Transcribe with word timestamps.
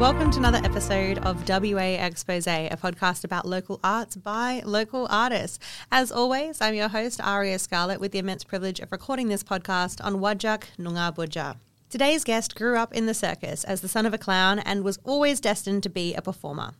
Welcome 0.00 0.30
to 0.30 0.38
another 0.38 0.62
episode 0.64 1.18
of 1.18 1.46
WA 1.46 1.98
Expose, 1.98 2.46
a 2.46 2.70
podcast 2.82 3.22
about 3.22 3.46
local 3.46 3.78
arts 3.84 4.16
by 4.16 4.62
local 4.64 5.06
artists. 5.10 5.58
As 5.92 6.10
always, 6.10 6.58
I'm 6.62 6.72
your 6.72 6.88
host, 6.88 7.20
Aria 7.22 7.58
Scarlett, 7.58 8.00
with 8.00 8.12
the 8.12 8.18
immense 8.18 8.42
privilege 8.42 8.80
of 8.80 8.90
recording 8.90 9.28
this 9.28 9.42
podcast 9.42 10.02
on 10.02 10.14
Wajak 10.14 10.62
Noongar 10.78 11.14
Boodja. 11.14 11.56
Today's 11.90 12.24
guest 12.24 12.54
grew 12.54 12.78
up 12.78 12.94
in 12.94 13.04
the 13.04 13.12
circus 13.12 13.62
as 13.62 13.82
the 13.82 13.88
son 13.88 14.06
of 14.06 14.14
a 14.14 14.18
clown 14.18 14.58
and 14.60 14.84
was 14.84 14.98
always 15.04 15.38
destined 15.38 15.82
to 15.82 15.90
be 15.90 16.14
a 16.14 16.22
performer. 16.22 16.72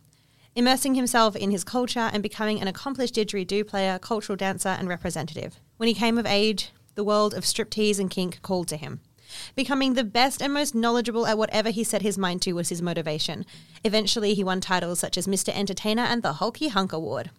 Immersing 0.54 0.94
himself 0.94 1.36
in 1.36 1.50
his 1.50 1.62
culture 1.62 2.08
and 2.14 2.22
becoming 2.22 2.58
an 2.58 2.68
accomplished 2.68 3.16
didgeridoo 3.16 3.66
player, 3.66 3.98
cultural 3.98 4.36
dancer, 4.36 4.70
and 4.70 4.88
representative. 4.88 5.60
When 5.76 5.88
he 5.88 5.94
came 5.94 6.16
of 6.16 6.24
age, 6.24 6.70
the 6.94 7.04
world 7.04 7.34
of 7.34 7.44
striptease 7.44 7.98
and 7.98 8.08
kink 8.08 8.40
called 8.40 8.68
to 8.68 8.78
him. 8.78 9.00
Becoming 9.54 9.94
the 9.94 10.04
best 10.04 10.42
and 10.42 10.52
most 10.52 10.74
knowledgeable 10.74 11.26
at 11.26 11.38
whatever 11.38 11.70
he 11.70 11.84
set 11.84 12.02
his 12.02 12.18
mind 12.18 12.42
to 12.42 12.52
was 12.52 12.68
his 12.68 12.82
motivation. 12.82 13.46
Eventually, 13.84 14.34
he 14.34 14.44
won 14.44 14.60
titles 14.60 15.00
such 15.00 15.16
as 15.16 15.26
Mr. 15.26 15.54
Entertainer 15.54 16.02
and 16.02 16.22
the 16.22 16.34
Hulky 16.34 16.68
Hunk 16.68 16.92
Award. 16.92 17.30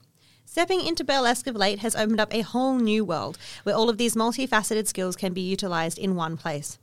Stepping 0.45 0.86
into 0.86 1.03
burlesque 1.03 1.47
of 1.47 1.56
late 1.56 1.80
has 1.80 1.95
opened 1.95 2.19
up 2.19 2.34
a 2.34 2.42
whole 2.42 2.78
new 2.78 3.06
world 3.06 3.38
where 3.64 3.75
all 3.75 3.89
of 3.89 3.97
these 3.97 4.16
multifaceted 4.16 4.88
skills 4.88 5.16
can 5.16 5.34
be 5.34 5.42
utilized 5.42 5.97
in 5.97 6.16
one 6.16 6.36
place. 6.36 6.78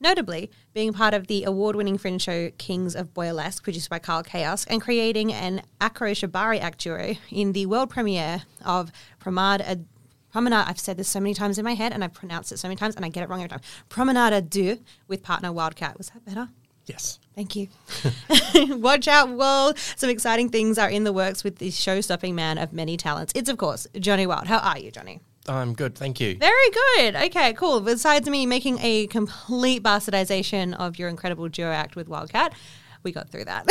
Notably, 0.00 0.50
being 0.72 0.94
part 0.94 1.12
of 1.12 1.26
the 1.26 1.44
award 1.44 1.76
winning 1.76 1.98
fringe 1.98 2.22
show 2.22 2.50
Kings 2.56 2.96
of 2.96 3.12
Boylesque, 3.12 3.62
produced 3.62 3.90
by 3.90 3.98
Karl 3.98 4.22
Kayoss, 4.22 4.66
and 4.70 4.80
creating 4.80 5.30
an 5.30 5.60
Acro 5.78 6.12
Shibari 6.12 6.58
act 6.58 6.78
duo 6.78 7.16
in 7.30 7.52
the 7.52 7.66
world 7.66 7.90
premiere 7.90 8.44
of 8.64 8.90
Pramad 9.22 9.60
Ad- 9.60 9.84
Promenade, 10.32 10.64
I've 10.66 10.78
said 10.78 10.96
this 10.96 11.08
so 11.08 11.20
many 11.20 11.34
times 11.34 11.58
in 11.58 11.64
my 11.64 11.74
head 11.74 11.92
and 11.92 12.04
I've 12.04 12.12
pronounced 12.12 12.52
it 12.52 12.58
so 12.58 12.68
many 12.68 12.76
times 12.76 12.96
and 12.96 13.04
I 13.04 13.08
get 13.08 13.22
it 13.22 13.28
wrong 13.28 13.40
every 13.40 13.48
time. 13.48 13.60
Promenade 13.88 14.48
deux 14.50 14.78
with 15.08 15.22
partner 15.22 15.52
Wild 15.52 15.76
Kat. 15.76 15.98
Was 15.98 16.10
that 16.10 16.24
better? 16.24 16.48
Yes. 16.86 17.18
Thank 17.34 17.56
you. 17.56 17.68
Watch 18.76 19.06
out, 19.06 19.30
world. 19.30 19.78
Some 19.96 20.10
exciting 20.10 20.48
things 20.48 20.78
are 20.78 20.90
in 20.90 21.04
the 21.04 21.12
works 21.12 21.44
with 21.44 21.58
this 21.58 21.76
show 21.76 22.00
stopping 22.00 22.34
man 22.34 22.58
of 22.58 22.72
many 22.72 22.96
talents. 22.96 23.32
It's, 23.36 23.48
of 23.48 23.58
course, 23.58 23.86
Johnny 23.98 24.26
Wild. 24.26 24.46
How 24.46 24.58
are 24.58 24.78
you, 24.78 24.90
Johnny? 24.90 25.20
I'm 25.48 25.72
good, 25.74 25.94
thank 25.94 26.20
you. 26.20 26.36
Very 26.36 26.70
good. 26.70 27.16
Okay, 27.16 27.52
cool. 27.54 27.80
Besides 27.80 28.28
me 28.28 28.44
making 28.44 28.78
a 28.80 29.06
complete 29.06 29.82
bastardization 29.82 30.74
of 30.74 30.98
your 30.98 31.08
incredible 31.08 31.48
duo 31.48 31.70
act 31.70 31.96
with 31.96 32.08
Wild 32.08 32.30
Kat, 32.30 32.52
we 33.02 33.12
got 33.12 33.30
through 33.30 33.44
that. 33.44 33.66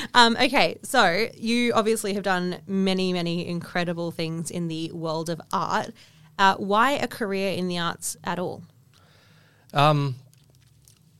um, 0.14 0.36
okay, 0.40 0.78
so 0.82 1.28
you 1.34 1.72
obviously 1.72 2.14
have 2.14 2.22
done 2.22 2.58
many, 2.66 3.12
many 3.12 3.46
incredible 3.46 4.10
things 4.10 4.50
in 4.50 4.68
the 4.68 4.90
world 4.92 5.30
of 5.30 5.40
art. 5.52 5.90
Uh, 6.38 6.54
why 6.56 6.92
a 6.92 7.06
career 7.06 7.52
in 7.52 7.68
the 7.68 7.78
arts 7.78 8.16
at 8.24 8.38
all? 8.38 8.62
Um, 9.72 10.16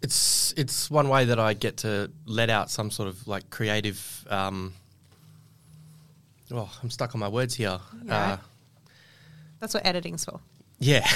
it's 0.02 0.52
it's 0.56 0.90
one 0.90 1.08
way 1.08 1.24
that 1.26 1.38
I 1.38 1.54
get 1.54 1.78
to 1.78 2.10
let 2.26 2.50
out 2.50 2.70
some 2.70 2.90
sort 2.90 3.08
of 3.08 3.26
like 3.28 3.48
creative. 3.50 4.26
Um, 4.28 4.74
oh, 6.52 6.70
I'm 6.82 6.90
stuck 6.90 7.14
on 7.14 7.20
my 7.20 7.28
words 7.28 7.54
here. 7.54 7.78
Yeah. 8.04 8.32
Uh, 8.32 8.36
That's 9.60 9.74
what 9.74 9.86
editing's 9.86 10.24
for. 10.24 10.40
yeah, 10.80 11.06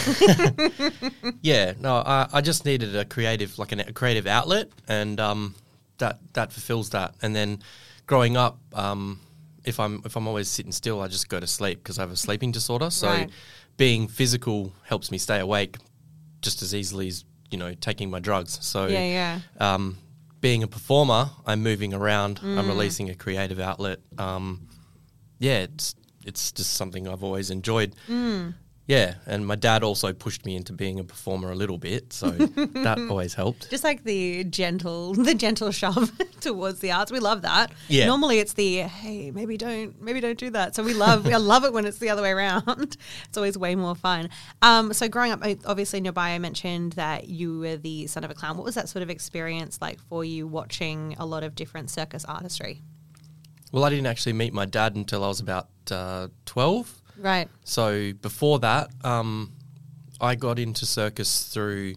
yeah. 1.42 1.72
No, 1.80 1.96
I, 1.96 2.28
I 2.32 2.40
just 2.40 2.64
needed 2.64 2.94
a 2.94 3.04
creative, 3.04 3.58
like 3.58 3.72
an, 3.72 3.80
a 3.80 3.92
creative 3.92 4.26
outlet, 4.26 4.68
and 4.86 5.18
um, 5.18 5.54
that 5.98 6.18
that 6.34 6.52
fulfills 6.52 6.90
that. 6.90 7.14
And 7.22 7.34
then 7.34 7.60
growing 8.06 8.36
up, 8.36 8.58
um, 8.74 9.20
if 9.64 9.80
I'm 9.80 10.02
if 10.04 10.16
I'm 10.16 10.26
always 10.28 10.48
sitting 10.48 10.72
still, 10.72 11.00
I 11.00 11.08
just 11.08 11.28
go 11.28 11.40
to 11.40 11.46
sleep 11.46 11.78
because 11.82 11.98
I 11.98 12.02
have 12.02 12.10
a 12.12 12.16
sleeping 12.16 12.52
disorder. 12.52 12.90
So 12.90 13.08
Right. 13.08 13.30
being 13.76 14.08
physical 14.08 14.72
helps 14.84 15.10
me 15.10 15.18
stay 15.18 15.40
awake 15.40 15.76
just 16.42 16.62
as 16.62 16.74
easily 16.74 17.08
as 17.08 17.24
you 17.50 17.58
know 17.58 17.74
taking 17.74 18.10
my 18.10 18.20
drugs. 18.20 18.58
So 18.64 18.86
Yeah, 18.86 19.04
yeah. 19.04 19.40
Um, 19.74 19.98
being 20.40 20.62
a 20.62 20.68
performer, 20.68 21.30
I'm 21.46 21.62
moving 21.62 21.92
around. 21.94 22.40
Mm. 22.40 22.58
I'm 22.58 22.68
releasing 22.68 23.10
a 23.10 23.14
creative 23.14 23.58
outlet. 23.58 23.98
Um, 24.18 24.68
yeah, 25.38 25.60
it's 25.60 25.94
it's 26.24 26.52
just 26.52 26.74
something 26.74 27.08
I've 27.08 27.22
always 27.24 27.50
enjoyed. 27.50 27.94
Mm. 28.08 28.54
Yeah, 28.86 29.14
and 29.26 29.44
my 29.44 29.56
dad 29.56 29.82
also 29.82 30.12
pushed 30.12 30.46
me 30.46 30.54
into 30.54 30.72
being 30.72 31.00
a 31.00 31.04
performer 31.04 31.50
a 31.50 31.56
little 31.56 31.76
bit, 31.76 32.12
so 32.12 32.30
that 32.30 32.98
always 33.10 33.34
helped. 33.34 33.68
Just 33.68 33.82
like 33.82 34.04
the 34.04 34.44
gentle, 34.44 35.12
the 35.14 35.34
gentle 35.34 35.72
shove 35.72 36.12
towards 36.40 36.78
the 36.78 36.92
arts. 36.92 37.10
We 37.10 37.18
love 37.18 37.42
that. 37.42 37.72
Yeah. 37.88 38.06
Normally 38.06 38.38
it's 38.38 38.52
the 38.52 38.82
hey, 38.82 39.32
maybe 39.32 39.56
don't, 39.56 40.00
maybe 40.00 40.20
don't 40.20 40.38
do 40.38 40.50
that. 40.50 40.76
So 40.76 40.84
we 40.84 40.94
love, 40.94 41.26
I 41.26 41.36
love 41.36 41.64
it 41.64 41.72
when 41.72 41.84
it's 41.84 41.98
the 41.98 42.10
other 42.10 42.22
way 42.22 42.30
around. 42.30 42.96
It's 43.28 43.36
always 43.36 43.58
way 43.58 43.74
more 43.74 43.94
fun. 43.94 44.30
Um, 44.62 44.92
so 44.92 45.08
growing 45.08 45.32
up, 45.32 45.42
obviously 45.64 45.98
in 45.98 46.04
your 46.04 46.12
bio 46.12 46.38
mentioned 46.38 46.92
that 46.92 47.28
you 47.28 47.58
were 47.58 47.76
the 47.76 48.06
son 48.06 48.24
of 48.24 48.30
a 48.30 48.34
clown. 48.34 48.56
What 48.56 48.64
was 48.64 48.74
that 48.74 48.88
sort 48.88 49.02
of 49.02 49.10
experience 49.10 49.80
like 49.80 49.98
for 50.00 50.24
you 50.24 50.46
watching 50.46 51.16
a 51.18 51.26
lot 51.26 51.42
of 51.42 51.54
different 51.54 51.90
circus 51.90 52.24
artistry? 52.24 52.82
Well, 53.72 53.84
I 53.84 53.90
didn't 53.90 54.06
actually 54.06 54.34
meet 54.34 54.52
my 54.52 54.64
dad 54.64 54.94
until 54.94 55.24
I 55.24 55.28
was 55.28 55.40
about 55.40 55.68
uh, 55.90 56.28
twelve. 56.44 56.95
Right. 57.18 57.48
So 57.64 58.12
before 58.12 58.58
that, 58.60 58.90
um, 59.04 59.52
I 60.20 60.34
got 60.34 60.58
into 60.58 60.86
circus 60.86 61.44
through 61.52 61.94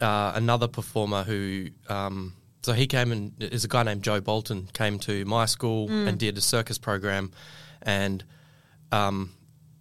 uh, 0.00 0.32
another 0.34 0.68
performer 0.68 1.22
who. 1.22 1.68
Um, 1.88 2.34
so 2.62 2.72
he 2.72 2.86
came 2.86 3.10
and 3.10 3.32
is 3.42 3.64
a 3.64 3.68
guy 3.68 3.82
named 3.82 4.02
Joe 4.04 4.20
Bolton 4.20 4.68
came 4.72 5.00
to 5.00 5.24
my 5.24 5.46
school 5.46 5.90
and 5.90 6.16
did 6.16 6.38
a 6.38 6.40
circus 6.40 6.78
program, 6.78 7.32
and 7.82 8.22
um, 8.92 9.32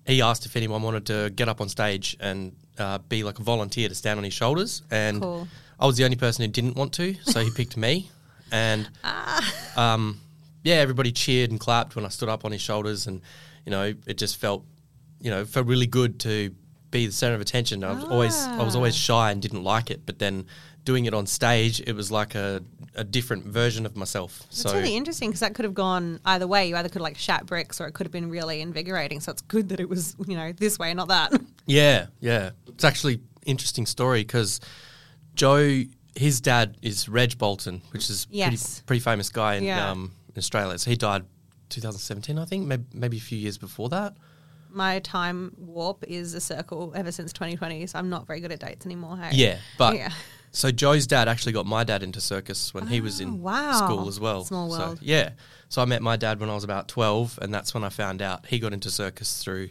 he 0.08 0.22
asked 0.24 0.48
if 0.48 0.56
anyone 0.56 0.82
wanted 0.82 1.06
to 1.06 1.30
get 1.36 1.48
up 1.48 1.62
on 1.62 1.70
stage 1.70 2.18
and 2.20 2.56
uh, 2.80 2.98
be 2.98 3.24
like 3.24 3.38
a 3.38 3.44
volunteer 3.44 3.88
to 3.88 3.94
stand 3.94 4.18
on 4.18 4.24
his 4.24 4.34
shoulders, 4.34 4.82
and 4.90 5.22
Cool. 5.22 5.48
I 5.80 5.86
was 5.86 5.96
the 5.98 6.06
only 6.06 6.18
person 6.18 6.44
who 6.44 6.48
didn't 6.52 6.76
want 6.76 6.94
to, 6.94 7.14
so 7.24 7.42
he 7.42 7.52
picked 7.52 7.78
me, 7.78 8.10
and 8.52 8.90
um, 9.76 10.20
yeah, 10.64 10.76
everybody 10.76 11.12
cheered 11.12 11.52
and 11.52 11.60
clapped 11.60 11.96
when 11.96 12.04
I 12.04 12.10
stood 12.10 12.30
up 12.30 12.46
on 12.46 12.52
his 12.52 12.62
shoulders, 12.62 13.06
and 13.06 13.22
you 13.66 13.72
know, 13.72 13.94
it 14.06 14.18
just 14.18 14.38
felt, 14.38 14.66
you 15.20 15.30
know, 15.32 15.42
it 15.42 15.48
felt 15.48 15.68
really 15.68 15.88
good 15.88 16.20
to 16.22 16.54
be 16.90 17.06
the 17.06 17.12
center 17.12 17.36
of 17.36 17.42
attention. 17.42 17.84
I 17.84 17.94
was 17.94 18.04
always, 18.04 18.38
I 18.38 18.64
was 18.64 18.76
always 18.76 18.96
shy 18.96 19.32
and 19.32 19.42
didn't 19.42 19.64
like 19.64 19.90
it, 19.92 20.06
but 20.06 20.20
then 20.20 20.46
doing 20.84 21.06
it 21.06 21.14
on 21.14 21.26
stage, 21.26 21.80
it 21.86 21.94
was 21.94 22.12
like 22.12 22.36
a, 22.36 22.62
a 22.96 23.04
different 23.04 23.46
version 23.46 23.86
of 23.86 23.96
myself. 23.96 24.42
It's 24.48 24.62
so 24.62 24.74
really 24.74 24.96
interesting 24.98 25.30
because 25.30 25.40
that 25.40 25.54
could 25.56 25.64
have 25.64 25.74
gone 25.76 26.20
either 26.26 26.48
way. 26.48 26.68
You 26.68 26.76
either 26.76 26.90
could 26.90 27.02
like 27.02 27.18
shat 27.18 27.46
bricks 27.46 27.80
or 27.80 27.86
it 27.88 27.94
could 27.94 28.06
have 28.08 28.12
been 28.12 28.30
really 28.30 28.60
invigorating. 28.62 29.20
So 29.22 29.32
it's 29.32 29.42
good 29.44 29.70
that 29.70 29.80
it 29.80 29.88
was, 29.88 30.16
you 30.28 30.36
know, 30.36 30.52
this 30.52 30.78
way, 30.80 30.94
not 30.94 31.08
that. 31.10 31.34
Yeah, 31.68 32.08
yeah. 32.20 32.50
It's 32.68 32.84
actually 32.84 33.22
interesting 33.46 33.86
story 33.86 34.22
because 34.22 34.60
Joe, 35.36 35.84
his 36.16 36.42
dad 36.42 36.76
is 36.82 37.08
Reg 37.08 37.38
Bolton, 37.38 37.82
which 37.92 38.10
is 38.10 38.28
Yes. 38.30 38.50
pretty 38.82 38.86
pretty 38.86 39.00
famous 39.00 39.30
guy 39.30 39.56
in, 39.56 39.64
Yeah. 39.64 39.92
um, 39.92 40.12
in 40.34 40.40
Australia. 40.40 40.78
So 40.80 40.90
he 40.90 40.98
died 40.98 41.24
2017, 41.72 42.38
I 42.38 42.46
think, 42.46 42.68
maybe, 42.68 42.84
maybe 42.94 43.18
a 43.18 43.22
few 43.22 43.38
years 43.38 43.58
before 43.58 43.90
that. 43.90 44.16
My 44.70 45.00
time 45.00 45.54
warp 45.58 46.04
is 46.08 46.34
a 46.34 46.40
circle 46.42 46.94
ever 46.96 47.12
since 47.12 47.34
2020, 47.34 47.88
so 47.88 48.00
I'm 48.00 48.10
not 48.10 48.26
very 48.28 48.40
good 48.40 48.52
at 48.52 48.60
dates 48.60 48.86
anymore. 48.86 49.18
Hey? 49.18 49.30
Yeah, 49.34 49.58
but 49.78 49.96
Yeah. 49.96 50.12
so 50.52 50.72
Joe's 50.72 51.08
dad 51.08 51.28
actually 51.28 51.52
got 51.54 51.66
my 51.66 51.84
dad 51.84 52.04
into 52.04 52.22
circus 52.22 52.74
when 52.74 52.88
he 52.88 53.02
was 53.02 53.20
in 53.20 53.30
Oh, 53.30 53.36
wow. 53.36 53.72
school 53.74 54.08
as 54.08 54.20
well. 54.20 54.46
Small 54.46 54.72
So, 54.72 54.80
world. 54.80 55.00
yeah. 55.02 55.32
So 55.70 55.82
I 55.82 55.86
met 55.86 56.02
my 56.02 56.16
dad 56.16 56.40
when 56.40 56.50
I 56.50 56.54
was 56.54 56.64
about 56.64 56.88
12, 56.88 57.40
and 57.42 57.54
that's 57.54 57.74
when 57.74 57.84
I 57.84 57.90
found 57.90 58.22
out 58.22 58.46
he 58.46 58.60
got 58.60 58.72
into 58.74 58.90
circus 58.92 59.44
through 59.44 59.70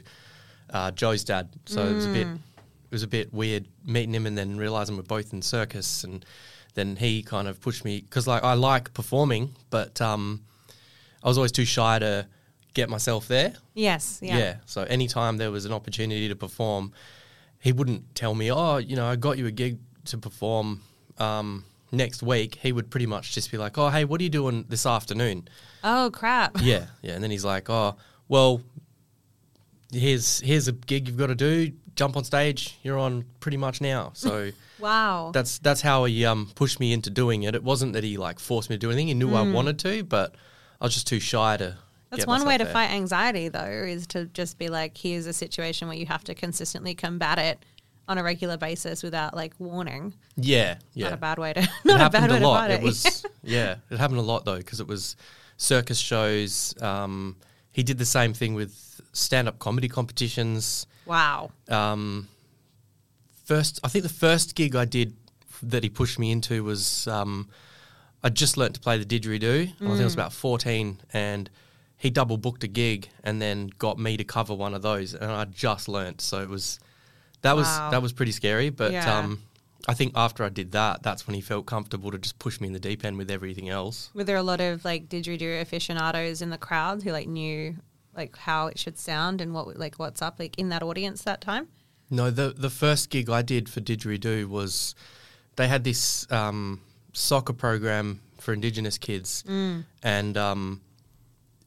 uh, 0.71 0.91
Joe's 0.91 1.25
dad. 1.25 1.49
So 1.67 1.87
it 1.87 1.95
was 1.95 2.07
a 2.07 2.11
bit 2.13 2.27
Mm. 2.27 2.35
it 2.37 2.93
was 2.93 3.03
a 3.03 3.09
bit 3.09 3.33
weird 3.33 3.67
meeting 3.85 4.15
him 4.15 4.27
and 4.27 4.37
then 4.37 4.57
realizing 4.59 4.97
we're 4.97 5.03
both 5.03 5.33
in 5.33 5.43
circus 5.43 6.03
and 6.05 6.25
then 6.75 6.97
he 6.97 7.23
kind 7.23 7.47
of 7.49 7.61
pushed 7.61 7.85
me 7.85 8.01
because 8.01 8.27
like 8.27 8.43
I 8.45 8.55
like 8.55 8.93
performing, 8.95 9.55
but 9.71 10.01
um, 10.01 10.43
I 11.23 11.29
was 11.29 11.39
always 11.39 11.53
too 11.53 11.65
shy 11.65 11.99
to 11.99 12.27
get 12.75 12.89
myself 12.89 13.29
there. 13.29 13.55
Yes. 13.75 14.21
Yeah. 14.23 14.39
Yeah. 14.39 14.55
So 14.67 14.83
anytime 14.83 15.37
there 15.37 15.51
was 15.51 15.65
an 15.65 15.73
opportunity 15.73 16.29
to 16.29 16.37
perform, 16.37 16.93
he 17.61 17.73
wouldn't 17.73 18.15
tell 18.15 18.35
me, 18.35 18.51
"Oh, 18.51 18.79
you 18.79 18.97
know, 18.97 19.07
I 19.07 19.17
got 19.17 19.39
you 19.39 19.47
a 19.47 19.51
gig 19.51 19.79
to 20.07 20.19
perform 20.19 20.81
um, 21.19 21.65
next 21.93 22.23
week, 22.23 22.57
he 22.57 22.73
would 22.73 22.91
pretty 22.91 23.07
much 23.07 23.33
just 23.33 23.51
be 23.51 23.59
like, 23.59 23.79
"Oh, 23.79 23.91
hey, 23.91 24.05
what 24.05 24.21
are 24.21 24.25
you 24.25 24.31
doing 24.31 24.65
this 24.69 24.87
afternoon?" 24.87 25.49
Oh 25.85 26.11
crap! 26.13 26.57
yeah, 26.63 26.87
yeah, 27.03 27.13
and 27.13 27.23
then 27.23 27.31
he's 27.31 27.45
like, 27.45 27.69
"Oh, 27.69 27.97
well, 28.29 28.63
here's 29.93 30.41
here's 30.41 30.69
a 30.69 30.73
gig 30.73 31.09
you've 31.09 31.17
got 31.17 31.29
to 31.29 31.35
do. 31.35 31.73
Jump 31.97 32.17
on 32.17 32.25
stage. 32.25 32.79
You're 32.83 32.99
on 32.99 33.25
pretty 33.41 33.57
much 33.57 33.81
now." 33.81 34.13
So. 34.15 34.51
Wow. 34.79 35.31
That's 35.35 35.59
that's 35.59 35.83
how 35.83 36.05
he 36.05 36.25
um, 36.25 36.51
pushed 36.55 36.81
me 36.81 36.95
into 36.95 37.11
doing 37.11 37.43
it. 37.43 37.55
It 37.55 37.63
wasn't 37.63 37.93
that 37.93 38.03
he 38.03 38.17
like 38.17 38.39
forced 38.39 38.71
me 38.71 38.77
to 38.77 38.81
do 38.81 38.89
anything. 38.89 39.09
He 39.09 39.15
knew 39.15 39.35
I 39.35 39.43
wanted 39.43 39.79
to, 39.81 40.03
but 40.05 40.35
I 40.81 40.85
was 40.87 40.95
just 40.95 41.07
too 41.07 41.21
shy 41.21 41.57
to. 41.59 41.77
That's 42.11 42.27
one 42.27 42.45
way 42.45 42.59
to 42.59 42.65
there. 42.65 42.73
fight 42.73 42.91
anxiety, 42.91 43.49
though, 43.49 43.65
is 43.65 44.07
to 44.09 44.25
just 44.27 44.59
be 44.59 44.69
like, 44.69 44.97
here's 44.97 45.27
a 45.27 45.33
situation 45.33 45.87
where 45.87 45.97
you 45.97 46.07
have 46.07 46.25
to 46.25 46.35
consistently 46.35 46.95
combat 46.95 47.39
it 47.39 47.65
on 48.09 48.19
a 48.19 48.23
regular 48.25 48.57
basis 48.57 49.05
without 49.05 49.37
like 49.37 49.53
warning. 49.61 50.15
Yeah, 50.37 50.79
yeah. 50.95 51.05
Not 51.11 51.13
a 51.13 51.17
bad 51.19 51.39
way 51.39 51.53
to. 51.53 51.61
it 51.63 51.69
Not 51.85 52.01
a 52.01 52.11
bad 52.11 52.31
way 52.31 52.37
a 52.39 52.41
to 52.41 52.47
fight 52.47 52.71
It 52.73 52.81
it. 52.81 52.83
was 52.83 53.25
yeah, 53.45 53.77
it 53.91 53.99
happened 53.99 54.19
a 54.19 54.23
lot 54.23 54.45
though 54.45 54.57
because 54.57 54.81
it 54.81 54.89
was 54.89 55.15
circus 55.57 55.99
shows. 55.99 56.75
Um, 56.83 57.37
he 57.71 57.85
did 57.85 57.99
the 57.99 58.05
same 58.05 58.33
thing 58.33 58.55
with 58.55 59.01
stand-up 59.13 59.61
comedy 59.61 59.89
competitions. 59.89 60.87
wow. 61.07 61.51
Um, 61.69 62.27
first, 63.45 63.79
I 63.85 63.89
think 63.89 64.03
the 64.03 64.09
first 64.09 64.57
gig 64.57 64.75
I 64.75 64.85
did 64.85 65.15
that 65.63 65.85
he 65.85 65.89
pushed 65.91 66.19
me 66.19 66.33
into 66.33 66.65
was 66.65 67.07
um, 67.07 67.49
I 68.23 68.29
just 68.29 68.57
learnt 68.57 68.75
to 68.75 68.81
play 68.81 68.99
the 69.03 69.05
didgeridoo. 69.05 69.63
I 69.63 69.87
think 69.87 70.01
I 70.01 70.05
was 70.05 70.15
about 70.15 70.33
fourteen, 70.33 71.01
and 71.13 71.49
he 71.97 72.11
double 72.11 72.37
booked 72.37 72.65
a 72.65 72.69
gig 72.69 73.09
and 73.25 73.41
then 73.41 73.71
got 73.79 73.99
me 73.99 74.17
to 74.17 74.25
cover 74.25 74.55
one 74.55 74.75
of 74.75 74.83
those, 74.83 75.15
and 75.15 75.31
I 75.31 75.45
just 75.45 75.89
learnt. 75.89 76.21
So 76.21 76.41
it 76.41 76.49
was 76.49 76.79
that 77.43 77.57
was 77.57 77.67
that 77.67 78.03
was 78.03 78.13
pretty 78.13 78.33
scary, 78.33 78.71
but. 78.71 78.93
Yeah. 78.93 79.19
Um, 79.19 79.43
I 79.89 79.95
think 79.95 80.13
after 80.15 80.45
I 80.45 80.51
did 80.51 80.73
that, 80.73 81.03
that's 81.03 81.27
when 81.27 81.35
he 81.35 81.41
felt 81.41 81.65
comfortable 81.65 82.11
to 82.11 82.19
just 82.19 82.39
push 82.39 82.61
me 82.61 82.67
in 82.67 82.75
the 82.75 82.79
deep 82.79 83.03
end 83.03 83.17
with 83.17 83.31
everything 83.31 83.71
else. 83.71 84.11
Were 84.13 84.25
there 84.25 84.37
a 84.37 84.43
lot 84.43 84.61
of 84.61 84.85
like 84.85 85.09
didgeridoo 85.09 85.63
aficionados 85.63 86.43
in 86.43 86.51
the 86.51 86.59
crowd 86.59 87.03
who 87.03 87.13
like 87.13 87.27
knew 87.27 87.77
like 88.15 88.37
how 88.37 88.67
it 88.67 88.79
should 88.79 88.99
sound 88.99 89.41
and 89.41 89.55
what 89.55 89.79
like 89.79 89.97
what's 89.97 90.21
up 90.21 90.39
like 90.39 90.59
in 90.59 90.69
that 90.69 90.83
audience 90.83 91.23
that 91.23 91.41
time? 91.41 91.69
No, 92.11 92.31
the 92.31 92.51
the 92.51 92.71
first 92.71 93.09
gig 93.09 93.31
I 93.31 93.43
did 93.43 93.69
for 93.69 93.81
Didgeridoo 93.81 94.49
was 94.49 94.95
they 95.57 95.69
had 95.69 95.85
this 95.85 96.31
um, 96.31 96.81
soccer 97.13 97.53
program 97.53 98.21
for 98.39 98.53
Indigenous 98.53 98.99
kids, 98.99 99.45
and 100.03 100.37
um, 100.37 100.81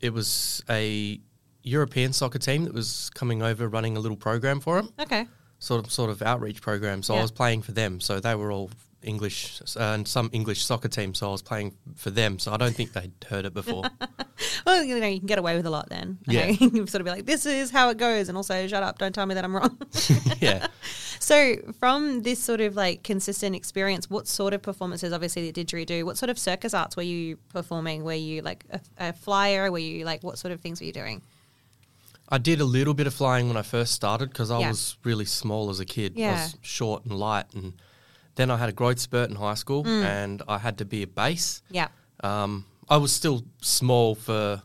it 0.01 0.13
was 0.13 0.63
a 0.69 1.19
European 1.63 2.11
soccer 2.13 2.39
team 2.39 2.65
that 2.65 2.73
was 2.73 3.09
coming 3.13 3.41
over 3.41 3.67
running 3.69 3.95
a 3.95 3.99
little 3.99 4.17
program 4.17 4.59
for 4.59 4.75
them, 4.81 4.91
Okay. 4.99 5.27
sort 5.59 5.85
of 5.85 5.91
sort 5.91 6.09
of 6.09 6.21
outreach 6.21 6.61
program. 6.61 7.01
So 7.03 7.13
Yeah. 7.13 7.19
I 7.19 7.21
was 7.21 7.31
playing 7.31 7.61
for 7.61 7.71
them. 7.71 7.99
So 8.01 8.19
they 8.19 8.35
were 8.35 8.51
all 8.51 8.69
English 9.03 9.61
uh, 9.75 9.79
and 9.79 10.07
some 10.07 10.29
English 10.33 10.63
soccer 10.63 10.87
team. 10.87 11.13
So 11.13 11.29
I 11.29 11.31
was 11.31 11.41
playing 11.41 11.73
for 11.95 12.09
them. 12.09 12.39
So 12.39 12.51
I 12.53 12.57
don't 12.57 12.75
think 12.75 12.93
they'd 12.93 13.11
heard 13.29 13.45
it 13.45 13.53
before. 13.53 13.83
Well, 14.65 14.83
you 14.83 14.97
know, 14.99 15.07
you 15.07 15.19
can 15.19 15.27
get 15.27 15.39
away 15.39 15.55
with 15.57 15.65
a 15.65 15.69
lot 15.69 15.89
then. 15.89 16.19
Yeah. 16.25 16.45
You 16.59 16.69
can 16.69 16.87
sort 16.87 17.01
of 17.01 17.05
be 17.05 17.11
like, 17.11 17.25
this 17.25 17.45
is 17.45 17.69
how 17.69 17.89
it 17.89 17.97
goes. 17.97 18.29
And 18.29 18.37
also, 18.37 18.65
shut 18.67 18.81
up, 18.81 18.97
don't 18.97 19.13
tell 19.13 19.25
me 19.25 19.35
that 19.35 19.43
I'm 19.43 19.55
wrong. 19.55 19.77
yeah. 20.39 20.67
so, 21.19 21.55
from 21.79 22.21
this 22.23 22.39
sort 22.39 22.61
of 22.61 22.75
like 22.75 23.03
consistent 23.03 23.55
experience, 23.55 24.09
what 24.09 24.27
sort 24.27 24.53
of 24.53 24.61
performances, 24.61 25.11
obviously, 25.13 25.49
the 25.51 25.63
didgeridoo, 25.65 26.03
what 26.05 26.17
sort 26.17 26.29
of 26.29 26.39
circus 26.39 26.73
arts 26.73 26.95
were 26.95 27.03
you 27.03 27.37
performing? 27.49 28.03
Were 28.03 28.13
you 28.13 28.41
like 28.41 28.63
a, 28.71 28.79
a 28.99 29.13
flyer? 29.13 29.69
Were 29.71 29.79
you 29.79 30.05
like, 30.05 30.23
what 30.23 30.37
sort 30.37 30.51
of 30.53 30.61
things 30.61 30.79
were 30.79 30.85
you 30.87 30.93
doing? 30.93 31.21
I 32.29 32.37
did 32.37 32.61
a 32.61 32.65
little 32.65 32.93
bit 32.93 33.05
of 33.07 33.13
flying 33.13 33.47
when 33.49 33.57
I 33.57 33.63
first 33.63 33.93
started 33.93 34.29
because 34.29 34.49
I 34.49 34.59
Yeah. 34.61 34.69
was 34.69 34.97
really 35.03 35.25
small 35.25 35.69
as 35.69 35.79
a 35.79 35.85
kid. 35.85 36.13
I 36.15 36.19
Yeah. 36.19 36.43
was 36.43 36.55
short 36.61 37.03
and 37.05 37.17
light, 37.17 37.45
and 37.53 37.73
then 38.35 38.49
I 38.51 38.57
had 38.57 38.69
a 38.69 38.73
growth 38.73 38.99
spurt 38.99 39.29
in 39.29 39.35
high 39.35 39.53
school, 39.55 39.83
Mm. 39.83 40.03
and 40.03 40.41
I 40.47 40.57
had 40.57 40.77
to 40.79 40.85
be 40.85 41.03
a 41.03 41.07
bass. 41.07 41.61
Yeah. 41.69 41.87
Um, 42.23 42.65
I 42.89 42.97
was 42.97 43.11
still 43.13 43.43
small 43.61 44.15
for 44.15 44.61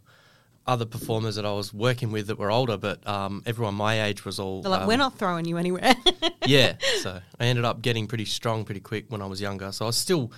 other 0.67 0.85
performers 0.85 1.37
that 1.37 1.47
I 1.47 1.53
was 1.53 1.73
working 1.73 2.13
with 2.13 2.27
that 2.27 2.39
were 2.39 2.51
older, 2.51 2.77
but 2.77 3.07
um, 3.09 3.43
everyone 3.47 3.75
my 3.75 4.03
age 4.03 4.25
was 4.27 4.39
all 4.39 4.61
They're 4.61 4.71
like, 4.71 4.83
um, 4.83 4.87
we're 4.89 4.99
not 4.99 5.19
throwing 5.19 5.47
you 5.47 5.57
anywhere. 5.57 5.95
yeah. 6.47 6.75
So 7.03 7.21
I 7.41 7.45
ended 7.47 7.65
up 7.65 7.81
getting 7.81 8.07
pretty 8.07 8.27
strong 8.27 8.65
pretty 8.67 8.81
quick 8.81 9.07
when 9.09 9.23
I 9.23 9.27
was 9.27 9.41
younger. 9.41 9.73
So 9.73 9.87
I 9.87 9.89
was 9.89 9.97
still, 9.97 10.31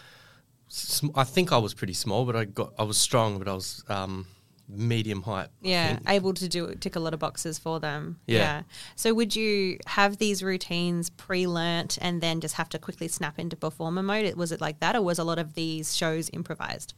sm- 0.68 1.08
I 1.16 1.24
think 1.24 1.52
I 1.52 1.58
was 1.58 1.74
pretty 1.74 1.94
small, 1.94 2.24
but 2.26 2.36
I 2.36 2.44
got 2.44 2.72
I 2.78 2.84
was 2.84 2.96
strong, 2.96 3.38
but 3.38 3.48
I 3.48 3.54
was 3.54 3.82
um, 3.88 4.26
medium 4.70 5.22
height. 5.22 5.48
Yeah, 5.60 5.98
able 6.06 6.34
to 6.34 6.48
do 6.48 6.74
tick 6.74 6.96
a 6.96 7.00
lot 7.00 7.14
of 7.14 7.20
boxes 7.20 7.58
for 7.58 7.80
them. 7.80 8.20
Yeah. 8.26 8.62
So 8.96 9.14
would 9.14 9.34
you 9.36 9.78
have 9.86 10.18
these 10.18 10.42
routines 10.42 11.10
pre-learnt 11.10 11.98
and 12.00 12.20
then 12.20 12.40
just 12.40 12.54
have 12.54 12.68
to 12.70 12.78
quickly 12.78 13.08
snap 13.08 13.38
into 13.38 13.56
performer 13.56 14.02
mode? 14.02 14.34
Was 14.34 14.52
it 14.52 14.60
like 14.60 14.80
that, 14.80 14.96
or 14.96 15.02
was 15.02 15.18
a 15.18 15.24
lot 15.24 15.38
of 15.38 15.54
these 15.54 15.96
shows 15.96 16.30
improvised? 16.32 16.94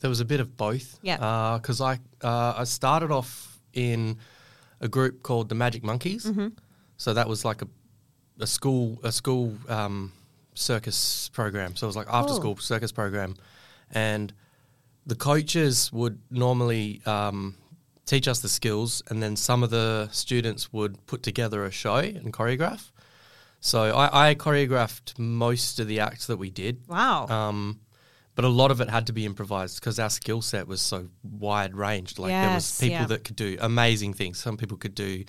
There 0.00 0.10
was 0.10 0.20
a 0.20 0.24
bit 0.24 0.40
of 0.40 0.56
both. 0.56 0.98
Yeah. 1.02 1.58
Because 1.60 1.80
I 1.80 1.98
uh, 2.22 2.54
I 2.58 2.64
started 2.64 3.10
off 3.10 3.60
in 3.72 4.18
a 4.80 4.88
group 4.88 5.22
called 5.22 5.48
the 5.48 5.54
Magic 5.54 5.84
Monkeys. 5.84 6.24
Mm-hmm. 6.24 6.48
So 6.96 7.14
that 7.14 7.28
was 7.28 7.44
like 7.44 7.62
a 7.62 7.68
a 8.40 8.46
school 8.46 8.98
a 9.02 9.12
school 9.12 9.56
um, 9.68 10.12
circus 10.54 11.28
program. 11.32 11.76
So 11.76 11.86
it 11.86 11.88
was 11.88 11.96
like 11.96 12.08
after 12.10 12.32
school 12.34 12.56
circus 12.56 12.92
program, 12.92 13.36
and 13.90 14.32
the 15.06 15.14
coaches 15.14 15.92
would 15.92 16.20
normally 16.30 17.02
um, 17.06 17.56
teach 18.06 18.28
us 18.28 18.40
the 18.40 18.48
skills, 18.48 19.02
and 19.08 19.22
then 19.22 19.36
some 19.36 19.62
of 19.62 19.70
the 19.70 20.08
students 20.12 20.72
would 20.72 21.04
put 21.06 21.22
together 21.22 21.64
a 21.64 21.70
show 21.70 21.96
and 21.96 22.32
choreograph. 22.32 22.90
So 23.60 23.94
I, 23.94 24.30
I 24.30 24.34
choreographed 24.34 25.18
most 25.18 25.78
of 25.78 25.86
the 25.86 26.00
acts 26.00 26.26
that 26.26 26.38
we 26.38 26.50
did. 26.50 26.82
Wow. 26.88 27.26
Um, 27.28 27.80
but 28.34 28.44
a 28.44 28.48
lot 28.48 28.70
of 28.70 28.80
it 28.80 28.88
had 28.88 29.06
to 29.08 29.12
be 29.12 29.26
improvised 29.26 29.80
because 29.80 29.98
our 29.98 30.08
skill 30.08 30.40
set 30.40 30.66
was 30.66 30.80
so 30.80 31.08
wide 31.22 31.74
ranged. 31.74 32.18
Like 32.18 32.30
there 32.30 32.54
was 32.54 32.80
people 32.80 33.00
yeah. 33.00 33.06
that 33.06 33.24
could 33.24 33.36
do 33.36 33.58
amazing 33.60 34.14
things. 34.14 34.38
Some 34.38 34.56
people 34.56 34.78
could 34.78 34.94
do 34.94 35.24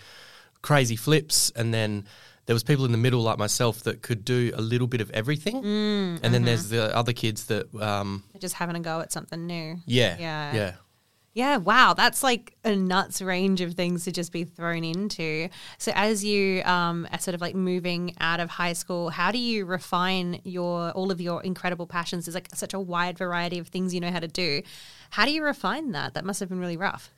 crazy 0.62 0.96
flips, 0.96 1.50
and 1.52 1.74
then 1.74 2.06
there 2.52 2.56
was 2.56 2.64
people 2.66 2.84
in 2.84 2.92
the 2.92 2.98
middle 2.98 3.22
like 3.22 3.38
myself 3.38 3.84
that 3.84 4.02
could 4.02 4.26
do 4.26 4.52
a 4.54 4.62
little 4.62 4.86
bit 4.86 5.00
of 5.00 5.10
everything. 5.12 5.64
Mm, 5.64 6.20
and 6.22 6.34
then 6.34 6.44
there's 6.44 6.66
mm-hmm. 6.66 6.76
the 6.76 6.98
other 6.98 7.14
kids 7.14 7.46
that, 7.46 7.74
um, 7.82 8.26
just 8.40 8.56
having 8.56 8.76
a 8.76 8.82
go 8.82 9.00
at 9.00 9.10
something 9.10 9.48
new. 9.48 9.78
yeah, 9.86 10.18
Yeah. 10.20 10.54
yeah. 10.54 10.74
Yeah, 11.34 11.56
wow, 11.56 11.94
that's 11.94 12.24
like 12.24 12.58
a 12.66 12.76
nuts 12.76 13.22
range 13.22 13.62
of 13.62 13.76
things 13.76 14.04
to 14.04 14.12
just 14.12 14.34
be 14.34 14.44
thrown 14.44 14.84
into. 14.84 15.48
So, 15.78 15.94
as 15.96 16.26
you 16.26 16.62
um, 16.64 17.08
are 17.10 17.20
sort 17.20 17.36
of 17.36 17.40
like 17.40 17.56
moving 17.56 18.16
out 18.20 18.42
of 18.42 18.50
high 18.50 18.74
school, 18.74 19.10
how 19.12 19.32
do 19.32 19.38
you 19.38 19.64
refine 19.64 20.42
your 20.44 20.92
all 20.92 21.10
of 21.10 21.22
your 21.22 21.42
incredible 21.42 21.88
passions? 21.88 22.26
There's 22.26 22.36
like 22.36 22.50
such 22.54 22.74
a 22.74 22.82
wide 22.82 23.18
variety 23.18 23.60
of 23.60 23.70
things 23.70 23.94
you 23.94 24.02
know 24.02 24.12
how 24.12 24.20
to 24.20 24.28
do. 24.28 24.62
How 25.12 25.24
do 25.24 25.32
you 25.32 25.42
refine 25.42 25.94
that? 25.94 26.16
That 26.16 26.26
must 26.26 26.42
have 26.42 26.50
been 26.50 26.60
really 26.60 26.76
rough. 26.76 27.12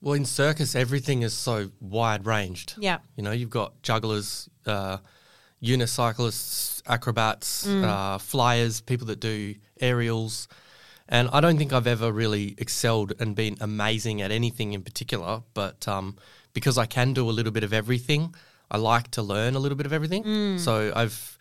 Well, 0.00 0.14
in 0.14 0.24
circus, 0.24 0.74
everything 0.76 1.22
is 1.22 1.34
so 1.34 1.70
wide 1.80 2.24
ranged. 2.26 2.74
Yeah. 2.78 2.98
You 3.16 3.22
know, 3.24 3.32
you've 3.32 3.50
got 3.50 3.82
jugglers, 3.82 4.48
uh, 4.66 4.98
unicyclists, 5.62 6.82
acrobats, 6.86 7.66
Mm. 7.66 7.84
uh, 7.84 8.18
flyers, 8.18 8.80
people 8.80 9.06
that 9.08 9.20
do 9.20 9.54
aerials. 9.80 10.48
And 11.08 11.28
I 11.32 11.40
don't 11.40 11.56
think 11.58 11.72
I've 11.72 11.86
ever 11.86 12.12
really 12.12 12.54
excelled 12.58 13.12
and 13.18 13.34
been 13.34 13.56
amazing 13.60 14.20
at 14.22 14.30
anything 14.30 14.72
in 14.72 14.82
particular. 14.82 15.42
But 15.54 15.88
um, 15.88 16.16
because 16.52 16.76
I 16.78 16.86
can 16.86 17.12
do 17.12 17.28
a 17.28 17.32
little 17.32 17.52
bit 17.52 17.64
of 17.64 17.72
everything, 17.72 18.34
I 18.70 18.76
like 18.76 19.10
to 19.12 19.22
learn 19.22 19.54
a 19.54 19.58
little 19.58 19.76
bit 19.76 19.86
of 19.86 19.92
everything. 19.92 20.22
Mm. 20.24 20.58
So 20.60 20.92
I've 20.94 21.38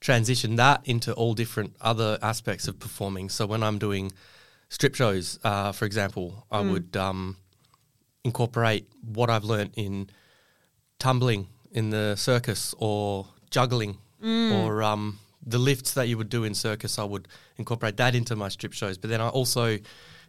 transitioned 0.00 0.56
that 0.56 0.80
into 0.84 1.12
all 1.14 1.34
different 1.34 1.74
other 1.80 2.18
aspects 2.22 2.68
of 2.68 2.78
performing. 2.78 3.28
So 3.28 3.46
when 3.46 3.62
I'm 3.64 3.78
doing 3.78 4.12
strip 4.68 4.94
shows, 4.94 5.38
uh, 5.42 5.72
for 5.72 5.84
example, 5.86 6.46
I 6.50 6.62
Mm. 6.62 6.70
would 6.72 6.96
um, 6.96 7.36
incorporate 8.24 8.88
what 9.02 9.30
I've 9.30 9.44
learnt 9.44 9.74
in 9.76 10.10
tumbling 10.98 11.48
in 11.72 11.90
the 11.90 12.16
circus 12.16 12.74
or 12.78 13.26
juggling 13.50 13.98
or 14.22 14.82
um, 14.82 15.18
the 15.46 15.58
lifts 15.58 15.94
that 15.94 16.08
you 16.08 16.18
would 16.18 16.28
do 16.28 16.42
in 16.44 16.52
circus. 16.54 16.98
I 16.98 17.04
would 17.04 17.28
incorporate 17.56 17.96
that 17.98 18.14
into 18.14 18.34
my 18.34 18.48
strip 18.48 18.72
shows. 18.72 18.98
But 18.98 19.10
then 19.10 19.20
I 19.20 19.28
also 19.28 19.78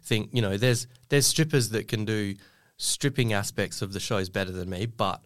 think, 0.02 0.30
you 0.32 0.42
know, 0.42 0.56
there's 0.56 0.86
there's 1.08 1.26
strippers 1.26 1.70
that 1.70 1.88
can 1.88 2.04
do 2.04 2.36
stripping 2.76 3.32
aspects 3.32 3.82
of 3.82 3.92
the 3.92 4.00
shows 4.00 4.28
better 4.28 4.52
than 4.52 4.70
me, 4.70 4.86
but 4.86 5.20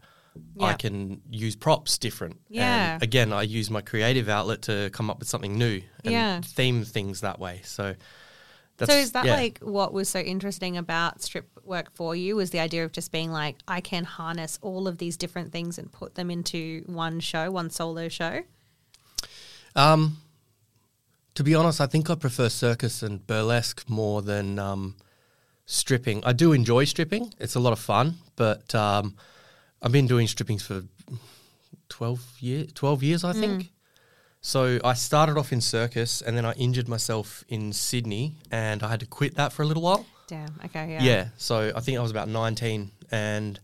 I 0.59 0.73
can 0.73 1.21
use 1.31 1.55
props 1.55 1.99
different. 1.99 2.41
Yeah. 2.49 2.95
And 2.95 3.03
again, 3.03 3.33
I 3.33 3.43
use 3.43 3.71
my 3.71 3.83
creative 3.83 4.29
outlet 4.29 4.63
to 4.63 4.91
come 4.93 5.11
up 5.11 5.19
with 5.21 5.29
something 5.29 5.57
new 5.57 5.83
and 6.05 6.13
Yeah. 6.13 6.41
theme 6.41 6.85
things 6.85 7.21
that 7.21 7.39
way. 7.39 7.61
So 7.65 7.95
that's, 8.77 8.91
so, 8.91 8.99
is 8.99 9.13
that 9.13 9.25
yeah. 9.25 9.35
like 9.35 9.59
what 9.61 9.93
was 9.93 10.09
so 10.09 10.19
interesting 10.19 10.77
about 10.77 11.23
strip 11.23 11.49
work 11.65 11.91
for 11.95 12.17
you? 12.17 12.37
Was 12.37 12.51
the 12.51 12.59
idea 12.59 12.85
of 12.85 12.93
just 12.93 13.13
being 13.13 13.31
like, 13.31 13.57
I 13.69 13.81
can 13.81 14.05
harness 14.05 14.59
all 14.63 14.89
of 14.89 14.99
these 14.99 15.17
different 15.17 15.53
things 15.53 15.79
and 15.79 15.91
put 15.93 16.17
them 16.17 16.31
into 16.31 16.83
one 16.87 17.21
show, 17.21 17.51
one 17.51 17.71
solo 17.71 18.09
show? 18.09 18.43
Um, 19.77 20.19
to 21.35 21.45
be 21.45 21.55
honest, 21.55 21.81
I 21.81 21.87
think 21.87 22.11
I 22.11 22.15
prefer 22.17 22.49
circus 22.49 23.03
and 23.03 23.25
burlesque 23.27 23.89
more 23.89 24.23
than 24.23 24.59
um, 24.59 24.97
stripping. 25.67 26.25
I 26.25 26.33
do 26.33 26.53
enjoy 26.53 26.85
stripping; 26.85 27.33
it's 27.39 27.55
a 27.55 27.61
lot 27.61 27.73
of 27.73 27.79
fun. 27.79 28.17
But 28.37 28.75
um, 28.75 29.17
I've 29.83 29.93
been 29.93 30.07
doing 30.07 30.27
strippings 30.27 30.65
for 30.65 30.83
twelve 31.89 32.21
years. 32.41 32.73
Twelve 32.73 33.03
years, 33.03 33.25
I 33.25 33.33
think. 33.33 33.71
So 34.47 34.79
I 34.85 34.93
started 34.93 35.39
off 35.39 35.53
in 35.55 35.63
circus, 35.63 36.21
and 36.21 36.37
then 36.37 36.45
I 36.45 36.53
injured 36.53 36.87
myself 36.87 37.45
in 37.49 37.73
Sydney, 37.73 38.35
and 38.51 38.83
I 38.83 38.89
had 38.89 39.01
to 39.01 39.07
quit 39.07 39.37
that 39.37 39.55
for 39.55 39.63
a 39.63 39.65
little 39.65 39.83
while. 39.83 40.05
Damn. 40.27 40.61
Okay. 40.67 40.93
Yeah. 40.93 41.03
Yeah. 41.03 41.29
So 41.39 41.73
I 41.75 41.81
think 41.81 41.97
I 41.99 42.03
was 42.03 42.11
about 42.11 42.29
19. 42.29 42.91
And 43.11 43.59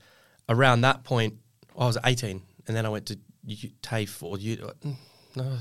around 0.49 0.81
that 0.81 1.05
point, 1.05 1.35
I 1.79 1.85
was 1.85 1.99
18. 2.03 2.41
And 2.67 2.75
then 2.75 2.87
I 2.87 2.89
went 2.89 3.05
to 3.07 3.19
U- 3.45 3.71
TAFE 3.83 4.23
or 4.23 4.39
U- 4.39 4.71
no, 5.37 5.45
I 5.45 5.59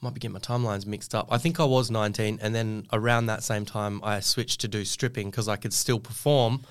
might 0.00 0.14
be 0.14 0.20
getting 0.20 0.32
my 0.32 0.38
timelines 0.40 0.86
mixed 0.86 1.14
up. 1.14 1.28
I 1.30 1.36
think 1.36 1.60
I 1.60 1.64
was 1.66 1.90
19. 1.90 2.38
And 2.40 2.54
then 2.54 2.86
around 2.90 3.26
that 3.26 3.42
same 3.42 3.66
time, 3.66 4.00
I 4.02 4.20
switched 4.20 4.60
to 4.62 4.68
do 4.68 4.82
stripping 4.86 5.30
because 5.30 5.46
I 5.48 5.56
could 5.56 5.74
still 5.74 6.00
perform 6.00 6.64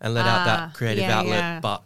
and 0.00 0.14
let 0.14 0.24
out 0.26 0.40
Ah, 0.40 0.44
that 0.46 0.74
creative 0.74 1.04
yeah, 1.04 1.18
outlet. 1.18 1.38
yeah. 1.38 1.60
But 1.60 1.82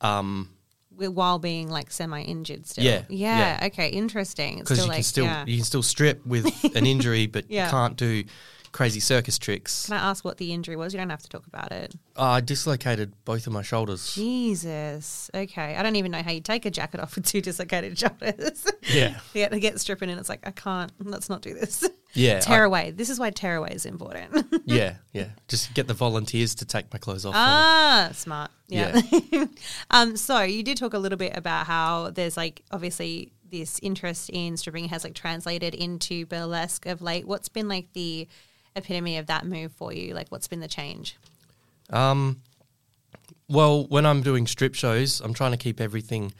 um, 0.00 0.50
While 0.96 1.38
being 1.38 1.68
like 1.68 1.90
semi-injured 1.90 2.66
still. 2.66 2.84
Yeah, 2.84 3.02
Yeah. 3.08 3.58
yeah. 3.60 3.66
Okay. 3.66 3.88
Interesting. 3.88 4.58
Because 4.60 4.78
still 4.78 4.86
you 4.86 4.88
like 4.90 4.96
can 4.96 5.04
still 5.04 5.24
yeah. 5.24 5.44
you 5.46 5.56
can 5.56 5.64
still 5.64 5.82
strip 5.82 6.24
with 6.26 6.46
an 6.76 6.86
injury, 6.86 7.26
but 7.26 7.44
Yeah. 7.50 7.66
you 7.66 7.70
can't 7.70 7.96
do 7.96 8.24
crazy 8.76 9.00
circus 9.00 9.38
tricks. 9.38 9.86
Can 9.86 9.96
I 9.96 10.10
ask 10.10 10.22
what 10.22 10.36
the 10.36 10.52
injury 10.52 10.76
was? 10.76 10.92
You 10.92 10.98
don't 11.00 11.08
have 11.08 11.22
to 11.22 11.28
talk 11.30 11.46
about 11.46 11.72
it. 11.72 11.94
Uh, 12.14 12.24
I 12.24 12.40
dislocated 12.42 13.14
both 13.24 13.46
of 13.46 13.52
my 13.54 13.62
shoulders. 13.62 14.14
Jesus. 14.14 15.30
Okay. 15.34 15.74
I 15.76 15.82
don't 15.82 15.96
even 15.96 16.10
know 16.12 16.22
how 16.22 16.30
you 16.30 16.42
take 16.42 16.66
a 16.66 16.70
jacket 16.70 17.00
off 17.00 17.14
with 17.14 17.24
two 17.24 17.40
dislocated 17.40 17.98
shoulders. 17.98 18.66
Yeah. 18.92 19.18
yeah. 19.34 19.48
To 19.48 19.58
get 19.58 19.80
stripping 19.80 20.10
and 20.10 20.20
it's 20.20 20.28
like, 20.28 20.46
I 20.46 20.50
can't, 20.50 20.92
let's 21.02 21.30
not 21.30 21.40
do 21.40 21.54
this. 21.54 21.88
Yeah, 22.12 22.36
I- 22.36 22.40
Tearaway. 22.40 22.90
This 22.90 23.08
is 23.08 23.18
why 23.18 23.30
tearaway 23.30 23.74
is 23.74 23.86
important. 23.86 24.46
yeah, 24.66 24.96
yeah. 25.12 25.28
Just 25.48 25.72
get 25.72 25.86
the 25.86 25.94
volunteers 25.94 26.54
to 26.56 26.66
take 26.66 26.92
my 26.92 26.98
clothes 26.98 27.24
off. 27.24 27.34
ah, 27.34 28.10
smart. 28.12 28.50
Yeah. 28.68 29.00
um, 29.90 30.16
so 30.18 30.42
you 30.42 30.62
did 30.62 30.76
talk 30.76 30.92
a 30.92 30.98
little 30.98 31.18
bit 31.18 31.34
about 31.36 31.66
how 31.66 32.10
there's 32.10 32.36
like 32.36 32.62
obviously 32.70 33.32
this 33.50 33.78
interest 33.82 34.28
in 34.30 34.56
stripping 34.56 34.88
has 34.88 35.04
like 35.04 35.14
translated 35.14 35.74
into 35.74 36.26
burlesque 36.26 36.84
of 36.86 37.00
late. 37.00 37.26
What's 37.26 37.48
been 37.48 37.68
like 37.68 37.92
the 37.92 38.28
epitome 38.76 39.18
of 39.18 39.26
that 39.26 39.46
move 39.46 39.72
for 39.72 39.92
you? 39.92 40.14
Like 40.14 40.28
what's 40.28 40.48
been 40.48 40.60
the 40.60 40.68
change? 40.68 41.16
Um, 41.90 42.42
well, 43.48 43.84
when 43.86 44.06
I'm 44.06 44.22
doing 44.22 44.46
strip 44.46 44.74
shows, 44.74 45.20
I'm 45.20 45.34
trying 45.34 45.52
to 45.52 45.56
keep 45.56 45.80
everything 45.80 46.32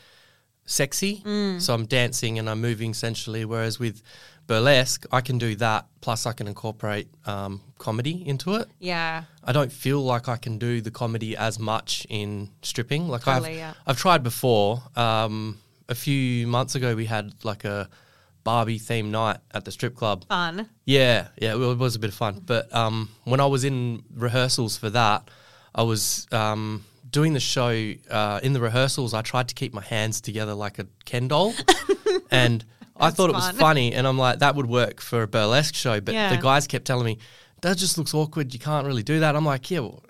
sexy. 0.66 1.22
So 1.58 1.74
I'm 1.74 1.86
dancing 1.86 2.38
and 2.38 2.50
I'm 2.50 2.60
moving 2.60 2.92
sensually. 2.94 3.44
Whereas 3.44 3.78
with 3.78 4.02
burlesque, 4.46 5.06
I 5.12 5.20
can 5.20 5.38
do 5.38 5.54
that. 5.56 5.86
Plus, 6.00 6.26
I 6.26 6.32
can 6.32 6.48
incorporate 6.48 7.08
um, 7.24 7.60
comedy 7.78 8.26
into 8.26 8.54
it. 8.54 8.68
Yeah. 8.80 9.24
I 9.44 9.52
don't 9.52 9.72
feel 9.72 10.02
like 10.02 10.28
I 10.28 10.36
can 10.36 10.58
do 10.58 10.80
the 10.80 10.90
comedy 10.90 11.36
as 11.36 11.58
much 11.58 12.06
in 12.10 12.50
stripping. 12.62 13.08
Like 13.08 13.22
Totally, 13.22 13.50
I've 13.50 13.56
yeah. 13.58 13.72
I've 13.86 13.98
tried 13.98 14.22
before. 14.22 14.82
Um, 14.96 15.58
a 15.88 15.94
few 15.94 16.46
months 16.48 16.74
ago, 16.74 16.96
we 16.96 17.06
had 17.06 17.32
like 17.44 17.64
a 17.64 17.88
Barbie 18.46 18.78
themed 18.78 19.10
night 19.10 19.38
at 19.52 19.64
the 19.64 19.72
strip 19.72 19.96
club. 19.96 20.24
Fun. 20.28 20.68
Yeah, 20.84 21.28
yeah, 21.36 21.52
it 21.54 21.58
was 21.58 21.96
a 21.96 21.98
bit 21.98 22.10
of 22.10 22.14
fun. 22.14 22.40
But 22.46 22.72
um, 22.72 23.08
when 23.24 23.40
I 23.40 23.46
was 23.46 23.64
in 23.64 24.04
rehearsals 24.14 24.76
for 24.76 24.88
that, 24.90 25.28
I 25.74 25.82
was 25.82 26.28
um, 26.30 26.84
doing 27.10 27.32
the 27.32 27.40
show. 27.40 27.92
Uh, 28.08 28.38
in 28.44 28.52
the 28.52 28.60
rehearsals, 28.60 29.14
I 29.14 29.22
tried 29.22 29.48
to 29.48 29.54
keep 29.56 29.74
my 29.74 29.82
hands 29.82 30.20
together 30.20 30.54
like 30.54 30.78
a 30.78 30.86
Ken 31.04 31.26
doll, 31.26 31.54
and 32.30 32.64
I 32.96 33.10
thought 33.10 33.30
it 33.30 33.34
was 33.34 33.50
funny. 33.50 33.92
And 33.92 34.06
I'm 34.06 34.16
like, 34.16 34.38
that 34.38 34.54
would 34.54 34.66
work 34.66 35.00
for 35.00 35.22
a 35.22 35.26
burlesque 35.26 35.74
show. 35.74 36.00
But 36.00 36.14
Yeah. 36.14 36.30
the 36.34 36.40
guys 36.40 36.68
kept 36.68 36.84
telling 36.86 37.04
me 37.04 37.18
that 37.62 37.76
just 37.78 37.98
looks 37.98 38.14
awkward. 38.14 38.54
You 38.54 38.60
can't 38.60 38.86
really 38.86 39.02
do 39.02 39.18
that. 39.20 39.34
I'm 39.34 39.44
like, 39.44 39.68
yeah, 39.72 39.80
well, 39.80 40.04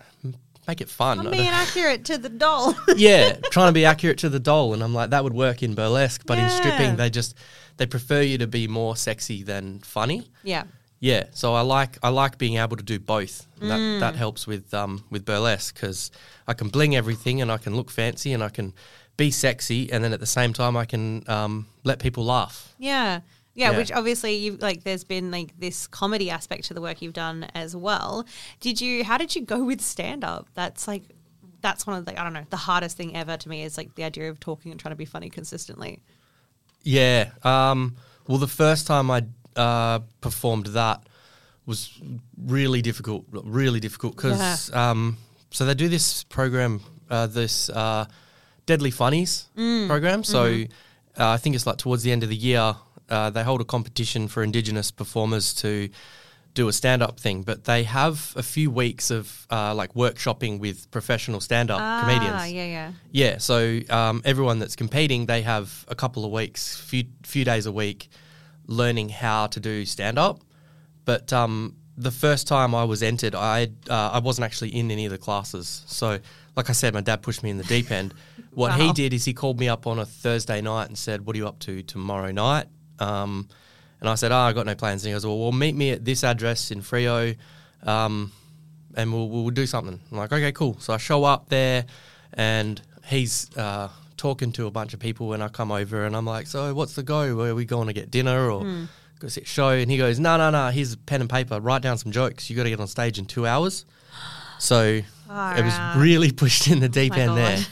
make 0.69 0.81
it 0.81 0.89
fun. 0.89 1.19
I'm 1.21 1.31
being 1.31 1.49
accurate 1.49 2.05
to 2.07 2.19
the 2.19 2.29
doll. 2.29 2.75
yeah, 2.97 3.37
trying 3.51 3.69
to 3.69 3.73
be 3.73 3.85
accurate 3.85 4.19
to 4.19 4.29
the 4.29 4.41
doll, 4.41 4.75
and 4.75 4.83
I'm 4.83 4.95
like, 4.95 5.11
that 5.11 5.23
would 5.25 5.33
work 5.35 5.63
in 5.63 5.75
burlesque, 5.75 6.23
but 6.27 6.39
in 6.39 6.49
stripping, 6.49 6.97
they 6.97 7.11
just 7.11 7.35
they 7.77 7.87
prefer 7.87 8.21
you 8.23 8.39
to 8.39 8.47
be 8.47 8.67
more 8.69 8.97
sexy 8.97 9.43
than 9.43 9.81
funny. 9.81 10.31
yeah. 10.43 10.65
Yeah, 10.99 11.25
so 11.33 11.53
I 11.55 11.61
like 11.61 11.99
I 12.03 12.09
like 12.09 12.39
being 12.39 12.57
able 12.57 12.79
to 12.79 12.83
do 12.83 12.99
both. 12.99 13.47
And 13.61 13.71
That 13.71 13.81
Mm. 13.81 14.01
that 14.01 14.17
helps 14.17 14.47
with 14.47 14.73
um 14.73 15.05
with 15.11 15.27
burlesque 15.27 15.75
because 15.75 16.11
I 16.49 16.55
can 16.55 16.69
bling 16.71 16.97
everything 16.97 17.43
and 17.43 17.53
I 17.53 17.59
can 17.59 17.77
look 17.77 17.91
fancy 17.91 18.33
and 18.33 18.43
I 18.43 18.49
can 18.49 18.73
be 19.19 19.31
sexy 19.31 19.93
and 19.93 20.03
then 20.03 20.15
at 20.15 20.21
the 20.21 20.27
same 20.27 20.55
time 20.55 20.75
I 20.75 20.87
can 20.87 21.23
um 21.29 21.67
let 21.85 21.99
people 21.99 22.25
laugh. 22.25 22.75
Yeah. 22.79 23.21
Yeah, 23.57 23.71
Yeah. 23.73 23.79
which 23.79 23.91
obviously 23.91 24.37
you 24.37 24.57
like 24.59 24.85
there's 24.85 25.03
been 25.05 25.31
like 25.31 25.59
this 25.59 25.87
comedy 25.87 26.29
aspect 26.31 26.65
to 26.65 26.75
the 26.75 26.81
work 26.83 27.01
you've 27.03 27.15
done 27.15 27.45
as 27.55 27.75
well. 27.75 28.25
Did 28.61 28.81
you 28.81 29.03
how 29.03 29.17
did 29.19 29.35
you 29.35 29.43
go 29.43 29.65
with 29.65 29.81
stand 29.81 30.23
up? 30.23 30.49
That's 30.55 30.87
like 30.87 31.05
that's 31.63 31.87
one 31.87 31.97
of 31.97 32.05
the 32.05 32.21
I 32.21 32.23
don't 32.23 32.35
know, 32.35 32.45
the 32.51 32.57
hardest 32.59 32.97
thing 32.97 33.17
ever 33.17 33.37
to 33.39 33.49
me 33.49 33.63
is 33.63 33.77
like 33.77 33.95
the 33.95 34.05
idea 34.05 34.29
of 34.31 34.39
talking 34.39 34.71
and 34.71 34.79
trying 34.79 34.93
to 34.93 34.97
be 34.97 35.07
funny 35.07 35.31
consistently. 35.31 36.01
Yeah. 36.83 37.31
Um. 37.43 37.97
Well, 38.29 38.39
the 38.39 38.47
first 38.47 38.87
time 38.87 39.11
I 39.11 39.25
uh, 39.57 40.01
performed 40.21 40.67
that 40.67 41.03
was 41.65 41.91
really 42.37 42.83
difficult. 42.83 43.25
Really 43.33 43.81
difficult 43.81 44.17
because 44.17 44.73
um. 44.75 45.17
So 45.51 45.65
they 45.65 45.75
do 45.75 45.89
this 45.89 46.25
program, 46.25 46.81
uh, 47.09 47.27
this 47.29 47.71
uh, 47.71 48.05
Deadly 48.67 48.91
Funnies 48.91 49.47
program. 49.55 50.23
So 50.25 50.65
uh, 51.19 51.29
I 51.31 51.37
think 51.39 51.55
it's 51.57 51.67
like 51.67 51.79
towards 51.79 52.03
the 52.03 52.13
end 52.13 52.23
of 52.23 52.29
the 52.29 52.37
year, 52.37 52.77
uh, 53.09 53.31
they 53.31 53.43
hold 53.43 53.61
a 53.61 53.65
competition 53.65 54.29
for 54.29 54.43
Indigenous 54.43 54.91
performers 54.91 55.55
to 55.55 55.89
do 56.55 56.69
a 56.69 56.73
stand-up 56.73 57.21
thing. 57.21 57.43
But 57.43 57.65
they 57.65 57.85
have 57.85 58.33
a 58.37 58.43
few 58.43 58.71
weeks 58.71 59.11
of 59.11 59.47
uh, 59.51 59.75
like 59.75 59.93
workshopping 59.95 60.59
with 60.59 60.91
professional 60.91 61.41
stand-up 61.41 61.79
comedians. 62.01 62.35
Ah, 62.35 62.45
yeah, 62.47 62.65
yeah. 62.67 62.93
Yeah, 63.13 63.39
so 63.39 63.81
um, 63.91 64.23
everyone 64.25 64.59
that's 64.59 64.75
competing, 64.77 65.27
they 65.27 65.43
have 65.43 65.85
a 65.89 65.95
couple 65.95 66.25
of 66.25 66.33
weeks, 66.33 66.77
few 66.77 67.05
few 67.23 67.45
days 67.45 67.67
a 67.67 67.73
week, 67.73 68.09
learning 68.67 69.11
how 69.11 69.47
to 69.49 69.61
do 69.61 69.85
stand 69.85 70.19
up. 70.19 70.41
But 71.05 71.33
um, 71.33 71.77
the 71.97 72.11
first 72.11 72.47
time 72.49 72.75
I 72.75 72.85
was 72.85 73.03
entered, 73.03 73.35
I 73.35 73.69
uh, 73.89 74.11
I 74.15 74.19
wasn't 74.19 74.47
actually 74.47 74.75
in 74.75 74.91
any 74.91 75.05
of 75.05 75.13
the 75.13 75.19
classes. 75.19 75.85
So, 75.87 76.19
like 76.57 76.71
I 76.71 76.73
said, 76.73 76.95
my 76.95 77.01
dad 77.03 77.23
pushed 77.23 77.43
me 77.43 77.51
in 77.51 77.59
the 77.59 77.65
deep 77.65 77.91
end. 77.91 78.15
What 78.57 78.73
he 78.81 78.91
did 78.95 79.13
is 79.13 79.27
he 79.27 79.35
called 79.35 79.61
me 79.61 79.69
up 79.69 79.87
on 79.87 79.99
a 79.99 80.07
Thursday 80.07 80.63
night 80.63 80.89
and 80.89 80.97
said, 80.97 81.27
"What 81.27 81.37
are 81.37 81.39
you 81.39 81.47
up 81.47 81.59
to 81.61 81.83
tomorrow 81.83 82.33
night?" 82.33 82.67
Um, 82.99 83.49
and 84.01 84.09
I 84.09 84.15
said, 84.15 84.31
"Oh, 84.33 84.37
I 84.37 84.53
got 84.53 84.67
no 84.67 84.75
plans." 84.75 85.05
And 85.05 85.11
he 85.11 85.15
goes, 85.15 85.25
"Well, 85.27 85.39
well, 85.39 85.53
meet 85.53 85.75
me 85.75 85.91
at 85.91 86.05
this 86.05 86.23
address 86.25 86.71
in 86.71 86.83
Freo." 86.83 87.37
Um, 87.83 88.33
and 88.97 89.13
we'll, 89.13 89.29
we'll 89.29 89.51
do 89.51 89.67
something. 89.67 90.01
I'm 90.11 90.17
like, 90.19 90.33
okay, 90.33 90.53
cool. 90.53 90.77
So 90.81 90.95
I 90.95 90.97
show 90.97 91.25
up 91.25 91.49
there 91.51 91.85
and 92.33 92.81
he's 93.07 93.55
uh, 93.57 93.91
talking 94.17 94.53
to 94.53 94.67
a 94.67 94.71
bunch 94.71 94.95
of 94.95 95.01
people 95.01 95.29
when 95.29 95.43
I 95.43 95.49
come 95.49 95.71
over 95.71 96.05
and 96.07 96.17
I'm 96.17 96.25
like, 96.25 96.47
so 96.47 96.75
what's 96.75 96.95
the 96.95 97.03
go? 97.03 97.37
Where 97.37 97.51
are 97.51 97.55
we 97.55 97.67
going 97.67 97.89
to 97.89 97.93
get 97.93 98.11
dinner 98.11 98.51
or 98.51 98.65
go 99.21 99.29
see 99.29 99.43
a 99.43 99.45
show? 99.45 99.69
And 99.69 99.91
he 99.91 99.99
goes, 99.99 100.19
no, 100.19 100.39
no, 100.39 100.49
no, 100.51 100.69
here's 100.71 100.95
a 100.95 100.97
pen 100.97 101.21
and 101.21 101.29
paper. 101.31 101.61
Write 101.61 101.83
down 101.83 101.99
some 101.99 102.11
jokes. 102.11 102.49
You 102.49 102.57
got 102.57 102.65
to 102.65 102.71
get 102.71 102.81
on 102.81 102.87
stage 102.89 103.19
in 103.19 103.27
two 103.27 103.47
hours. 103.47 103.85
So 104.59 105.03
Far 105.29 105.59
it 105.59 105.65
was 105.65 105.75
out. 105.75 105.99
really 105.99 106.33
pushed 106.43 106.69
in 106.69 106.81
the 106.81 106.89
deep 106.89 107.13
my 107.13 107.21
end 107.21 107.29
God. 107.29 107.37
there. 107.37 107.67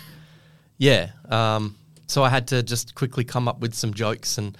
Yeah. 0.77 1.11
Um, 1.31 1.77
so 2.07 2.23
I 2.23 2.29
had 2.29 2.49
to 2.49 2.63
just 2.63 2.95
quickly 2.95 3.25
come 3.25 3.49
up 3.49 3.61
with 3.61 3.73
some 3.75 3.95
jokes 3.95 4.37
and 4.37 4.59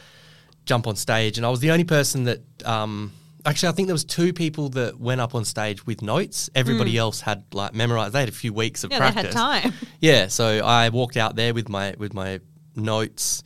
jump 0.65 0.87
on 0.87 0.97
stage. 0.97 1.37
And 1.37 1.47
I 1.47 1.51
was 1.51 1.61
the 1.61 1.71
only 1.71 1.85
person 1.85 2.25
that, 2.25 2.41
um, 2.65 3.13
actually, 3.45 3.69
I 3.69 3.73
think 3.73 3.89
there 3.89 3.95
was 3.95 4.05
two 4.05 4.33
people 4.33 4.69
that 4.71 4.99
went 4.99 5.21
up 5.21 5.35
on 5.35 5.45
stage 5.45 5.87
with 5.87 6.03
notes. 6.03 6.49
Everybody 6.55 6.97
else 6.99 7.21
had 7.21 7.45
like 7.53 7.75
memorized. 7.75 8.13
They 8.15 8.21
had 8.21 8.29
a 8.29 8.33
few 8.33 8.53
weeks 8.53 8.85
of 8.85 8.91
Yeah, 8.91 8.99
practice. 8.99 9.23
they 9.23 9.29
had 9.29 9.63
time. 9.63 9.73
Yeah. 10.01 10.29
So 10.29 10.47
I 10.65 10.89
walked 10.91 11.17
out 11.17 11.37
there 11.37 11.53
with 11.55 11.69
my 11.69 11.95
with 11.99 12.15
my 12.15 12.41
notes. 12.77 13.43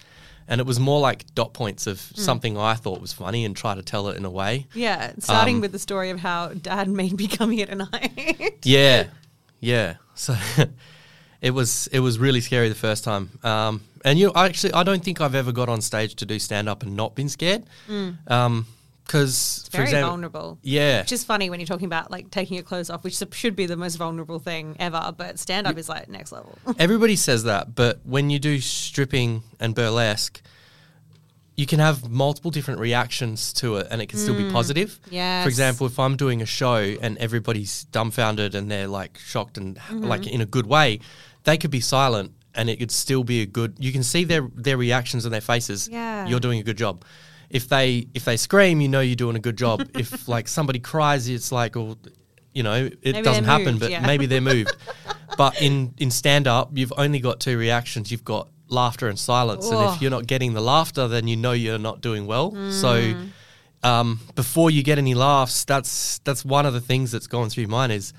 And 0.51 0.63
it 0.63 0.67
was 0.67 0.81
more 0.81 0.99
like 0.99 1.27
dot 1.35 1.53
points 1.53 1.87
of 1.87 2.01
Hmm. 2.01 2.21
something 2.23 2.57
I 2.57 2.73
thought 2.75 3.03
was 3.03 3.13
funny 3.13 3.45
and 3.45 3.55
try 3.55 3.75
to 3.75 3.83
tell 3.83 4.09
it 4.09 4.17
in 4.17 4.25
a 4.25 4.31
way. 4.31 4.67
Yeah, 4.73 5.13
starting 5.19 5.57
Um, 5.57 5.61
with 5.61 5.73
the 5.73 5.79
story 5.79 6.09
of 6.09 6.21
how 6.21 6.49
dad 6.55 6.89
made 6.89 7.19
me 7.19 7.29
come 7.29 7.51
here 7.51 7.67
tonight. 7.67 8.57
Yeah, 8.65 9.09
yeah. 9.61 9.97
So 10.15 10.35
it 11.43 11.51
was 11.51 11.87
it 11.93 12.01
was 12.01 12.19
really 12.19 12.41
scary 12.41 12.69
the 12.71 12.75
first 12.75 13.05
time. 13.05 13.29
Um, 13.45 13.83
and 14.05 14.19
you 14.19 14.27
know, 14.27 14.33
actually 14.37 14.73
I 14.73 14.83
don't 14.83 15.03
think 15.05 15.21
I've 15.21 15.35
ever 15.35 15.53
got 15.53 15.69
on 15.69 15.81
stage 15.81 16.15
to 16.17 16.27
do 16.27 16.39
stand 16.39 16.69
up 16.69 16.83
and 16.83 16.97
not 16.97 17.15
been 17.15 17.29
scared. 17.29 17.65
Um 18.27 18.67
'cause 19.07 19.65
for 19.71 19.79
Very 19.79 19.85
example, 19.85 20.11
vulnerable. 20.11 20.59
Yeah, 20.63 21.01
Which 21.01 21.13
is 21.13 21.25
funny 21.25 21.49
when 21.49 21.61
you're 21.61 21.67
talking 21.67 21.87
about 21.87 22.11
like 22.11 22.31
taking 22.31 22.57
your 22.57 22.65
clothes 22.65 22.91
off, 22.91 23.05
which 23.05 23.17
should 23.33 23.57
be 23.57 23.65
the 23.65 23.77
most 23.77 23.97
vulnerable 23.97 24.39
thing 24.39 24.77
ever, 24.79 25.15
but 25.17 25.39
stand 25.39 25.67
up 25.67 25.79
is 25.79 25.89
like 25.89 26.09
next 26.11 26.31
level. 26.31 26.59
everybody 26.79 27.17
says 27.17 27.45
that, 27.45 27.75
but 27.75 28.01
when 28.05 28.29
you 28.29 28.39
do 28.39 28.61
stripping 28.61 29.43
and 29.61 29.75
burlesque. 29.75 30.43
You 31.57 31.67
can 31.67 31.81
have 31.81 32.09
multiple 32.09 32.53
different 32.53 32.79
reactions 32.79 33.53
to 33.55 33.79
it, 33.79 33.89
and 33.91 34.01
it 34.01 34.07
can 34.09 34.21
still 34.21 34.37
be 34.37 34.49
positive. 34.49 35.01
Mm. 35.07 35.13
Yes. 35.13 35.43
For 35.43 35.49
example, 35.49 35.87
if 35.89 35.99
I'm 35.99 36.17
doing 36.17 36.41
a 36.41 36.47
show 36.47 36.77
and 36.77 37.19
everybody's 37.19 37.83
dumbfounded 37.91 38.55
and 38.55 38.71
they're 38.71 38.87
like 38.87 39.19
shocked 39.19 39.59
and 39.59 39.75
Mm-hmm. 39.77 40.05
like 40.05 40.25
in 40.29 40.41
a 40.41 40.47
good 40.47 40.67
way, 40.69 41.01
they 41.43 41.57
could 41.59 41.73
be 41.73 41.81
silent 41.81 42.31
and 42.59 42.69
it 42.69 42.77
could 42.79 42.91
still 42.91 43.25
be 43.25 43.41
a 43.43 43.47
good. 43.47 43.77
You 43.79 43.93
can 43.93 44.03
see 44.03 44.25
their 44.25 44.43
their 44.55 44.77
reactions 44.77 45.25
on 45.25 45.33
their 45.33 45.41
faces. 45.41 45.89
Yeah. 45.89 46.27
you're 46.27 46.41
doing 46.41 46.61
a 46.61 46.63
good 46.65 46.77
job. 46.77 47.05
If 47.49 47.69
they 47.69 48.09
if 48.13 48.25
they 48.25 48.37
scream, 48.37 48.81
you 48.83 48.89
know 48.89 49.01
you're 49.01 49.17
doing 49.17 49.37
a 49.37 49.41
good 49.49 49.57
job. 49.57 49.89
if 49.95 50.29
like 50.29 50.49
somebody 50.49 50.81
cries, 50.81 51.29
it's 51.29 51.51
like, 51.53 51.77
well, 51.77 51.97
you 52.53 52.63
know, 52.63 52.75
it 53.01 53.13
Maybe 53.13 53.23
doesn't 53.23 53.45
happen, 53.45 53.65
moved, 53.75 53.81
but 53.81 53.91
yeah. 53.91 54.05
maybe 54.07 54.27
they're 54.27 54.41
moved. 54.55 54.77
but 55.39 55.63
in 55.63 55.95
in 55.99 56.11
stand 56.11 56.47
up, 56.47 56.71
you've 56.75 56.93
only 56.99 57.21
got 57.21 57.41
two 57.41 57.57
reactions. 57.57 58.11
You've 58.11 58.25
got 58.25 58.49
laughter 58.69 59.09
and 59.09 59.19
silence. 59.19 59.67
And 59.71 59.77
Oh. 59.79 59.95
if 59.95 60.03
you're 60.03 60.11
not 60.11 60.27
getting 60.27 60.53
the 60.53 60.61
laughter, 60.61 61.09
then 61.09 61.27
you 61.29 61.37
know 61.37 61.53
you're 61.53 61.79
not 61.79 62.01
doing 62.03 62.27
well. 62.27 62.53
Mm. 62.53 62.73
So 62.73 63.89
um, 63.89 64.21
before 64.35 64.71
you 64.71 64.83
get 64.83 64.99
any 64.99 65.15
laughs, 65.15 65.65
that's 65.65 66.19
that's 66.25 66.45
one 66.45 66.67
of 66.67 66.75
the 66.75 66.81
things 66.81 67.11
that's 67.13 67.29
gone 67.29 67.49
through 67.49 67.69
mine 67.69 67.91
is, 67.93 68.13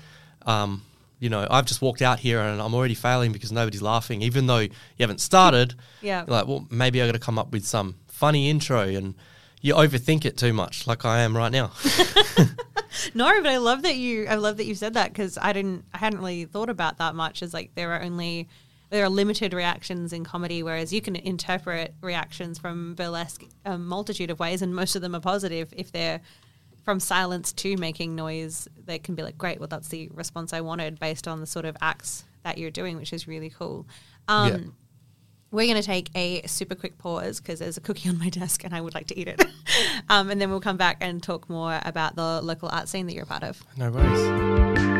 um, 0.46 0.82
you 1.20 1.28
know, 1.28 1.46
I've 1.48 1.66
just 1.66 1.80
walked 1.80 2.02
out 2.02 2.18
here 2.18 2.40
and 2.40 2.60
I'm 2.60 2.74
already 2.74 2.94
failing 2.94 3.30
because 3.30 3.52
nobody's 3.52 3.82
laughing, 3.82 4.22
even 4.22 4.46
though 4.46 4.58
you 4.58 4.70
haven't 4.98 5.20
started. 5.20 5.74
Yeah. 6.02 6.24
Like, 6.26 6.46
well, 6.46 6.66
maybe 6.70 7.02
I 7.02 7.06
got 7.06 7.12
to 7.12 7.18
come 7.18 7.38
up 7.38 7.52
with 7.52 7.66
some 7.66 7.96
funny 8.06 8.48
intro, 8.48 8.80
and 8.88 9.14
you 9.60 9.74
overthink 9.74 10.24
it 10.24 10.38
too 10.38 10.54
much, 10.54 10.86
like 10.86 11.04
I 11.04 11.20
am 11.20 11.36
right 11.36 11.52
now. 11.52 11.72
No, 13.14 13.30
but 13.42 13.50
I 13.50 13.58
love 13.58 13.82
that 13.82 13.96
you. 13.96 14.26
I 14.26 14.34
love 14.34 14.56
that 14.56 14.66
you 14.66 14.74
said 14.74 14.94
that 14.94 15.12
because 15.12 15.38
I 15.40 15.52
didn't. 15.52 15.84
I 15.94 15.98
hadn't 15.98 16.18
really 16.18 16.44
thought 16.44 16.68
about 16.68 16.98
that 16.98 17.14
much. 17.14 17.42
As 17.42 17.54
like 17.54 17.74
there 17.74 17.92
are 17.92 18.02
only 18.02 18.48
there 18.90 19.04
are 19.04 19.08
limited 19.08 19.54
reactions 19.54 20.12
in 20.12 20.24
comedy, 20.24 20.62
whereas 20.62 20.92
you 20.92 21.00
can 21.00 21.14
interpret 21.14 21.94
reactions 22.00 22.58
from 22.58 22.94
burlesque 22.94 23.44
a 23.64 23.78
multitude 23.78 24.30
of 24.30 24.40
ways, 24.40 24.62
and 24.62 24.74
most 24.74 24.96
of 24.96 25.02
them 25.02 25.14
are 25.14 25.20
positive. 25.20 25.72
If 25.76 25.92
they're 25.92 26.20
from 26.82 27.00
silence 27.00 27.52
to 27.52 27.76
making 27.76 28.14
noise, 28.16 28.68
they 28.84 28.98
can 28.98 29.14
be 29.14 29.22
like, 29.22 29.38
great. 29.38 29.58
Well, 29.58 29.68
that's 29.68 29.88
the 29.88 30.08
response 30.12 30.52
I 30.52 30.60
wanted 30.60 30.98
based 30.98 31.28
on 31.28 31.40
the 31.40 31.46
sort 31.46 31.64
of 31.64 31.76
acts 31.80 32.24
that 32.42 32.58
you're 32.58 32.70
doing, 32.70 32.96
which 32.96 33.12
is 33.12 33.28
really 33.28 33.50
cool. 33.50 33.86
Um, 34.28 34.52
Yeah. 34.52 34.58
We're 35.52 35.66
going 35.66 35.82
to 35.82 35.86
take 35.86 36.10
a 36.14 36.46
super 36.46 36.76
quick 36.76 36.96
pause 36.96 37.40
because 37.40 37.58
there's 37.58 37.76
a 37.76 37.80
cookie 37.80 38.08
on 38.08 38.18
my 38.20 38.28
desk 38.28 38.62
and 38.64 38.72
I 38.72 38.80
would 38.80 38.94
like 38.94 39.08
to 39.08 39.18
eat 39.18 39.26
it. 39.26 39.44
um, 40.08 40.30
and 40.30 40.40
then 40.40 40.48
we'll 40.48 40.60
come 40.60 40.76
back 40.76 40.98
and 41.00 41.20
talk 41.20 41.50
more 41.50 41.80
about 41.84 42.14
the 42.14 42.40
local 42.40 42.68
art 42.68 42.88
scene 42.88 43.06
that 43.06 43.14
you're 43.14 43.24
a 43.24 43.26
part 43.26 43.42
of. 43.42 43.60
no 43.76 43.90
worries. 43.90 44.99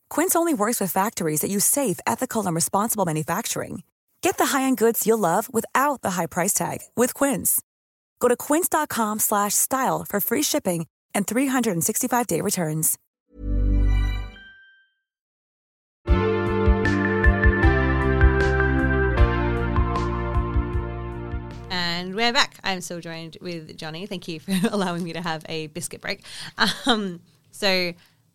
Quince 0.11 0.35
only 0.35 0.53
works 0.53 0.81
with 0.81 0.91
factories 0.91 1.39
that 1.39 1.49
use 1.49 1.63
safe, 1.63 1.97
ethical, 2.05 2.45
and 2.45 2.53
responsible 2.53 3.05
manufacturing. 3.05 3.83
Get 4.21 4.37
the 4.37 4.47
high-end 4.47 4.77
goods 4.77 5.07
you'll 5.07 5.17
love 5.17 5.47
without 5.53 6.01
the 6.01 6.11
high 6.11 6.25
price 6.25 6.53
tag 6.53 6.79
with 6.97 7.13
Quince. 7.13 7.61
Go 8.19 8.27
to 8.27 8.35
quince.com 8.35 9.19
slash 9.19 9.53
style 9.53 10.05
for 10.07 10.19
free 10.19 10.43
shipping 10.43 10.85
and 11.15 11.25
365-day 11.25 12.41
returns. 12.41 12.97
And 21.69 22.15
we're 22.15 22.33
back. 22.33 22.59
I'm 22.65 22.81
still 22.81 22.99
joined 22.99 23.37
with 23.41 23.77
Johnny. 23.77 24.07
Thank 24.07 24.27
you 24.27 24.41
for 24.41 24.51
allowing 24.71 25.05
me 25.05 25.13
to 25.13 25.21
have 25.21 25.45
a 25.47 25.67
biscuit 25.67 26.01
break. 26.01 26.25
Um, 26.85 27.21
so, 27.51 27.93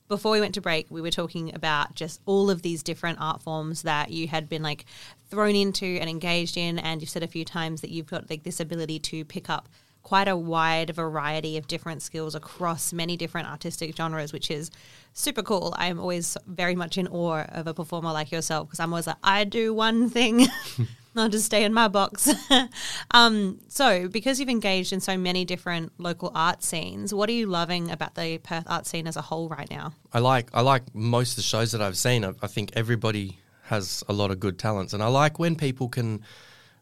before 0.08 0.32
we 0.32 0.40
went 0.40 0.54
to 0.54 0.60
break, 0.60 0.86
we 0.90 1.00
were 1.00 1.10
talking 1.10 1.54
about 1.54 1.94
just 1.94 2.20
all 2.26 2.50
of 2.50 2.62
these 2.62 2.82
different 2.82 3.18
art 3.20 3.42
forms 3.42 3.82
that 3.82 4.10
you 4.10 4.28
had 4.28 4.48
been 4.48 4.62
like 4.62 4.84
thrown 5.30 5.54
into 5.54 5.98
and 6.00 6.08
engaged 6.08 6.56
in. 6.56 6.78
And 6.78 7.00
you've 7.00 7.10
said 7.10 7.22
a 7.22 7.28
few 7.28 7.44
times 7.44 7.80
that 7.80 7.90
you've 7.90 8.06
got 8.06 8.30
like 8.30 8.44
this 8.44 8.60
ability 8.60 8.98
to 9.00 9.24
pick 9.24 9.50
up 9.50 9.68
quite 10.02 10.28
a 10.28 10.36
wide 10.36 10.90
variety 10.90 11.56
of 11.56 11.66
different 11.66 12.00
skills 12.00 12.36
across 12.36 12.92
many 12.92 13.16
different 13.16 13.48
artistic 13.48 13.96
genres, 13.96 14.32
which 14.32 14.52
is 14.52 14.70
super 15.14 15.42
cool. 15.42 15.74
I'm 15.76 15.98
always 15.98 16.36
very 16.46 16.76
much 16.76 16.96
in 16.96 17.08
awe 17.08 17.44
of 17.48 17.66
a 17.66 17.74
performer 17.74 18.12
like 18.12 18.30
yourself 18.30 18.68
because 18.68 18.78
I'm 18.78 18.92
always 18.92 19.08
like, 19.08 19.16
I 19.24 19.42
do 19.42 19.74
one 19.74 20.08
thing. 20.08 20.46
I'll 21.18 21.28
just 21.28 21.46
stay 21.46 21.64
in 21.64 21.72
my 21.72 21.88
box. 21.88 22.30
um, 23.10 23.60
so, 23.68 24.08
because 24.08 24.38
you've 24.40 24.48
engaged 24.48 24.92
in 24.92 25.00
so 25.00 25.16
many 25.16 25.44
different 25.44 25.92
local 25.98 26.30
art 26.34 26.62
scenes, 26.62 27.12
what 27.14 27.28
are 27.28 27.32
you 27.32 27.46
loving 27.46 27.90
about 27.90 28.14
the 28.14 28.38
Perth 28.38 28.64
art 28.66 28.86
scene 28.86 29.06
as 29.06 29.16
a 29.16 29.22
whole 29.22 29.48
right 29.48 29.70
now? 29.70 29.92
I 30.12 30.18
like 30.20 30.50
I 30.52 30.60
like 30.60 30.94
most 30.94 31.32
of 31.32 31.36
the 31.36 31.42
shows 31.42 31.72
that 31.72 31.80
I've 31.82 31.96
seen. 31.96 32.24
I, 32.24 32.32
I 32.42 32.46
think 32.46 32.72
everybody 32.74 33.38
has 33.64 34.04
a 34.08 34.12
lot 34.12 34.30
of 34.30 34.38
good 34.40 34.58
talents, 34.58 34.92
and 34.92 35.02
I 35.02 35.08
like 35.08 35.38
when 35.38 35.56
people 35.56 35.88
can 35.88 36.22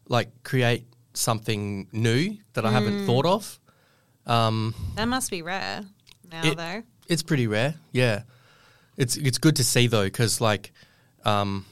like 0.07 0.29
create 0.43 0.85
something 1.13 1.87
new 1.91 2.37
that 2.53 2.65
I 2.65 2.71
haven't 2.71 3.05
thought 3.05 3.25
of. 3.25 3.59
That 4.25 5.07
must 5.07 5.31
be 5.31 5.41
rare 5.41 5.83
now, 6.31 6.45
It- 6.45 6.57
though. 6.57 6.83
It's 7.07 7.21
pretty 7.21 7.45
rare, 7.45 7.75
yeah. 7.91 8.23
It's 8.97 9.15
it's 9.15 9.37
good 9.37 9.57
to 9.57 9.63
see 9.63 9.85
though, 9.87 10.05
because 10.05 10.41
like, 10.41 10.71
um, 11.23 11.65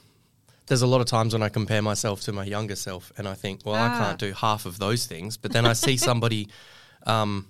there's 0.68 0.82
a 0.82 0.88
lot 0.88 1.02
of 1.02 1.08
times 1.08 1.34
when 1.34 1.44
I 1.44 1.50
compare 1.50 1.82
myself 1.82 2.22
to 2.22 2.32
my 2.32 2.46
younger 2.46 2.76
self, 2.76 3.12
and 3.18 3.28
I 3.28 3.34
think, 3.34 3.62
well, 3.66 3.76
I 3.76 3.88
Ah. 3.88 3.98
can't 3.98 4.20
do 4.20 4.34
half 4.34 4.66
of 4.66 4.80
those 4.80 5.06
things. 5.06 5.38
But 5.38 5.52
then 5.52 5.66
I 5.66 5.74
see 5.74 5.98
somebody 5.98 6.48
um, 7.06 7.48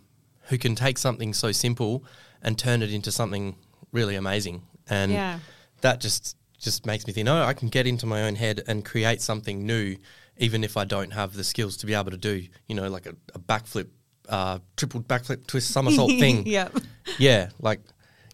who 0.49 0.57
can 0.57 0.75
take 0.75 0.97
something 0.97 1.33
so 1.33 1.51
simple 1.51 2.03
and 2.41 2.57
turn 2.57 2.81
it 2.81 2.91
into 2.91 3.11
something 3.11 3.55
really 3.91 4.15
amazing, 4.15 4.63
and 4.89 5.11
Yeah. 5.11 5.39
that 5.81 5.99
just 6.01 6.35
just 6.59 6.85
makes 6.85 7.05
me 7.05 7.11
think, 7.11 7.27
oh, 7.27 7.43
I 7.43 7.53
can 7.53 7.67
get 7.67 7.85
into 7.87 8.05
my 8.05 8.21
own 8.23 8.35
head 8.35 8.61
and 8.69 8.85
create 8.85 9.21
something 9.21 9.65
new, 9.65 9.97
even 10.37 10.63
if 10.63 10.77
I 10.77 10.85
don't 10.85 11.11
have 11.11 11.33
the 11.33 11.43
skills 11.43 11.75
to 11.77 11.85
be 11.85 11.93
able 11.93 12.11
to 12.11 12.15
do, 12.17 12.47
you 12.69 12.75
know, 12.75 12.87
like 12.89 13.05
a, 13.05 13.15
a 13.35 13.39
backflip, 13.39 13.89
uh, 14.29 14.59
triple 14.77 15.01
backflip 15.01 15.45
twist 15.45 15.71
somersault 15.71 16.09
thing. 16.23 16.47
Yep. 16.47 16.77
Yeah, 17.19 17.49
like 17.59 17.81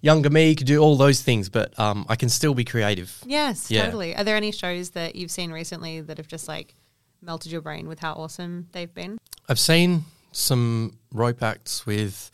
younger 0.02 0.30
me 0.30 0.56
could 0.56 0.68
do 0.68 0.80
all 0.80 0.96
those 0.96 1.22
things, 1.22 1.50
but 1.50 1.78
um, 1.80 2.06
I 2.10 2.16
can 2.16 2.30
still 2.30 2.54
be 2.54 2.64
creative. 2.66 3.18
Yes, 3.26 3.70
Yeah. 3.70 3.86
totally. 3.86 4.16
Are 4.16 4.24
there 4.24 4.36
any 4.36 4.52
shows 4.52 4.92
that 4.92 5.16
you've 5.16 5.32
seen 5.32 5.52
recently 5.52 6.02
that 6.02 6.18
have 6.18 6.28
just 6.28 6.48
like 6.48 6.76
melted 7.22 7.52
your 7.52 7.62
brain 7.62 7.88
with 7.88 8.00
how 8.00 8.14
awesome 8.14 8.68
they've 8.72 8.94
been? 8.94 9.18
I've 9.48 9.60
seen 9.60 10.06
some 10.32 10.98
rope 11.14 11.42
acts 11.44 11.86
with 11.86 12.32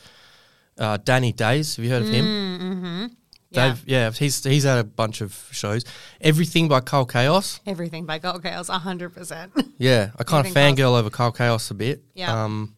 uh, 0.78 0.97
Danny 0.97 1.32
Days. 1.32 1.75
Have 1.78 1.86
you 1.86 1.91
heard 1.91 2.04
of 2.04 2.10
him? 2.10 2.25
Mm, 2.25 3.12
Yeah. 3.51 3.67
Dave, 3.69 3.84
yeah, 3.88 4.12
he's 4.12 4.43
he's 4.43 4.63
had 4.65 4.80
a 4.80 4.84
bunch 4.84 5.21
of 5.21 5.47
shows. 5.51 5.86
Everything 6.19 6.67
by 6.67 6.82
Karl 6.82 7.06
Kayoss. 7.06 7.62
Everything 7.65 8.06
by 8.06 8.19
Gold 8.19 8.43
Chaos, 8.43 8.69
100%. 8.69 9.49
Yeah, 9.78 10.12
I 10.19 10.23
kind 10.32 10.45
of 10.45 10.54
fangirl 10.54 10.99
over 10.99 11.10
Karl 11.10 11.32
Kayoss 11.32 11.71
a 11.71 11.73
bit. 11.73 12.04
Yeah. 12.13 12.43
Um, 12.43 12.75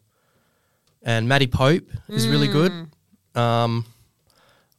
and 1.02 1.28
Maddie 1.28 1.46
Pope 1.48 1.88
is 2.08 2.28
really 2.28 2.46
good. 2.48 2.70
Mm. 3.34 3.40
Um, 3.40 3.84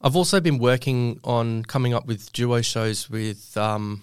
I've 0.02 0.16
also 0.16 0.40
been 0.40 0.58
working 0.58 1.20
on 1.24 1.62
coming 1.64 1.92
up 1.94 2.06
with 2.06 2.32
duo 2.32 2.62
shows 2.62 3.10
with 3.10 3.56
um, 3.56 4.02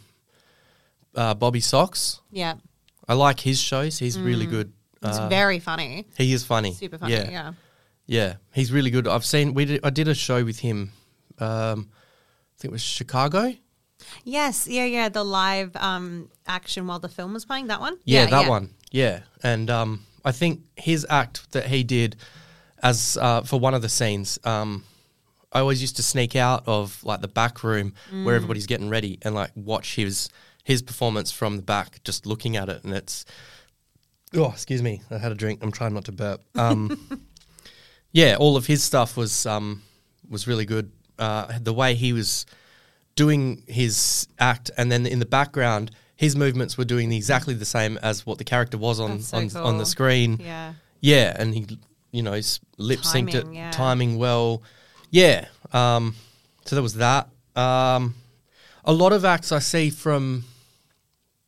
uh, 1.16 1.34
Bobby 1.34 1.60
Socks. 1.60 2.22
yeah. 2.32 2.56
I 3.10 3.14
like 3.14 3.40
his 3.40 3.58
shows. 3.62 3.98
He's 4.00 4.20
really 4.20 4.46
good. 4.46 4.74
He's 5.02 5.18
Uh, 5.18 5.30
very 5.30 5.60
funny. 5.60 6.06
he 6.18 6.34
is 6.34 6.44
funny. 6.44 6.74
Super 6.74 6.98
funny, 6.98 7.14
Yeah, 7.14 7.30
yeah. 7.32 7.54
yeah. 8.06 8.34
He's 8.54 8.70
really 8.70 8.90
good. 8.90 9.08
I've 9.08 9.24
seen. 9.24 9.54
We 9.54 9.64
did, 9.64 9.80
I 9.82 9.92
did 9.92 10.10
a 10.10 10.14
show 10.14 10.44
with 10.44 10.60
him. 10.60 10.92
Um, 11.40 11.90
I 11.90 12.56
think 12.60 12.72
it 12.72 12.72
was 12.72 12.82
Chicago. 12.84 13.54
Yes, 14.26 14.68
yeah, 14.68 14.84
yeah. 14.84 15.08
The 15.08 15.24
live 15.24 15.74
um, 15.78 16.30
action 16.48 16.86
while 16.86 17.00
the 17.00 17.08
film 17.08 17.34
was 17.34 17.46
playing, 17.46 17.68
that 17.68 17.80
one? 17.80 17.98
Yeah, 18.04 18.26
that 18.26 18.50
one. 18.50 18.72
Yeah, 18.92 19.22
and 19.42 19.70
um, 19.70 20.02
I 20.26 20.34
think 20.34 20.64
his 20.76 21.06
act 21.10 21.50
that 21.54 21.68
he 21.68 21.84
did 21.86 22.18
as 22.84 23.18
uh, 23.22 23.42
for 23.44 23.58
one 23.58 23.74
of 23.74 23.82
the 23.82 23.90
scenes. 23.90 24.38
Um, 24.44 24.84
I 25.58 25.62
always 25.62 25.82
used 25.82 25.96
to 25.96 26.04
sneak 26.04 26.36
out 26.36 26.64
of 26.68 27.04
like 27.04 27.22
the 27.22 27.28
back 27.28 27.64
room 27.64 27.94
where 28.24 28.36
everybody's 28.36 28.68
getting 28.68 28.90
ready 28.90 29.18
and 29.24 29.34
like 29.34 29.50
watch 29.56 29.96
his 29.96 30.30
his 30.64 30.84
performance 30.84 31.32
from 31.32 31.56
the 31.56 31.64
back, 31.64 32.04
just 32.04 32.28
looking 32.28 32.58
at 32.58 32.70
it, 32.70 32.84
and 32.84 32.94
it's 32.94 33.26
oh, 34.36 34.52
excuse 34.52 34.84
me, 34.84 35.02
I 35.10 35.18
had 35.18 35.32
a 35.32 35.36
drink. 35.36 35.64
I'm 35.64 35.72
trying 35.72 35.96
not 35.96 36.06
to 36.06 36.12
burp. 36.12 36.42
Um, 36.56 37.00
yeah, 38.12 38.36
all 38.36 38.56
of 38.56 38.68
his 38.68 38.84
stuff 38.84 39.18
was 39.18 39.48
um, 39.48 39.82
was 40.30 40.46
really 40.46 40.66
good. 40.66 40.92
Uh, 41.18 41.58
the 41.60 41.74
way 41.74 41.96
he 41.96 42.14
was 42.14 42.46
doing 43.16 43.64
his 43.66 44.28
act, 44.38 44.70
and 44.78 44.92
then 44.92 45.08
in 45.08 45.18
the 45.18 45.26
background, 45.26 45.90
his 46.16 46.36
movements 46.36 46.78
were 46.78 46.86
doing 46.86 47.12
exactly 47.12 47.56
the 47.56 47.66
same 47.66 47.98
as 48.04 48.28
what 48.28 48.38
the 48.38 48.44
character 48.44 48.78
was 48.78 49.00
on 49.00 49.22
so 49.22 49.38
on, 49.38 49.56
on 49.56 49.78
the 49.80 49.88
screen. 49.88 50.38
Yeah. 50.40 50.74
Yeah, 51.02 51.36
and 51.36 51.56
he, 51.56 51.66
you 52.12 52.22
know, 52.22 52.40
lip 52.78 53.00
synced 53.00 53.34
it, 53.34 53.48
yeah. 53.52 53.72
timing 53.72 54.20
well. 54.20 54.62
Yeah. 55.12 55.46
Um, 55.74 56.16
so 56.66 56.76
there 56.76 56.84
was 56.84 56.96
that. 56.96 57.30
Um, 57.56 58.16
a 58.86 58.94
lot 58.94 59.14
of 59.14 59.26
acts 59.26 59.52
I 59.52 59.60
see 59.60 59.90
from 59.90 60.46